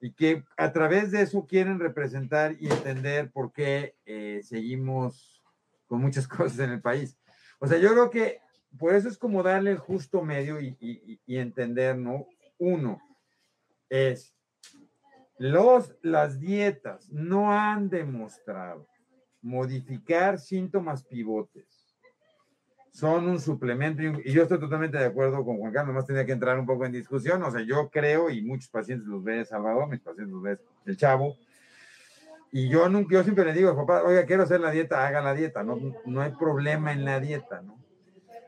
Y 0.00 0.14
que 0.14 0.42
a 0.56 0.72
través 0.72 1.10
de 1.10 1.20
eso 1.20 1.46
quieren 1.46 1.80
representar 1.80 2.56
y 2.58 2.70
entender 2.70 3.30
por 3.30 3.52
qué 3.52 3.94
eh, 4.06 4.40
seguimos 4.42 5.42
con 5.86 6.00
muchas 6.00 6.26
cosas 6.28 6.60
en 6.60 6.70
el 6.70 6.80
país. 6.80 7.18
O 7.58 7.66
sea, 7.66 7.76
yo 7.76 7.90
creo 7.90 8.08
que 8.08 8.40
por 8.78 8.94
eso 8.94 9.08
es 9.08 9.18
como 9.18 9.42
darle 9.42 9.70
el 9.70 9.78
justo 9.78 10.22
medio 10.22 10.60
y, 10.60 11.20
entender, 11.26 11.96
¿no? 11.96 12.26
Uno, 12.58 13.00
es, 13.88 14.34
los, 15.38 15.94
las 16.02 16.40
dietas 16.40 17.10
no 17.10 17.52
han 17.52 17.88
demostrado 17.88 18.86
modificar 19.42 20.38
síntomas 20.38 21.04
pivotes. 21.04 21.66
Son 22.90 23.28
un 23.28 23.38
suplemento 23.38 24.02
y 24.02 24.32
yo 24.32 24.42
estoy 24.42 24.58
totalmente 24.58 24.96
de 24.96 25.04
acuerdo 25.04 25.44
con 25.44 25.58
Juan 25.58 25.72
Carlos, 25.72 25.94
más 25.94 26.06
tenía 26.06 26.24
que 26.24 26.32
entrar 26.32 26.58
un 26.58 26.64
poco 26.64 26.86
en 26.86 26.92
discusión, 26.92 27.42
o 27.42 27.50
sea, 27.50 27.60
yo 27.60 27.90
creo 27.90 28.30
y 28.30 28.40
muchos 28.40 28.70
pacientes 28.70 29.06
los 29.06 29.22
ve 29.22 29.44
Salvador, 29.44 29.86
mis 29.88 30.00
pacientes 30.00 30.32
los 30.32 30.42
ve 30.42 30.58
el 30.86 30.96
chavo, 30.96 31.36
y 32.50 32.70
yo, 32.70 32.88
nunca, 32.88 33.14
yo 33.14 33.22
siempre 33.22 33.44
le 33.44 33.52
digo, 33.52 33.76
papá, 33.76 34.02
oiga, 34.02 34.24
quiero 34.24 34.44
hacer 34.44 34.60
la 34.60 34.70
dieta, 34.70 35.06
haga 35.06 35.20
la 35.20 35.34
dieta, 35.34 35.62
no, 35.62 35.78
no 36.06 36.22
hay 36.22 36.32
problema 36.32 36.92
en 36.92 37.04
la 37.04 37.20
dieta, 37.20 37.60
¿no? 37.60 37.85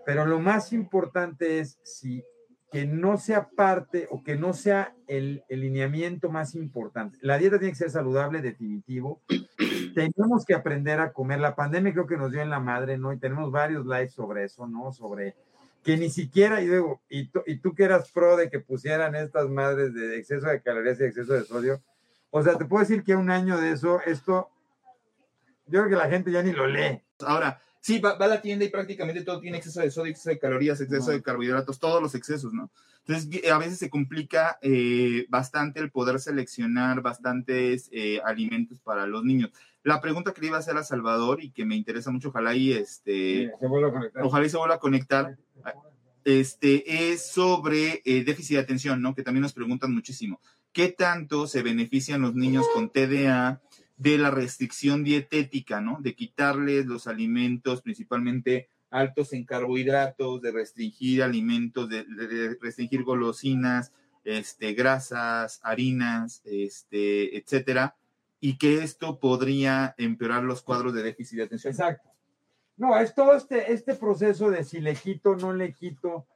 Pero 0.09 0.25
lo 0.25 0.41
más 0.41 0.73
importante 0.73 1.59
es 1.59 1.79
si 1.83 2.25
que 2.73 2.87
no 2.87 3.19
sea 3.19 3.51
parte 3.51 4.09
o 4.11 4.23
que 4.23 4.37
no 4.37 4.55
sea 4.55 4.95
el, 5.07 5.45
el, 5.51 5.61
lineamiento 5.61 6.31
más 6.31 6.55
importante. 6.55 7.19
La 7.21 7.37
dieta 7.37 7.59
tiene 7.59 7.73
que 7.73 7.79
ser 7.79 7.91
saludable, 7.91 8.41
definitivo. 8.41 9.21
Tenemos 9.95 10.47
que 10.47 10.55
aprender 10.55 10.99
a 10.99 11.13
comer. 11.13 11.41
La 11.41 11.55
pandemia 11.55 11.93
creo 11.93 12.07
que 12.07 12.17
nos 12.17 12.33
dio 12.33 12.41
en 12.41 12.49
la 12.49 12.59
madre, 12.59 12.97
¿no? 12.97 13.13
Y 13.13 13.19
tenemos 13.19 13.53
varios 13.53 13.85
lives 13.85 14.15
sobre 14.15 14.45
eso, 14.45 14.67
¿no? 14.67 14.95
Sobre 14.95 15.37
que 15.85 15.99
ni 15.99 16.09
siquiera, 16.09 16.63
y 16.63 16.69
luego, 16.69 17.03
y, 17.11 17.31
y 17.45 17.59
tú 17.59 17.75
que 17.75 17.85
eras 17.85 18.11
pro 18.11 18.39
de 18.39 18.49
que 18.49 18.61
pusieran 18.61 19.15
estas 19.15 19.51
madres 19.51 19.93
de 19.93 20.17
exceso 20.17 20.47
de 20.47 20.63
calorías 20.63 20.99
y 21.01 21.05
exceso 21.05 21.35
de 21.35 21.45
sodio, 21.45 21.83
o 22.31 22.43
sea, 22.43 22.57
te 22.57 22.65
puedo 22.65 22.81
decir 22.81 23.05
que 23.05 23.15
un 23.15 23.29
año 23.29 23.61
de 23.61 23.73
eso, 23.73 24.01
esto, 24.07 24.49
yo 25.67 25.81
creo 25.81 25.91
que 25.91 26.03
la 26.03 26.09
gente 26.09 26.33
ya 26.33 26.43
ni 26.43 26.53
lo 26.53 26.67
lee. 26.67 27.03
Ahora, 27.21 27.61
Sí, 27.81 28.01
va, 28.01 28.11
a 28.11 28.27
la 28.27 28.43
tienda 28.43 28.65
y 28.65 28.69
prácticamente 28.69 29.23
todo 29.23 29.41
tiene 29.41 29.59
exceso 29.59 29.81
de 29.81 29.91
sodio, 29.91 30.11
exceso 30.11 30.31
de 30.31 30.39
calorías, 30.39 30.81
exceso 30.81 31.11
de 31.11 31.23
carbohidratos, 31.23 31.79
todos 31.79 32.03
los 32.03 32.15
excesos, 32.15 32.53
¿no? 32.53 32.71
Entonces, 33.07 33.51
a 33.51 33.59
veces 33.59 33.79
se 33.79 33.89
complica 33.89 34.59
eh, 34.61 35.27
bastante 35.31 35.81
el 35.81 35.91
poder 35.91 36.21
seleccionar 36.21 37.01
bastantes 37.01 37.89
eh, 37.93 38.21
alimentos 38.25 38.81
para 38.81 39.07
los 39.07 39.25
niños. 39.25 39.51
La 39.83 40.01
pregunta 40.01 40.35
que 40.35 40.43
le 40.43 40.49
iba 40.49 40.57
a 40.57 40.61
hacer 40.61 40.77
a 40.77 40.85
Salvador 40.85 41.43
y 41.43 41.51
que 41.51 41.65
me 41.65 41.77
interesa 41.77 42.11
mucho, 42.11 42.29
ojalá 42.29 42.55
y 42.55 42.73
este, 42.73 43.51
ojalá 44.23 44.45
y 44.45 44.51
se 44.51 44.59
vuelva 44.59 44.75
a 44.75 44.81
conectar, 44.81 45.39
este, 46.25 47.13
es 47.13 47.31
sobre 47.31 48.03
eh, 48.05 48.25
déficit 48.25 48.57
de 48.57 48.63
atención, 48.63 49.01
¿no? 49.01 49.15
Que 49.15 49.23
también 49.23 49.43
nos 49.43 49.55
preguntan 49.55 49.95
muchísimo. 49.95 50.41
¿Qué 50.73 50.89
tanto 50.89 51.47
se 51.47 51.63
benefician 51.63 52.21
los 52.21 52.35
niños 52.35 52.67
con 52.75 52.91
TDA? 52.91 53.63
De 53.99 54.17
la 54.17 54.31
restricción 54.31 55.05
dietética, 55.05 55.81
¿no? 55.81 55.99
De 56.01 56.15
quitarles 56.15 56.87
los 56.87 57.07
alimentos 57.07 57.83
principalmente 57.83 58.69
altos 58.91 59.33
en 59.33 59.45
carbohidratos, 59.45 60.41
de 60.41 60.53
restringir 60.53 61.23
alimentos, 61.23 61.89
de, 61.89 62.07
restringir 62.61 63.03
golosinas, 63.03 63.93
este, 64.25 64.73
grasas, 64.73 65.61
harinas, 65.63 66.41
este, 66.45 67.37
etcétera, 67.37 67.97
y 68.41 68.57
que 68.57 68.83
esto 68.83 69.19
podría 69.19 69.95
empeorar 69.99 70.45
los 70.45 70.63
cuadros 70.63 70.95
de 70.95 71.03
déficit 71.03 71.39
de 71.39 71.45
atención. 71.45 71.73
Exacto. 71.73 72.09
No, 72.77 72.97
es 72.99 73.15
todo 73.15 73.35
este, 73.35 73.73
este 73.73 73.95
proceso 73.95 74.51
de 74.51 74.63
si 74.63 74.81
le 74.81 74.95
quito, 74.95 75.35
no 75.35 75.53
le 75.53 75.73
quito, 75.73 76.27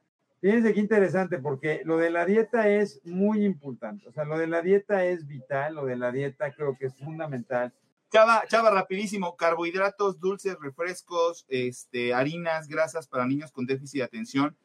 Fíjense 0.43 0.73
qué 0.73 0.81
interesante, 0.81 1.39
porque 1.39 1.83
lo 1.85 1.95
de 1.95 2.09
la 2.09 2.25
dieta 2.25 2.67
es 2.67 2.99
muy 3.05 3.45
importante. 3.45 4.09
O 4.09 4.11
sea, 4.11 4.25
lo 4.25 4.37
de 4.37 4.47
la 4.47 4.61
dieta 4.61 5.05
es 5.05 5.25
vital, 5.25 5.75
lo 5.75 5.85
de 5.85 5.95
la 5.95 6.11
dieta 6.11 6.51
creo 6.51 6.75
que 6.77 6.87
es 6.87 6.97
fundamental. 6.97 7.73
Chava, 8.11 8.43
Chava, 8.49 8.69
rapidísimo, 8.69 9.37
carbohidratos, 9.37 10.19
dulces, 10.19 10.57
refrescos, 10.59 11.45
este, 11.47 12.13
harinas, 12.13 12.67
grasas 12.67 13.07
para 13.07 13.25
niños 13.25 13.53
con 13.53 13.65
déficit 13.65 13.99
de 13.99 14.03
atención. 14.03 14.57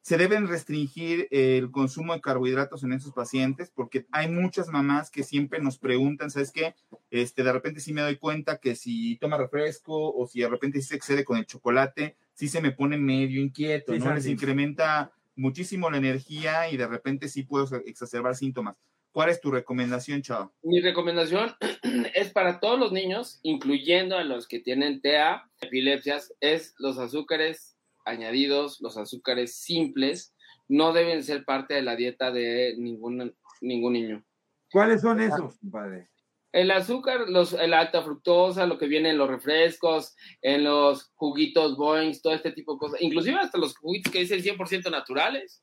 Se 0.00 0.16
deben 0.16 0.48
restringir 0.48 1.28
el 1.30 1.70
consumo 1.70 2.14
de 2.14 2.22
carbohidratos 2.22 2.82
en 2.82 2.94
esos 2.94 3.12
pacientes 3.12 3.70
porque 3.70 4.06
hay 4.10 4.30
muchas 4.30 4.68
mamás 4.68 5.10
que 5.10 5.24
siempre 5.24 5.60
nos 5.60 5.78
preguntan, 5.78 6.30
¿sabes 6.30 6.52
qué? 6.52 6.74
Este, 7.10 7.44
de 7.44 7.52
repente 7.52 7.80
sí 7.80 7.92
me 7.92 8.00
doy 8.00 8.16
cuenta 8.16 8.56
que 8.56 8.74
si 8.74 9.18
toma 9.18 9.36
refresco 9.36 10.10
o 10.10 10.26
si 10.26 10.40
de 10.40 10.48
repente 10.48 10.80
sí 10.80 10.88
se 10.88 10.96
excede 10.96 11.22
con 11.26 11.36
el 11.36 11.44
chocolate, 11.44 12.16
sí 12.32 12.48
se 12.48 12.62
me 12.62 12.72
pone 12.72 12.96
medio 12.96 13.42
inquieto, 13.42 13.94
¿no? 13.94 14.14
Les 14.14 14.24
incrementa 14.24 15.12
muchísimo 15.38 15.90
la 15.90 15.96
energía 15.96 16.68
y 16.68 16.76
de 16.76 16.86
repente 16.86 17.28
sí 17.28 17.44
puedo 17.44 17.76
exacerbar 17.86 18.34
síntomas. 18.34 18.76
¿Cuál 19.12 19.30
es 19.30 19.40
tu 19.40 19.50
recomendación, 19.50 20.20
Chava? 20.20 20.52
Mi 20.62 20.80
recomendación 20.80 21.54
es 22.14 22.30
para 22.30 22.60
todos 22.60 22.78
los 22.78 22.92
niños, 22.92 23.40
incluyendo 23.42 24.18
a 24.18 24.24
los 24.24 24.46
que 24.46 24.60
tienen 24.60 25.00
TEA, 25.00 25.48
epilepsias, 25.60 26.34
es 26.40 26.74
los 26.78 26.98
azúcares 26.98 27.76
añadidos, 28.04 28.80
los 28.80 28.96
azúcares 28.98 29.54
simples, 29.54 30.34
no 30.68 30.92
deben 30.92 31.22
ser 31.22 31.44
parte 31.44 31.74
de 31.74 31.82
la 31.82 31.96
dieta 31.96 32.30
de 32.30 32.74
ningún, 32.76 33.34
ningún 33.60 33.92
niño. 33.94 34.24
¿Cuáles 34.70 35.00
son 35.00 35.20
esos, 35.20 35.56
compadre? 35.58 36.10
El 36.52 36.70
azúcar, 36.70 37.28
los, 37.28 37.52
la 37.52 37.80
alta 37.80 38.02
fructosa, 38.02 38.66
lo 38.66 38.78
que 38.78 38.86
viene 38.86 39.10
en 39.10 39.18
los 39.18 39.28
refrescos, 39.28 40.16
en 40.40 40.64
los 40.64 41.12
juguitos 41.14 41.76
Boeings, 41.76 42.22
todo 42.22 42.32
este 42.32 42.52
tipo 42.52 42.72
de 42.74 42.78
cosas, 42.78 43.00
inclusive 43.02 43.38
hasta 43.38 43.58
los 43.58 43.76
juguitos 43.76 44.12
que 44.12 44.20
dicen 44.20 44.40
100% 44.42 44.90
naturales, 44.90 45.62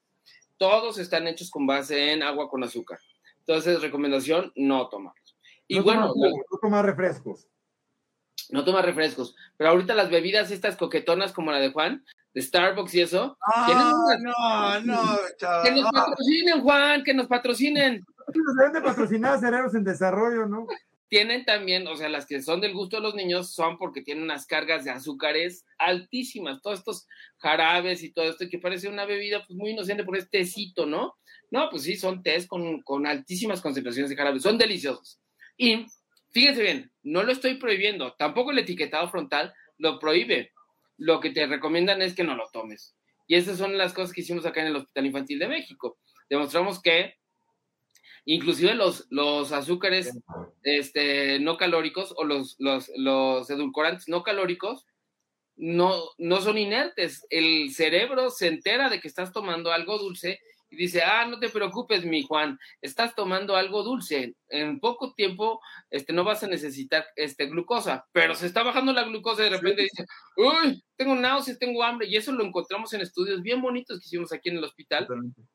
todos 0.58 1.00
están 1.00 1.28
hechos 1.28 1.50
con 1.50 1.66
base 1.66 2.12
en 2.14 2.22
agua 2.24 2.50
con 2.50 2.64
azúcar. 2.64 3.00
Entonces, 3.40 3.82
recomendación, 3.82 4.52
no 4.56 4.88
tomarlos. 4.90 5.36
Y 5.68 5.78
no 5.78 5.84
bueno, 5.84 6.02
tomar 6.14 6.30
jugo, 6.32 6.44
no 6.52 6.58
tomar 6.62 6.86
refrescos. 6.86 7.48
no 8.52 8.64
tomar 8.64 8.86
refrescos, 8.86 9.36
pero 9.58 9.72
ahorita 9.72 9.96
las 9.96 10.12
bebidas 10.12 10.52
estas 10.52 10.76
coquetonas 10.78 11.34
como 11.34 11.52
la 11.52 11.60
de 11.60 11.72
Juan, 11.72 12.06
de 12.36 12.42
Starbucks 12.44 12.94
y 12.94 13.02
eso, 13.02 13.38
¿Tienen 13.66 13.88
una- 13.88 14.20
no, 14.20 14.82
no, 14.82 15.18
Chava. 15.38 15.64
que 15.64 15.72
nos 15.72 15.82
no. 15.84 15.90
patrocinen, 15.92 16.62
Juan, 16.62 17.04
que 17.04 17.14
nos 17.16 17.28
patrocinen. 17.28 18.06
Deben 18.34 18.74
de 18.74 18.82
patrocinar 18.82 19.40
cerebros 19.40 19.76
en 19.76 19.84
desarrollo, 19.84 20.46
¿no? 20.46 20.68
Tienen 21.08 21.46
también, 21.46 21.88
o 21.88 21.96
sea, 21.96 22.10
las 22.10 22.26
que 22.26 22.42
son 22.42 22.62
del 22.62 22.74
gusto 22.74 22.98
de 22.98 23.04
los 23.04 23.14
niños 23.14 23.54
son 23.54 23.78
porque 23.78 24.02
tienen 24.02 24.24
unas 24.24 24.48
cargas 24.48 24.84
de 24.84 24.92
azúcares 24.92 25.64
altísimas, 25.78 26.62
todos 26.62 26.80
estos 26.80 27.08
jarabes 27.38 28.04
y 28.04 28.12
todo 28.12 28.26
esto 28.26 28.46
que 28.50 28.58
parece 28.58 28.88
una 28.90 29.06
bebida 29.06 29.44
pues 29.46 29.56
muy 29.58 29.72
inocente 29.72 30.04
por 30.04 30.18
este 30.18 30.40
tecito, 30.40 30.86
¿no? 30.86 31.16
No, 31.52 31.70
pues 31.70 31.84
sí, 31.84 31.96
son 31.96 32.24
tés 32.24 32.48
con, 32.48 32.82
con 32.82 33.06
altísimas 33.06 33.62
concentraciones 33.62 34.10
de 34.10 34.16
jarabes, 34.16 34.42
son 34.42 34.58
deliciosos. 34.58 35.20
Y 35.58 35.86
fíjense 36.32 36.64
bien, 36.64 36.92
no 37.04 37.22
lo 37.24 37.32
estoy 37.32 37.56
prohibiendo, 37.56 38.14
tampoco 38.18 38.52
el 38.52 38.60
etiquetado 38.60 39.08
frontal 39.10 39.54
lo 39.78 40.00
prohíbe. 40.00 40.52
Lo 40.98 41.20
que 41.20 41.30
te 41.30 41.46
recomiendan 41.46 42.02
es 42.02 42.16
que 42.16 42.24
no 42.24 42.36
lo 42.36 42.50
tomes. 42.52 42.96
Y 43.28 43.36
esas 43.36 43.58
son 43.58 43.78
las 43.78 43.94
cosas 43.94 44.14
que 44.14 44.22
hicimos 44.22 44.46
acá 44.46 44.62
en 44.62 44.68
el 44.68 44.76
Hospital 44.76 45.06
Infantil 45.06 45.40
de 45.40 45.48
México. 45.48 45.98
Demostramos 46.30 46.82
que 46.82 47.16
inclusive 48.26 48.74
los, 48.74 49.08
los 49.10 49.52
azúcares 49.52 50.12
este, 50.64 51.40
no 51.40 51.58
calóricos 51.58 52.14
o 52.18 52.24
los, 52.24 52.56
los, 52.60 52.92
los 52.98 53.50
edulcorantes 53.50 54.08
no 54.08 54.24
calóricos 54.24 54.86
no, 55.58 56.04
no 56.18 56.42
son 56.42 56.58
inertes. 56.58 57.26
El 57.30 57.74
cerebro 57.74 58.30
se 58.30 58.48
entera 58.48 58.90
de 58.90 59.00
que 59.00 59.08
estás 59.08 59.32
tomando 59.32 59.72
algo 59.72 59.98
dulce 59.98 60.40
y 60.76 60.84
dice, 60.84 61.02
ah, 61.04 61.26
no 61.26 61.40
te 61.40 61.50
preocupes, 61.50 62.06
mi 62.06 62.22
Juan, 62.24 62.58
estás 62.82 63.16
tomando 63.16 63.56
algo 63.56 63.84
dulce. 63.84 64.36
En 64.50 64.80
poco 64.80 65.14
tiempo 65.14 65.60
este, 65.90 66.14
no 66.14 66.24
vas 66.24 66.44
a 66.44 66.48
necesitar 66.48 67.06
este, 67.16 67.48
glucosa, 67.48 68.06
pero 68.12 68.36
se 68.36 68.46
está 68.46 68.62
bajando 68.64 68.94
la 68.94 69.04
glucosa 69.04 69.42
y 69.42 69.50
de 69.50 69.58
repente 69.58 69.82
dice, 69.84 70.06
uy, 70.38 70.84
tengo 70.96 71.16
náuseas, 71.16 71.58
tengo 71.60 71.84
hambre. 71.84 72.08
Y 72.08 72.16
eso 72.18 72.32
lo 72.32 72.44
encontramos 72.46 72.94
en 72.94 73.02
estudios 73.02 73.42
bien 73.42 73.62
bonitos 73.62 74.00
que 74.00 74.06
hicimos 74.06 74.32
aquí 74.34 74.50
en 74.50 74.58
el 74.58 74.64
hospital 74.64 75.08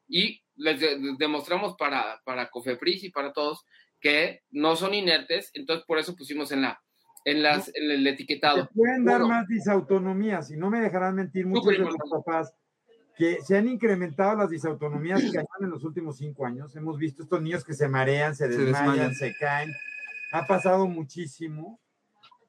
y 0.08 0.40
les 0.56 0.80
de- 0.80 0.98
de- 0.98 1.14
demostramos 1.18 1.76
para, 1.76 2.20
para 2.24 2.48
Cofepris 2.50 3.04
y 3.04 3.10
para 3.10 3.32
todos 3.32 3.64
que 4.00 4.40
no 4.50 4.76
son 4.76 4.94
inertes, 4.94 5.50
entonces 5.52 5.84
por 5.86 5.98
eso 5.98 6.16
pusimos 6.16 6.50
en 6.52 6.62
la 6.62 6.80
en 7.26 7.42
las 7.42 7.70
en 7.76 7.90
el 7.90 8.02
Te 8.04 8.10
etiquetado. 8.10 8.66
pueden 8.74 9.04
dar 9.04 9.18
Uno. 9.20 9.28
más 9.28 9.46
disautonomías 9.46 10.50
y 10.50 10.56
no 10.56 10.70
me 10.70 10.80
dejarán 10.80 11.14
mentir 11.16 11.46
muchos 11.46 11.66
de 11.66 11.78
los 11.78 11.94
papás 12.10 12.54
que 13.20 13.42
se 13.42 13.54
han 13.54 13.68
incrementado 13.68 14.34
las 14.34 14.48
disautonomías 14.48 15.20
que 15.20 15.44
en 15.60 15.68
los 15.68 15.84
últimos 15.84 16.16
cinco 16.16 16.46
años. 16.46 16.74
Hemos 16.74 16.96
visto 16.96 17.22
estos 17.22 17.42
niños 17.42 17.62
que 17.62 17.74
se 17.74 17.86
marean, 17.86 18.34
se 18.34 18.48
desmayan. 18.48 19.14
se 19.14 19.34
caen. 19.38 19.70
Ha 20.32 20.46
pasado 20.46 20.86
muchísimo 20.86 21.78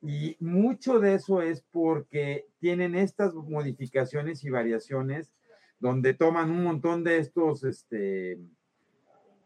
y 0.02 0.38
mucho 0.40 1.02
de 1.02 1.16
eso 1.16 1.42
es 1.42 1.62
porque 1.74 2.46
tienen 2.62 2.96
estas 2.96 3.34
modificaciones 3.34 4.46
y 4.46 4.50
variaciones 4.50 5.34
donde 5.82 6.14
toman 6.14 6.50
un 6.50 6.64
montón 6.64 7.04
de 7.04 7.18
estos, 7.18 7.66
este, 7.66 8.40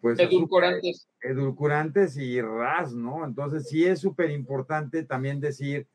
pues, 0.02 0.20
Edulcorantes. 0.20 1.10
edulcorantes 1.22 2.18
y 2.18 2.40
ras, 2.40 2.94
¿no? 2.94 3.26
Entonces 3.26 3.68
sí 3.68 3.84
es 3.84 4.00
súper 4.00 4.30
importante 4.30 5.02
también 5.02 5.40
decir, 5.40 5.88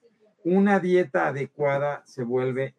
una 0.43 0.81
dieta 0.81 1.29
adecuada 1.29 2.03
se 2.05 2.25
vuelve 2.25 2.75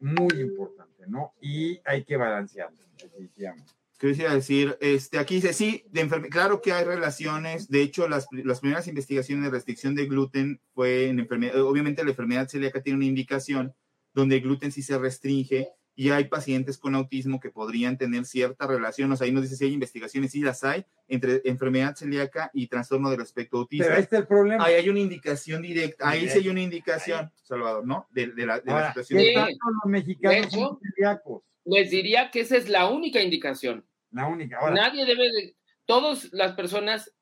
muy 0.00 0.40
importante, 0.40 1.04
¿no? 1.06 1.34
Y 1.40 1.80
hay 1.84 2.04
que 2.04 2.16
balancearla, 2.16 2.78
definitivamente. 3.00 3.72
¿Qué 3.98 4.08
quisiera 4.08 4.32
decir? 4.32 4.76
Este, 4.80 5.18
aquí 5.18 5.36
dice, 5.36 5.52
sí, 5.52 5.84
de 5.90 6.06
claro 6.30 6.62
que 6.62 6.72
hay 6.72 6.84
relaciones. 6.84 7.68
De 7.68 7.82
hecho, 7.82 8.08
las, 8.08 8.28
las 8.30 8.60
primeras 8.60 8.86
investigaciones 8.86 9.44
de 9.44 9.50
restricción 9.50 9.96
de 9.96 10.06
gluten 10.06 10.60
fue 10.72 11.08
en 11.08 11.18
enfermedad. 11.18 11.60
Obviamente, 11.62 12.04
la 12.04 12.10
enfermedad 12.10 12.48
celíaca 12.48 12.80
tiene 12.80 12.98
una 12.98 13.06
indicación 13.06 13.74
donde 14.14 14.36
el 14.36 14.42
gluten 14.42 14.70
sí 14.70 14.82
se 14.82 14.98
restringe 14.98 15.68
y 15.98 16.10
hay 16.10 16.26
pacientes 16.26 16.78
con 16.78 16.94
autismo 16.94 17.40
que 17.40 17.50
podrían 17.50 17.98
tener 17.98 18.24
cierta 18.24 18.68
relación. 18.68 19.10
O 19.10 19.16
sea, 19.16 19.24
ahí 19.24 19.32
nos 19.32 19.42
dice 19.42 19.56
si 19.56 19.64
hay 19.64 19.72
investigaciones, 19.72 20.30
sí 20.30 20.42
las 20.42 20.62
hay, 20.62 20.84
entre 21.08 21.42
enfermedad 21.44 21.96
celíaca 21.96 22.52
y 22.54 22.68
trastorno 22.68 23.10
del 23.10 23.20
espectro 23.22 23.58
autista. 23.58 23.84
Pero 23.86 23.96
ahí 23.96 24.02
está 24.04 24.18
el 24.18 24.26
problema. 24.28 24.64
Ahí 24.64 24.74
hay 24.74 24.88
una 24.88 25.00
indicación 25.00 25.60
directa, 25.60 26.08
ahí 26.08 26.28
sí 26.28 26.38
hay 26.38 26.48
una 26.50 26.62
indicación, 26.62 27.32
Salvador, 27.42 27.84
¿no? 27.84 28.06
De, 28.12 28.28
de 28.28 28.46
la, 28.46 28.60
de 28.60 28.66
la 28.66 28.72
Ahora, 28.74 28.88
situación. 28.90 29.18
¿qué 29.18 29.26
Sí. 29.30 29.34
tanto 29.34 29.58
los 29.82 29.90
mexicanos 29.90 30.36
De 30.36 30.46
hecho- 30.46 30.56
son 30.68 30.78
celíacos? 30.80 31.42
Les 31.64 31.90
diría 31.90 32.30
que 32.30 32.40
esa 32.42 32.56
es 32.56 32.68
la 32.68 32.88
única 32.88 33.20
indicación. 33.20 33.84
La 34.12 34.28
única. 34.28 34.58
Ahora, 34.58 34.74
Nadie 34.74 35.04
debe 35.04 35.24
de, 35.24 35.56
todas 35.84 36.32
las 36.32 36.52
personas 36.52 37.12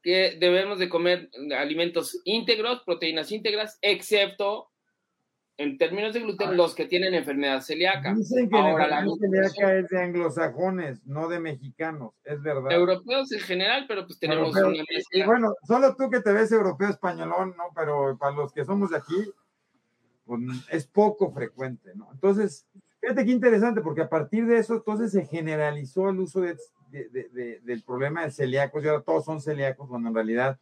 que 0.00 0.36
debemos 0.38 0.78
de 0.78 0.88
comer 0.88 1.28
alimentos 1.58 2.20
íntegros, 2.24 2.82
proteínas 2.86 3.32
íntegras, 3.32 3.78
excepto 3.82 4.68
en 5.58 5.78
términos 5.78 6.14
de 6.14 6.20
gluten, 6.20 6.56
los 6.56 6.74
que 6.74 6.86
tienen 6.86 7.14
enfermedad 7.14 7.60
celíaca. 7.60 8.14
dicen 8.14 8.48
que 8.48 8.56
Ahora, 8.56 8.88
la 8.88 9.00
enfermedad 9.00 9.48
celíaca 9.50 9.78
es 9.78 9.88
de 9.88 10.02
anglosajones, 10.02 11.04
no 11.06 11.28
de 11.28 11.40
mexicanos, 11.40 12.12
es 12.24 12.40
verdad. 12.42 12.72
Europeos 12.72 13.30
en 13.32 13.40
general, 13.40 13.84
pero 13.86 14.06
pues 14.06 14.18
tenemos 14.18 14.54
una 14.56 14.74
Y 14.74 14.84
mezcla. 14.94 15.26
bueno, 15.26 15.54
solo 15.66 15.94
tú 15.94 16.10
que 16.10 16.20
te 16.20 16.32
ves 16.32 16.50
europeo 16.52 16.88
españolón, 16.88 17.54
¿no? 17.56 17.64
Pero 17.76 18.16
para 18.18 18.32
los 18.34 18.52
que 18.52 18.64
somos 18.64 18.90
de 18.90 18.96
aquí, 18.96 19.30
pues 20.24 20.40
es 20.70 20.86
poco 20.86 21.30
frecuente, 21.32 21.90
¿no? 21.94 22.08
Entonces, 22.12 22.66
fíjate 23.00 23.24
qué 23.24 23.30
interesante, 23.32 23.82
porque 23.82 24.02
a 24.02 24.08
partir 24.08 24.46
de 24.46 24.58
eso, 24.58 24.74
entonces 24.74 25.12
se 25.12 25.26
generalizó 25.26 26.08
el 26.08 26.18
uso 26.20 26.40
de- 26.40 26.56
de- 26.90 27.08
de- 27.10 27.28
de- 27.28 27.60
del 27.60 27.82
problema 27.82 28.24
de 28.24 28.30
celíacos, 28.30 28.82
y 28.84 28.88
ahora 28.88 29.02
todos 29.02 29.24
son 29.24 29.40
celíacos, 29.40 29.88
cuando 29.88 30.08
en 30.08 30.14
realidad 30.14 30.58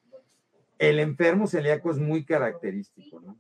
el 0.79 0.99
enfermo 0.99 1.47
celíaco 1.47 1.91
es 1.91 1.99
muy 1.99 2.25
característico, 2.25 3.21
¿no? 3.21 3.39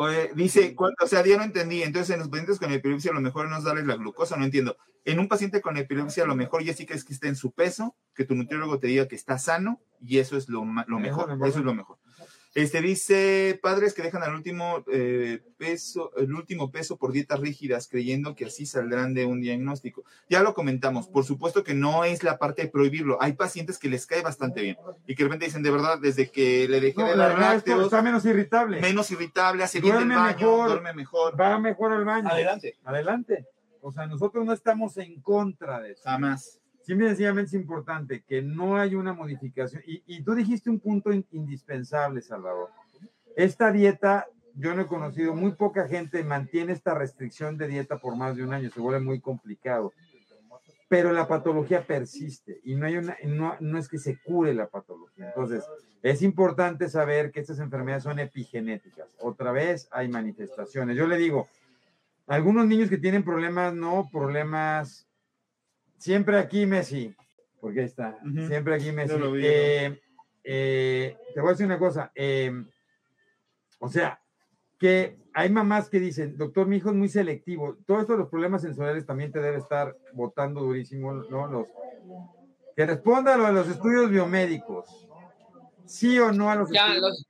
Oye, 0.00 0.30
dice, 0.36 0.76
¿cuál- 0.76 0.94
o 1.02 1.06
sea, 1.08 1.24
ya 1.26 1.36
no 1.36 1.42
entendí. 1.42 1.82
Entonces, 1.82 2.14
en 2.14 2.20
los 2.20 2.28
pacientes 2.28 2.60
con 2.60 2.70
epilepsia, 2.72 3.10
a 3.10 3.14
lo 3.14 3.20
mejor 3.20 3.48
no 3.50 3.58
es 3.58 3.64
darles 3.64 3.84
la 3.84 3.96
glucosa, 3.96 4.36
no 4.36 4.44
entiendo. 4.44 4.76
En 5.04 5.18
un 5.18 5.26
paciente 5.26 5.60
con 5.60 5.76
epilepsia, 5.76 6.22
a 6.22 6.26
lo 6.28 6.36
mejor 6.36 6.62
ya 6.62 6.72
sí 6.72 6.86
que 6.86 6.94
es 6.94 7.04
que 7.04 7.12
esté 7.12 7.26
en 7.26 7.34
su 7.34 7.50
peso, 7.50 7.96
que 8.14 8.24
tu 8.24 8.36
nutriólogo 8.36 8.78
te 8.78 8.86
diga 8.86 9.08
que 9.08 9.16
está 9.16 9.38
sano, 9.38 9.80
y 10.00 10.18
eso 10.18 10.36
es 10.36 10.48
lo, 10.48 10.60
lo 10.86 10.98
mejor. 11.00 11.32
Eso 11.48 11.58
es 11.58 11.64
lo 11.64 11.74
mejor. 11.74 11.98
Este 12.58 12.82
dice, 12.82 13.56
padres 13.62 13.94
que 13.94 14.02
dejan 14.02 14.24
al 14.24 14.34
último 14.34 14.84
eh, 14.92 15.40
peso, 15.58 16.10
el 16.16 16.34
último 16.34 16.72
peso 16.72 16.96
por 16.96 17.12
dietas 17.12 17.38
rígidas, 17.38 17.86
creyendo 17.86 18.34
que 18.34 18.46
así 18.46 18.66
saldrán 18.66 19.14
de 19.14 19.26
un 19.26 19.40
diagnóstico. 19.40 20.02
Ya 20.28 20.42
lo 20.42 20.54
comentamos, 20.54 21.06
por 21.06 21.24
supuesto 21.24 21.62
que 21.62 21.74
no 21.74 22.02
es 22.02 22.24
la 22.24 22.36
parte 22.36 22.62
de 22.62 22.68
prohibirlo. 22.68 23.16
Hay 23.22 23.34
pacientes 23.34 23.78
que 23.78 23.88
les 23.88 24.06
cae 24.06 24.22
bastante 24.22 24.60
bien 24.60 24.76
y 25.06 25.14
que 25.14 25.22
de 25.22 25.28
repente 25.28 25.44
dicen, 25.44 25.62
de 25.62 25.70
verdad, 25.70 26.00
desde 26.02 26.32
que 26.32 26.66
le 26.68 26.80
dejé 26.80 27.00
No, 27.00 27.06
de 27.08 27.16
la 27.16 27.28
dar 27.28 27.36
verdad 27.36 27.54
es 27.54 27.62
que 27.62 27.70
lácteos, 27.70 27.84
está 27.84 28.02
menos 28.02 28.24
irritable, 28.24 28.80
menos 28.80 29.08
irritable, 29.12 29.62
hace 29.62 29.80
bien 29.80 29.94
el 29.94 29.98
Duerme 30.08 30.16
baño, 30.16 30.36
mejor. 30.36 30.68
duerme 30.68 30.94
mejor. 30.94 31.40
va 31.40 31.58
mejor 31.60 31.92
al 31.92 32.04
baño. 32.04 32.28
Adelante. 32.28 32.76
Adelante. 32.82 33.46
O 33.80 33.92
sea, 33.92 34.08
nosotros 34.08 34.44
no 34.44 34.52
estamos 34.52 34.96
en 34.96 35.20
contra 35.20 35.78
de 35.80 35.92
eso. 35.92 36.02
Jamás. 36.02 36.57
Simple 36.88 37.04
y 37.04 37.08
sencillamente 37.10 37.48
es 37.48 37.60
importante 37.60 38.22
que 38.26 38.40
no 38.40 38.78
hay 38.78 38.94
una 38.94 39.12
modificación. 39.12 39.82
Y, 39.84 40.22
tú 40.22 40.34
dijiste 40.34 40.70
un 40.70 40.80
punto 40.80 41.12
in- 41.12 41.26
indispensable, 41.32 42.22
Salvador. 42.22 42.70
Esta 43.36 43.70
dieta, 43.70 44.26
yo 44.54 44.74
no 44.74 44.80
he 44.80 44.86
conocido, 44.86 45.34
muy 45.34 45.52
poca 45.52 45.86
gente 45.86 46.24
mantiene 46.24 46.72
esta 46.72 46.94
restricción 46.94 47.58
de 47.58 47.68
dieta 47.68 47.98
por 47.98 48.16
más 48.16 48.36
de 48.36 48.42
un 48.42 48.54
año, 48.54 48.70
se 48.70 48.80
vuelve 48.80 49.00
muy 49.00 49.20
complicado. 49.20 49.92
Pero 50.88 51.12
la 51.12 51.28
patología 51.28 51.82
persiste 51.82 52.58
y 52.64 52.74
no, 52.74 52.86
hay 52.86 52.96
una, 52.96 53.18
no, 53.22 53.54
no 53.60 53.78
es 53.78 53.86
que 53.86 53.98
se 53.98 54.18
cure 54.22 54.54
la 54.54 54.68
patología. 54.68 55.26
Entonces, 55.26 55.66
es 56.02 56.22
importante 56.22 56.88
saber 56.88 57.30
que 57.32 57.40
estas 57.40 57.58
enfermedades 57.58 58.04
son 58.04 58.18
epigenéticas. 58.18 59.14
Otra 59.20 59.52
vez 59.52 59.88
hay 59.90 60.08
manifestaciones. 60.08 60.96
Yo 60.96 61.06
le 61.06 61.18
digo, 61.18 61.48
algunos 62.26 62.66
niños 62.66 62.88
que 62.88 62.96
tienen 62.96 63.24
problemas, 63.24 63.74
no 63.74 64.08
problemas 64.10 65.07
siempre 65.98 66.38
aquí 66.38 66.64
Messi, 66.66 67.14
porque 67.60 67.80
ahí 67.80 67.86
está, 67.86 68.18
siempre 68.46 68.74
aquí 68.76 68.92
Messi. 68.92 69.16
Vi, 69.18 69.40
Eh, 69.46 70.00
eh, 70.44 71.16
te 71.34 71.40
voy 71.40 71.48
a 71.48 71.52
decir 71.52 71.66
una 71.66 71.78
cosa, 71.78 72.10
eh, 72.14 72.50
o 73.78 73.88
sea, 73.88 74.20
que 74.78 75.16
hay 75.34 75.50
mamás 75.50 75.90
que 75.90 76.00
dicen, 76.00 76.36
doctor, 76.38 76.66
mi 76.66 76.76
hijo 76.76 76.90
es 76.90 76.94
muy 76.94 77.08
selectivo. 77.08 77.76
Todos 77.86 78.02
estos 78.02 78.18
los 78.18 78.28
problemas 78.28 78.62
sensoriales 78.62 79.04
también 79.04 79.32
te 79.32 79.40
debe 79.40 79.58
estar 79.58 79.96
botando 80.12 80.60
durísimo, 80.62 81.12
¿no? 81.12 81.46
Los, 81.48 81.66
que 82.76 82.86
responda 82.86 83.34
a 83.34 83.36
lo 83.36 83.46
de 83.46 83.52
los 83.52 83.68
estudios 83.68 84.08
biomédicos. 84.08 84.86
¿Sí 85.84 86.18
o 86.18 86.32
no 86.32 86.48
a 86.50 86.54
los 86.54 86.70
Ya, 86.70 86.94
estudios? 86.94 87.02
los- 87.02 87.26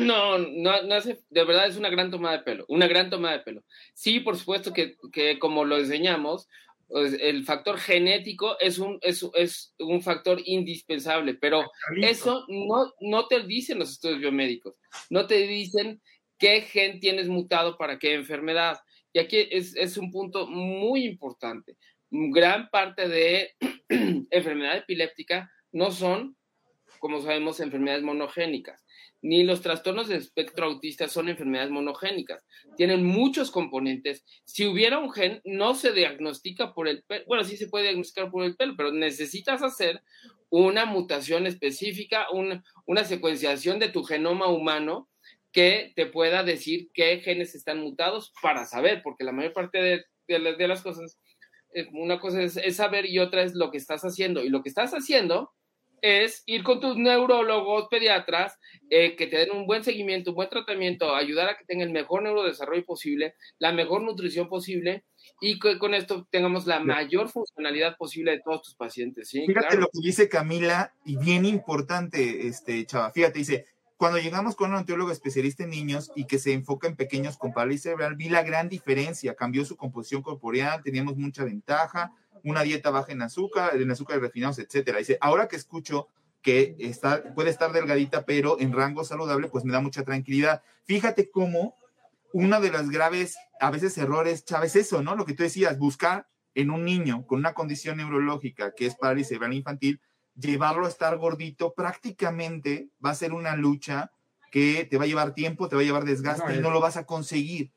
no, 0.00 0.38
no, 0.38 0.82
no 0.82 0.94
hace, 0.94 1.18
de 1.30 1.44
verdad 1.44 1.66
es 1.66 1.76
una 1.78 1.88
gran 1.88 2.10
toma 2.10 2.32
de 2.32 2.40
pelo, 2.40 2.64
una 2.68 2.86
gran 2.86 3.08
toma 3.10 3.32
de 3.32 3.40
pelo. 3.40 3.62
Sí, 3.94 4.20
por 4.20 4.36
supuesto 4.36 4.72
que, 4.72 4.96
que 5.12 5.38
como 5.38 5.64
lo 5.64 5.78
enseñamos, 5.78 6.48
el 6.94 7.44
factor 7.44 7.78
genético 7.78 8.58
es 8.60 8.78
un, 8.78 8.98
es, 9.00 9.26
es 9.34 9.74
un 9.78 10.02
factor 10.02 10.40
indispensable, 10.44 11.34
pero 11.34 11.70
eso 11.96 12.44
no, 12.48 12.92
no 13.00 13.26
te 13.26 13.42
dicen 13.44 13.78
los 13.78 13.92
estudios 13.92 14.20
biomédicos, 14.20 14.74
no 15.10 15.26
te 15.26 15.46
dicen 15.46 16.02
qué 16.38 16.62
gen 16.62 17.00
tienes 17.00 17.28
mutado 17.28 17.76
para 17.78 17.98
qué 17.98 18.14
enfermedad. 18.14 18.78
Y 19.12 19.20
aquí 19.20 19.46
es, 19.50 19.76
es 19.76 19.96
un 19.96 20.10
punto 20.10 20.46
muy 20.46 21.04
importante. 21.04 21.76
Gran 22.10 22.68
parte 22.70 23.08
de 23.08 23.52
enfermedad 24.30 24.78
epiléptica 24.78 25.50
no 25.70 25.90
son, 25.90 26.36
como 27.02 27.20
sabemos, 27.20 27.58
enfermedades 27.58 28.04
monogénicas, 28.04 28.84
ni 29.22 29.42
los 29.42 29.60
trastornos 29.60 30.06
de 30.06 30.14
espectro 30.18 30.66
autista 30.66 31.08
son 31.08 31.28
enfermedades 31.28 31.72
monogénicas. 31.72 32.44
Tienen 32.76 33.04
muchos 33.04 33.50
componentes. 33.50 34.24
Si 34.44 34.66
hubiera 34.66 35.00
un 35.00 35.10
gen, 35.12 35.40
no 35.44 35.74
se 35.74 35.90
diagnostica 35.92 36.72
por 36.72 36.86
el 36.86 37.02
pelo. 37.02 37.24
Bueno, 37.26 37.42
sí 37.42 37.56
se 37.56 37.66
puede 37.66 37.86
diagnosticar 37.86 38.30
por 38.30 38.44
el 38.44 38.54
pelo, 38.54 38.74
pero 38.76 38.92
necesitas 38.92 39.62
hacer 39.64 40.00
una 40.48 40.84
mutación 40.84 41.48
específica, 41.48 42.30
un- 42.30 42.62
una 42.86 43.02
secuenciación 43.02 43.80
de 43.80 43.88
tu 43.88 44.04
genoma 44.04 44.46
humano 44.46 45.08
que 45.50 45.92
te 45.96 46.06
pueda 46.06 46.44
decir 46.44 46.88
qué 46.94 47.18
genes 47.18 47.56
están 47.56 47.80
mutados 47.80 48.32
para 48.40 48.64
saber, 48.64 49.02
porque 49.02 49.24
la 49.24 49.32
mayor 49.32 49.52
parte 49.52 49.82
de, 50.28 50.68
las- 50.68 50.82
cosas, 50.82 51.18
eh, 51.74 51.88
una 51.94 52.20
cosa 52.20 52.40
es 52.44 52.76
saber 52.76 53.06
y 53.06 53.18
otra 53.18 53.42
es 53.42 53.54
lo 53.56 53.72
que 53.72 53.78
estás 53.78 54.02
haciendo. 54.02 54.44
Y 54.44 54.50
lo 54.50 54.62
que 54.62 54.68
estás 54.68 54.92
haciendo 54.92 55.50
es 56.02 56.42
ir 56.46 56.64
con 56.64 56.80
tus 56.80 56.96
neurólogos, 56.96 57.86
pediatras, 57.88 58.58
eh, 58.90 59.16
que 59.16 59.28
te 59.28 59.38
den 59.38 59.52
un 59.52 59.66
buen 59.66 59.84
seguimiento, 59.84 60.30
un 60.32 60.36
buen 60.36 60.50
tratamiento, 60.50 61.14
ayudar 61.14 61.48
a 61.48 61.56
que 61.56 61.64
tengan 61.64 61.88
el 61.88 61.94
mejor 61.94 62.24
neurodesarrollo 62.24 62.84
posible, 62.84 63.36
la 63.58 63.72
mejor 63.72 64.02
nutrición 64.02 64.48
posible 64.48 65.04
y 65.40 65.58
que 65.60 65.78
con 65.78 65.94
esto 65.94 66.26
tengamos 66.30 66.66
la 66.66 66.80
mayor 66.80 67.28
funcionalidad 67.28 67.96
posible 67.96 68.32
de 68.32 68.40
todos 68.44 68.62
tus 68.62 68.74
pacientes. 68.74 69.28
¿sí? 69.28 69.46
Fíjate 69.46 69.68
Claro. 69.68 69.80
lo 69.82 69.86
que 69.86 70.00
dice 70.02 70.28
Camila, 70.28 70.92
y 71.04 71.16
bien 71.16 71.44
importante, 71.44 72.48
este, 72.48 72.84
chava. 72.84 73.12
Fíjate, 73.12 73.38
dice, 73.38 73.66
cuando 73.96 74.18
llegamos 74.18 74.56
con 74.56 74.70
un 74.70 74.78
ontólogo 74.78 75.12
especialista 75.12 75.62
en 75.62 75.70
niños 75.70 76.10
y 76.16 76.26
que 76.26 76.40
se 76.40 76.52
enfoca 76.52 76.88
en 76.88 76.96
pequeños 76.96 77.38
con 77.38 77.52
parálisis 77.52 77.84
cerebral, 77.84 78.16
vi 78.16 78.28
la 78.28 78.42
gran 78.42 78.68
diferencia. 78.68 79.36
Cambió 79.36 79.64
su 79.64 79.76
composición 79.76 80.22
corporal, 80.22 80.82
teníamos 80.82 81.16
mucha 81.16 81.44
ventaja, 81.44 82.12
una 82.44 82.62
dieta 82.62 82.90
baja 82.90 83.12
en 83.12 83.22
azúcar, 83.22 83.76
en 83.76 83.90
azúcares 83.90 84.22
refinados, 84.22 84.58
etcétera. 84.58 84.98
Dice, 84.98 85.18
ahora 85.20 85.48
que 85.48 85.56
escucho 85.56 86.08
que 86.42 86.76
está, 86.78 87.34
puede 87.34 87.50
estar 87.50 87.72
delgadita, 87.72 88.24
pero 88.24 88.58
en 88.60 88.72
rango 88.72 89.04
saludable, 89.04 89.48
pues 89.48 89.64
me 89.64 89.72
da 89.72 89.80
mucha 89.80 90.02
tranquilidad. 90.02 90.62
Fíjate 90.84 91.30
cómo 91.30 91.76
una 92.32 92.60
de 92.60 92.70
las 92.70 92.90
graves, 92.90 93.36
a 93.60 93.70
veces 93.70 93.96
errores, 93.98 94.44
Chávez, 94.44 94.74
eso, 94.76 95.02
¿no? 95.02 95.14
Lo 95.14 95.24
que 95.24 95.34
tú 95.34 95.42
decías, 95.42 95.78
buscar 95.78 96.26
en 96.54 96.70
un 96.70 96.84
niño 96.84 97.26
con 97.26 97.38
una 97.38 97.54
condición 97.54 97.98
neurológica 97.98 98.74
que 98.74 98.86
es 98.86 98.96
parálisis 98.96 99.28
cerebral 99.28 99.54
infantil, 99.54 100.00
llevarlo 100.34 100.86
a 100.86 100.88
estar 100.88 101.16
gordito 101.18 101.74
prácticamente 101.74 102.88
va 103.04 103.10
a 103.10 103.14
ser 103.14 103.32
una 103.32 103.56
lucha 103.56 104.10
que 104.50 104.86
te 104.90 104.98
va 104.98 105.04
a 105.04 105.06
llevar 105.06 105.34
tiempo, 105.34 105.68
te 105.68 105.76
va 105.76 105.82
a 105.82 105.84
llevar 105.84 106.04
desgaste 106.04 106.46
No, 106.46 106.54
y 106.54 106.60
no 106.60 106.70
lo 106.70 106.80
vas 106.80 106.96
a 106.96 107.06
conseguir. 107.06 107.72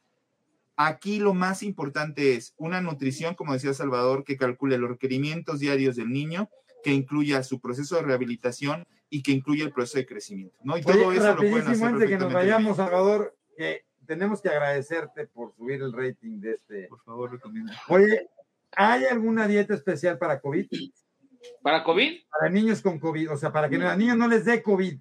Aquí 0.78 1.20
lo 1.20 1.34
más 1.34 1.64
importante 1.64 2.36
es 2.36 2.54
una 2.58 2.82
nutrición, 2.82 3.36
como 3.36 3.54
decía 3.54 3.74
Salvador, 3.74 4.24
que 4.24 4.38
calcule 4.38 4.78
los 4.78 4.90
requerimientos 4.90 5.60
diarios 5.60 5.96
del 5.96 6.10
niño, 6.10 6.50
que 6.84 6.92
incluya 6.92 7.44
su 7.44 7.60
proceso 7.62 7.96
de 7.96 8.04
rehabilitación 8.04 8.86
y 9.10 9.24
que 9.24 9.32
incluya 9.32 9.64
el 9.64 9.72
proceso 9.72 9.98
de 9.98 10.06
crecimiento, 10.06 10.58
¿no? 10.64 10.78
Y 10.78 10.82
todo 10.82 11.12
eso 11.12 11.30
lo 11.30 11.38
pueden 11.38 11.68
hacer 11.68 11.88
antes 11.88 12.02
de 12.02 12.08
que 12.08 12.18
nos 12.18 12.34
vayamos. 12.34 12.78
Salvador, 12.78 13.36
que 13.58 13.86
tenemos 14.06 14.42
que 14.42 14.50
agradecerte 14.50 15.28
por 15.28 15.54
subir 15.56 15.82
el 15.82 15.94
rating 15.94 16.40
de 16.40 16.54
este. 16.54 16.88
Por 16.88 17.04
favor, 17.04 17.32
recomienda. 17.32 17.74
Oye, 17.88 18.30
¿hay 18.76 19.06
alguna 19.06 19.48
dieta 19.48 19.74
especial 19.74 20.18
para 20.18 20.40
COVID? 20.40 20.68
¿Para 21.62 21.84
COVID? 21.84 22.22
Para 22.30 22.52
niños 22.52 22.82
con 22.82 23.00
COVID, 23.00 23.32
o 23.32 23.38
sea, 23.38 23.52
para 23.52 23.70
que 23.70 23.76
a 23.76 23.80
los 23.80 23.98
niños 23.98 24.18
no 24.18 24.28
les 24.28 24.46
dé 24.46 24.62
COVID. 24.62 25.00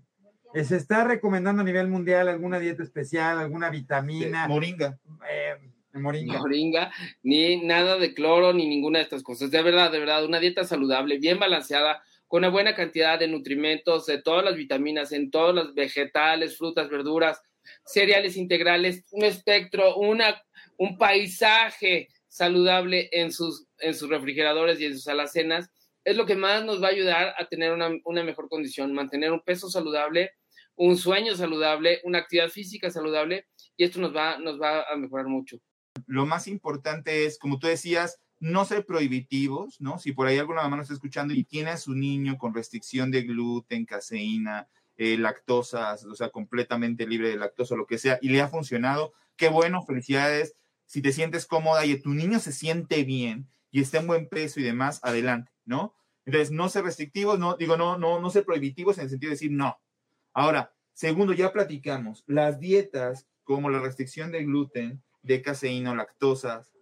Eh, 0.55 0.63
¿Se 0.63 0.77
está 0.77 1.03
recomendando 1.03 1.63
a 1.63 1.65
nivel 1.65 1.89
mundial 1.89 2.29
alguna 2.29 2.61
dieta 2.61 2.85
especial, 2.85 3.41
alguna 3.41 3.71
vitamina? 3.71 4.47
Moringa. 4.47 4.97
eh, 5.29 5.57
moringa. 5.95 6.39
moringa, 6.39 6.93
ni 7.25 7.65
nada 7.65 7.99
de 7.99 8.15
cloro, 8.15 8.53
ni 8.53 8.69
ninguna 8.69 9.01
de 9.01 9.05
estas 9.05 9.25
cosas. 9.25 9.51
De 9.51 9.61
verdad, 9.63 9.91
de 9.91 9.99
verdad, 9.99 10.25
una 10.25 10.39
dieta 10.39 10.63
saludable, 10.63 11.19
bien 11.19 11.41
balanceada, 11.41 12.05
con 12.29 12.39
una 12.39 12.51
buena 12.51 12.77
cantidad 12.77 13.19
de 13.19 13.27
nutrimentos, 13.27 14.07
de 14.07 14.23
todas 14.23 14.45
las 14.45 14.55
vitaminas, 14.55 15.11
en 15.11 15.33
todos 15.33 15.53
los 15.53 15.75
vegetales, 15.75 16.57
frutas, 16.57 16.89
verduras, 16.89 17.43
cereales 17.85 18.37
integrales, 18.37 19.05
un 19.11 19.25
espectro, 19.25 19.97
una, 19.97 20.41
un 20.77 20.97
paisaje 20.99 22.09
saludable 22.29 23.09
en 23.11 23.33
sus, 23.33 23.67
en 23.79 23.95
sus 23.95 24.09
refrigeradores 24.09 24.81
y 24.81 24.87
en 24.87 24.95
sus 24.95 25.09
alacenas, 25.09 25.69
es 26.05 26.17
lo 26.17 26.27
que 26.27 26.37
más 26.37 26.65
nos 26.65 26.83
va 26.83 26.89
a 26.89 26.93
ayudar 26.93 27.35
a 27.39 27.47
tener 27.47 27.73
una, 27.73 27.91
una 28.05 28.23
mejor 28.23 28.49
condición, 28.49 28.93
mantener 28.93 29.33
un 29.33 29.41
peso 29.41 29.69
saludable, 29.69 30.33
un 30.77 30.97
sueño 30.97 31.37
saludable, 31.37 32.01
una 32.05 32.19
actividad 32.19 32.49
física 32.49 32.91
saludable, 32.91 33.47
y 33.77 33.85
esto 33.85 34.01
nos 34.01 34.15
va, 34.15 34.39
nos 34.39 34.61
va 34.61 34.85
a 34.91 34.97
mejorar 34.97 35.27
mucho. 35.27 35.59
lo 36.07 36.27
más 36.27 36.49
importante 36.49 37.25
es, 37.25 37.39
como 37.39 37.59
tú 37.59 37.67
decías, 37.67 38.21
no 38.41 38.65
ser 38.65 38.85
prohibitivos, 38.85 39.81
¿no? 39.81 39.99
Si 39.99 40.13
por 40.13 40.27
ahí 40.27 40.39
alguna 40.39 40.63
mamá 40.63 40.77
nos 40.77 40.85
está 40.85 40.95
escuchando 40.95 41.33
y 41.33 41.45
tiene 41.45 41.71
a 41.71 41.77
su 41.77 41.95
niño 41.95 42.37
con 42.37 42.53
restricción 42.53 43.11
de 43.11 43.23
gluten, 43.23 43.87
caseína, 43.87 44.69
eh, 44.97 45.17
lactosa, 45.17 45.95
o 45.95 46.15
sea, 46.15 46.29
completamente 46.31 47.07
libre 47.07 47.29
de 47.29 47.37
lactosa, 47.37 47.75
lo 47.75 47.87
que 47.87 47.99
sea, 47.99 48.19
y 48.21 48.29
le 48.29 48.41
ha 48.41 48.49
funcionado, 48.49 49.13
qué 49.37 49.49
bueno, 49.49 49.83
felicidades. 49.83 50.57
Si 50.87 51.01
te 51.01 51.13
sientes 51.13 51.47
cómoda 51.47 51.87
y 51.87 51.99
tu 52.01 52.11
niño 52.11 52.39
se 52.39 52.53
siente 52.53 53.05
bien 53.05 53.49
y 53.71 53.81
está 53.81 53.99
en 53.99 54.07
buen 54.07 54.29
peso 54.29 54.61
y 54.61 54.63
demás, 54.63 55.01
adelante, 55.03 55.51
¿no? 55.65 55.95
Entonces, 56.27 56.51
no 56.51 56.69
ser 56.69 56.85
restrictivos, 56.85 57.39
no, 57.39 57.57
digo, 57.57 57.77
no, 57.77 57.99
no, 57.99 58.21
no 58.21 58.31
ser 58.31 58.45
prohibitivos 58.45 58.99
en 58.99 59.05
el 59.05 59.11
sentido 59.11 59.31
de 59.31 59.35
decir 59.35 59.51
no. 59.53 59.79
Ahora, 60.35 60.75
segundo, 60.93 61.33
ya 61.33 61.53
platicamos, 61.53 62.25
las 62.27 62.59
dietas 62.59 63.27
como 63.45 63.71
la 63.71 63.81
restricción 63.81 64.33
de 64.33 64.45
gluten, 64.45 65.01
de 65.23 65.41
caseína 65.41 65.93
o 65.93 65.95
lactosas, 65.95 66.73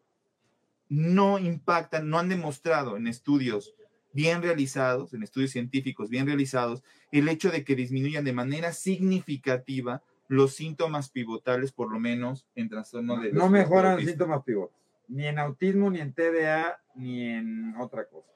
no 0.88 1.38
impactan, 1.38 2.08
no 2.08 2.18
han 2.18 2.28
demostrado 2.28 2.96
en 2.96 3.06
estudios 3.06 3.74
bien 4.12 4.42
realizados, 4.42 5.14
en 5.14 5.22
estudios 5.22 5.50
científicos 5.50 6.10
bien 6.10 6.26
realizados, 6.26 6.82
el 7.12 7.28
hecho 7.28 7.50
de 7.50 7.64
que 7.64 7.76
disminuyan 7.76 8.24
de 8.24 8.32
manera 8.32 8.72
significativa 8.72 10.02
los 10.28 10.54
síntomas 10.54 11.10
pivotales, 11.10 11.72
por 11.72 11.90
lo 11.90 11.98
menos 11.98 12.46
en 12.54 12.68
trastorno 12.68 13.20
de... 13.20 13.32
No 13.32 13.48
mejoran 13.48 13.92
autista. 13.92 14.12
síntomas 14.12 14.42
pivotes, 14.44 14.76
ni 15.08 15.26
en 15.26 15.38
autismo, 15.38 15.90
ni 15.90 16.00
en 16.00 16.12
TDA, 16.12 16.80
ni 16.94 17.28
en 17.28 17.74
otra 17.76 18.06
cosa. 18.06 18.28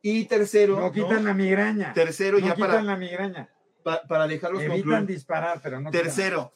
Y 0.00 0.24
tercero, 0.24 0.80
No 0.80 0.90
quitan 0.90 1.22
¿no? 1.22 1.28
la 1.28 1.34
migraña. 1.34 1.92
tercero 1.92 2.38
no 2.38 2.46
ya 2.46 2.54
quitan 2.54 2.70
para, 2.70 2.82
la 2.82 2.96
migraña. 2.96 3.48
Pa- 3.82 4.02
para 4.08 4.26
dejarlos 4.26 4.62
Evitan 4.62 4.82
concluir. 4.82 5.06
disparar, 5.06 5.60
pero 5.62 5.80
no. 5.80 5.90
Tercero, 5.90 6.52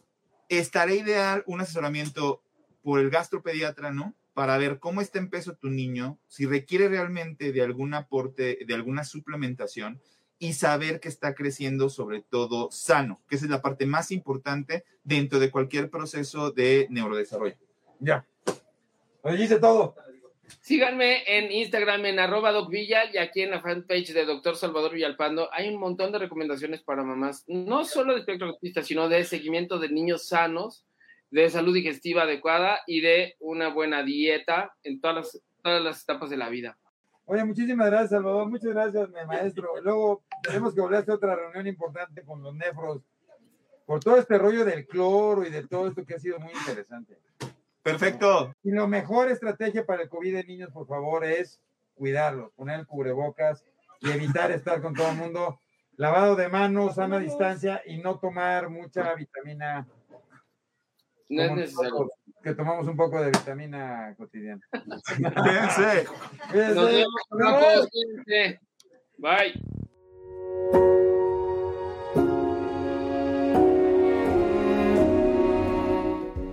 estaría 0.49 0.97
ideal 1.03 1.43
un 1.47 1.61
asesoramiento 1.61 2.43
por 2.83 3.01
el 3.01 3.11
gastropediatra, 3.11 3.91
¿no? 3.93 4.15
Para 4.35 4.59
ver 4.59 4.79
cómo 4.79 5.01
está 5.01 5.19
en 5.19 5.31
peso 5.31 5.55
tu 5.57 5.69
niño, 5.71 6.19
si 6.29 6.47
requiere 6.47 6.89
realmente 6.89 7.53
de 7.53 7.63
algún 7.63 7.95
aporte, 7.95 8.59
de 8.67 8.75
alguna 8.75 9.05
suplementación 9.05 10.01
y 10.39 10.53
saber 10.53 11.01
que 11.01 11.09
está 11.09 11.35
creciendo 11.35 11.89
sobre 11.89 12.21
todo 12.21 12.71
sano, 12.71 13.23
que 13.29 13.37
esa 13.37 13.47
es 13.47 13.51
la 13.51 13.63
parte 13.63 13.87
más 13.87 14.11
importante 14.13 14.85
dentro 15.03 15.39
de 15.39 15.51
cualquier 15.51 15.89
proceso 15.91 16.51
de 16.51 16.87
neurodesarrollo. 16.91 17.57
Ya. 17.99 18.27
Lo 19.25 19.33
dijiste 19.33 19.59
todo. 19.59 19.97
Síganme 20.61 21.23
en 21.27 21.51
Instagram 21.53 22.07
en 22.07 22.19
arroba 22.19 22.53
docvilla 22.53 23.05
y 23.13 23.19
aquí 23.19 23.43
en 23.43 23.51
la 23.51 23.61
fanpage 23.61 24.13
de 24.13 24.25
Doctor 24.25 24.57
Salvador 24.57 24.93
Villalpando 24.93 25.49
hay 25.53 25.69
un 25.69 25.81
montón 25.81 26.13
de 26.13 26.19
recomendaciones 26.19 26.83
para 26.83 27.05
mamás, 27.05 27.45
no 27.47 27.85
solo 27.85 28.15
de 28.15 28.21
espectro 28.21 28.49
autista, 28.49 28.83
sino 28.83 29.09
de 29.09 29.25
seguimiento 29.25 29.79
de 29.79 29.89
niños 29.89 30.27
sanos, 30.29 30.85
de 31.31 31.51
salud 31.51 31.75
digestiva 31.75 32.23
adecuada 32.23 32.81
y 32.87 33.01
de 33.01 33.37
una 33.41 33.69
buena 33.69 34.03
dieta 34.03 34.75
en 34.83 35.01
todas 35.01 35.17
las, 35.17 35.43
todas 35.63 35.83
las 35.83 36.03
etapas 36.03 36.31
de 36.31 36.37
la 36.37 36.49
vida. 36.49 36.79
Oye, 37.25 37.45
muchísimas 37.45 37.89
gracias, 37.89 38.11
Salvador. 38.11 38.49
Muchas 38.49 38.71
gracias, 38.71 39.09
mi 39.09 39.25
maestro. 39.27 39.81
Luego 39.83 40.25
tenemos 40.43 40.75
que 40.75 40.81
volver 40.81 40.99
a 40.99 41.01
hacer 41.01 41.15
otra 41.15 41.35
reunión 41.35 41.67
importante 41.67 42.23
con 42.23 42.41
los 42.43 42.55
nefros 42.55 43.03
por 43.85 44.01
todo 44.01 44.17
este 44.19 44.37
rollo 44.39 44.65
del 44.65 44.87
cloro 44.87 45.45
y 45.47 45.51
de 45.51 45.67
todo 45.67 45.89
esto 45.89 46.05
que 46.05 46.15
ha 46.15 46.19
sido 46.19 46.39
muy 46.39 46.53
interesante. 46.53 47.19
Perfecto. 47.87 48.53
Y 48.65 48.73
la 48.73 48.87
mejor 48.89 49.31
estrategia 49.31 49.87
para 49.87 50.03
el 50.03 50.09
COVID 50.09 50.35
de 50.35 50.45
niños, 50.45 50.71
por 50.73 50.89
favor, 50.89 51.25
es 51.25 51.61
cuidarlos, 51.95 52.51
poner 52.55 52.81
el 52.81 52.87
cubrebocas 52.87 53.65
y 54.01 54.11
evitar 54.11 54.51
estar 54.51 54.83
con 54.83 54.93
todo 54.93 55.09
el 55.09 55.17
mundo. 55.17 55.61
Lavado 55.97 56.35
de 56.35 56.49
manos, 56.49 56.97
sana 56.97 57.21
distancia 57.21 57.81
y 57.87 57.99
no 57.99 58.19
tomar 58.19 58.71
mucha 58.71 59.15
vitamina. 59.15 59.87
No 61.29 61.43
es 61.43 61.53
necesario. 61.53 61.91
nosotros, 61.91 62.11
Que 62.43 62.55
tomamos 62.55 62.89
un 62.89 62.97
poco 62.97 63.21
de 63.21 63.29
vitamina 63.29 64.15
cotidiana. 64.17 64.61
Fíjense. 65.07 66.07
Nos 66.75 66.91
vemos, 66.91 67.89
cuídense. 67.91 68.61
Bye. 69.17 70.96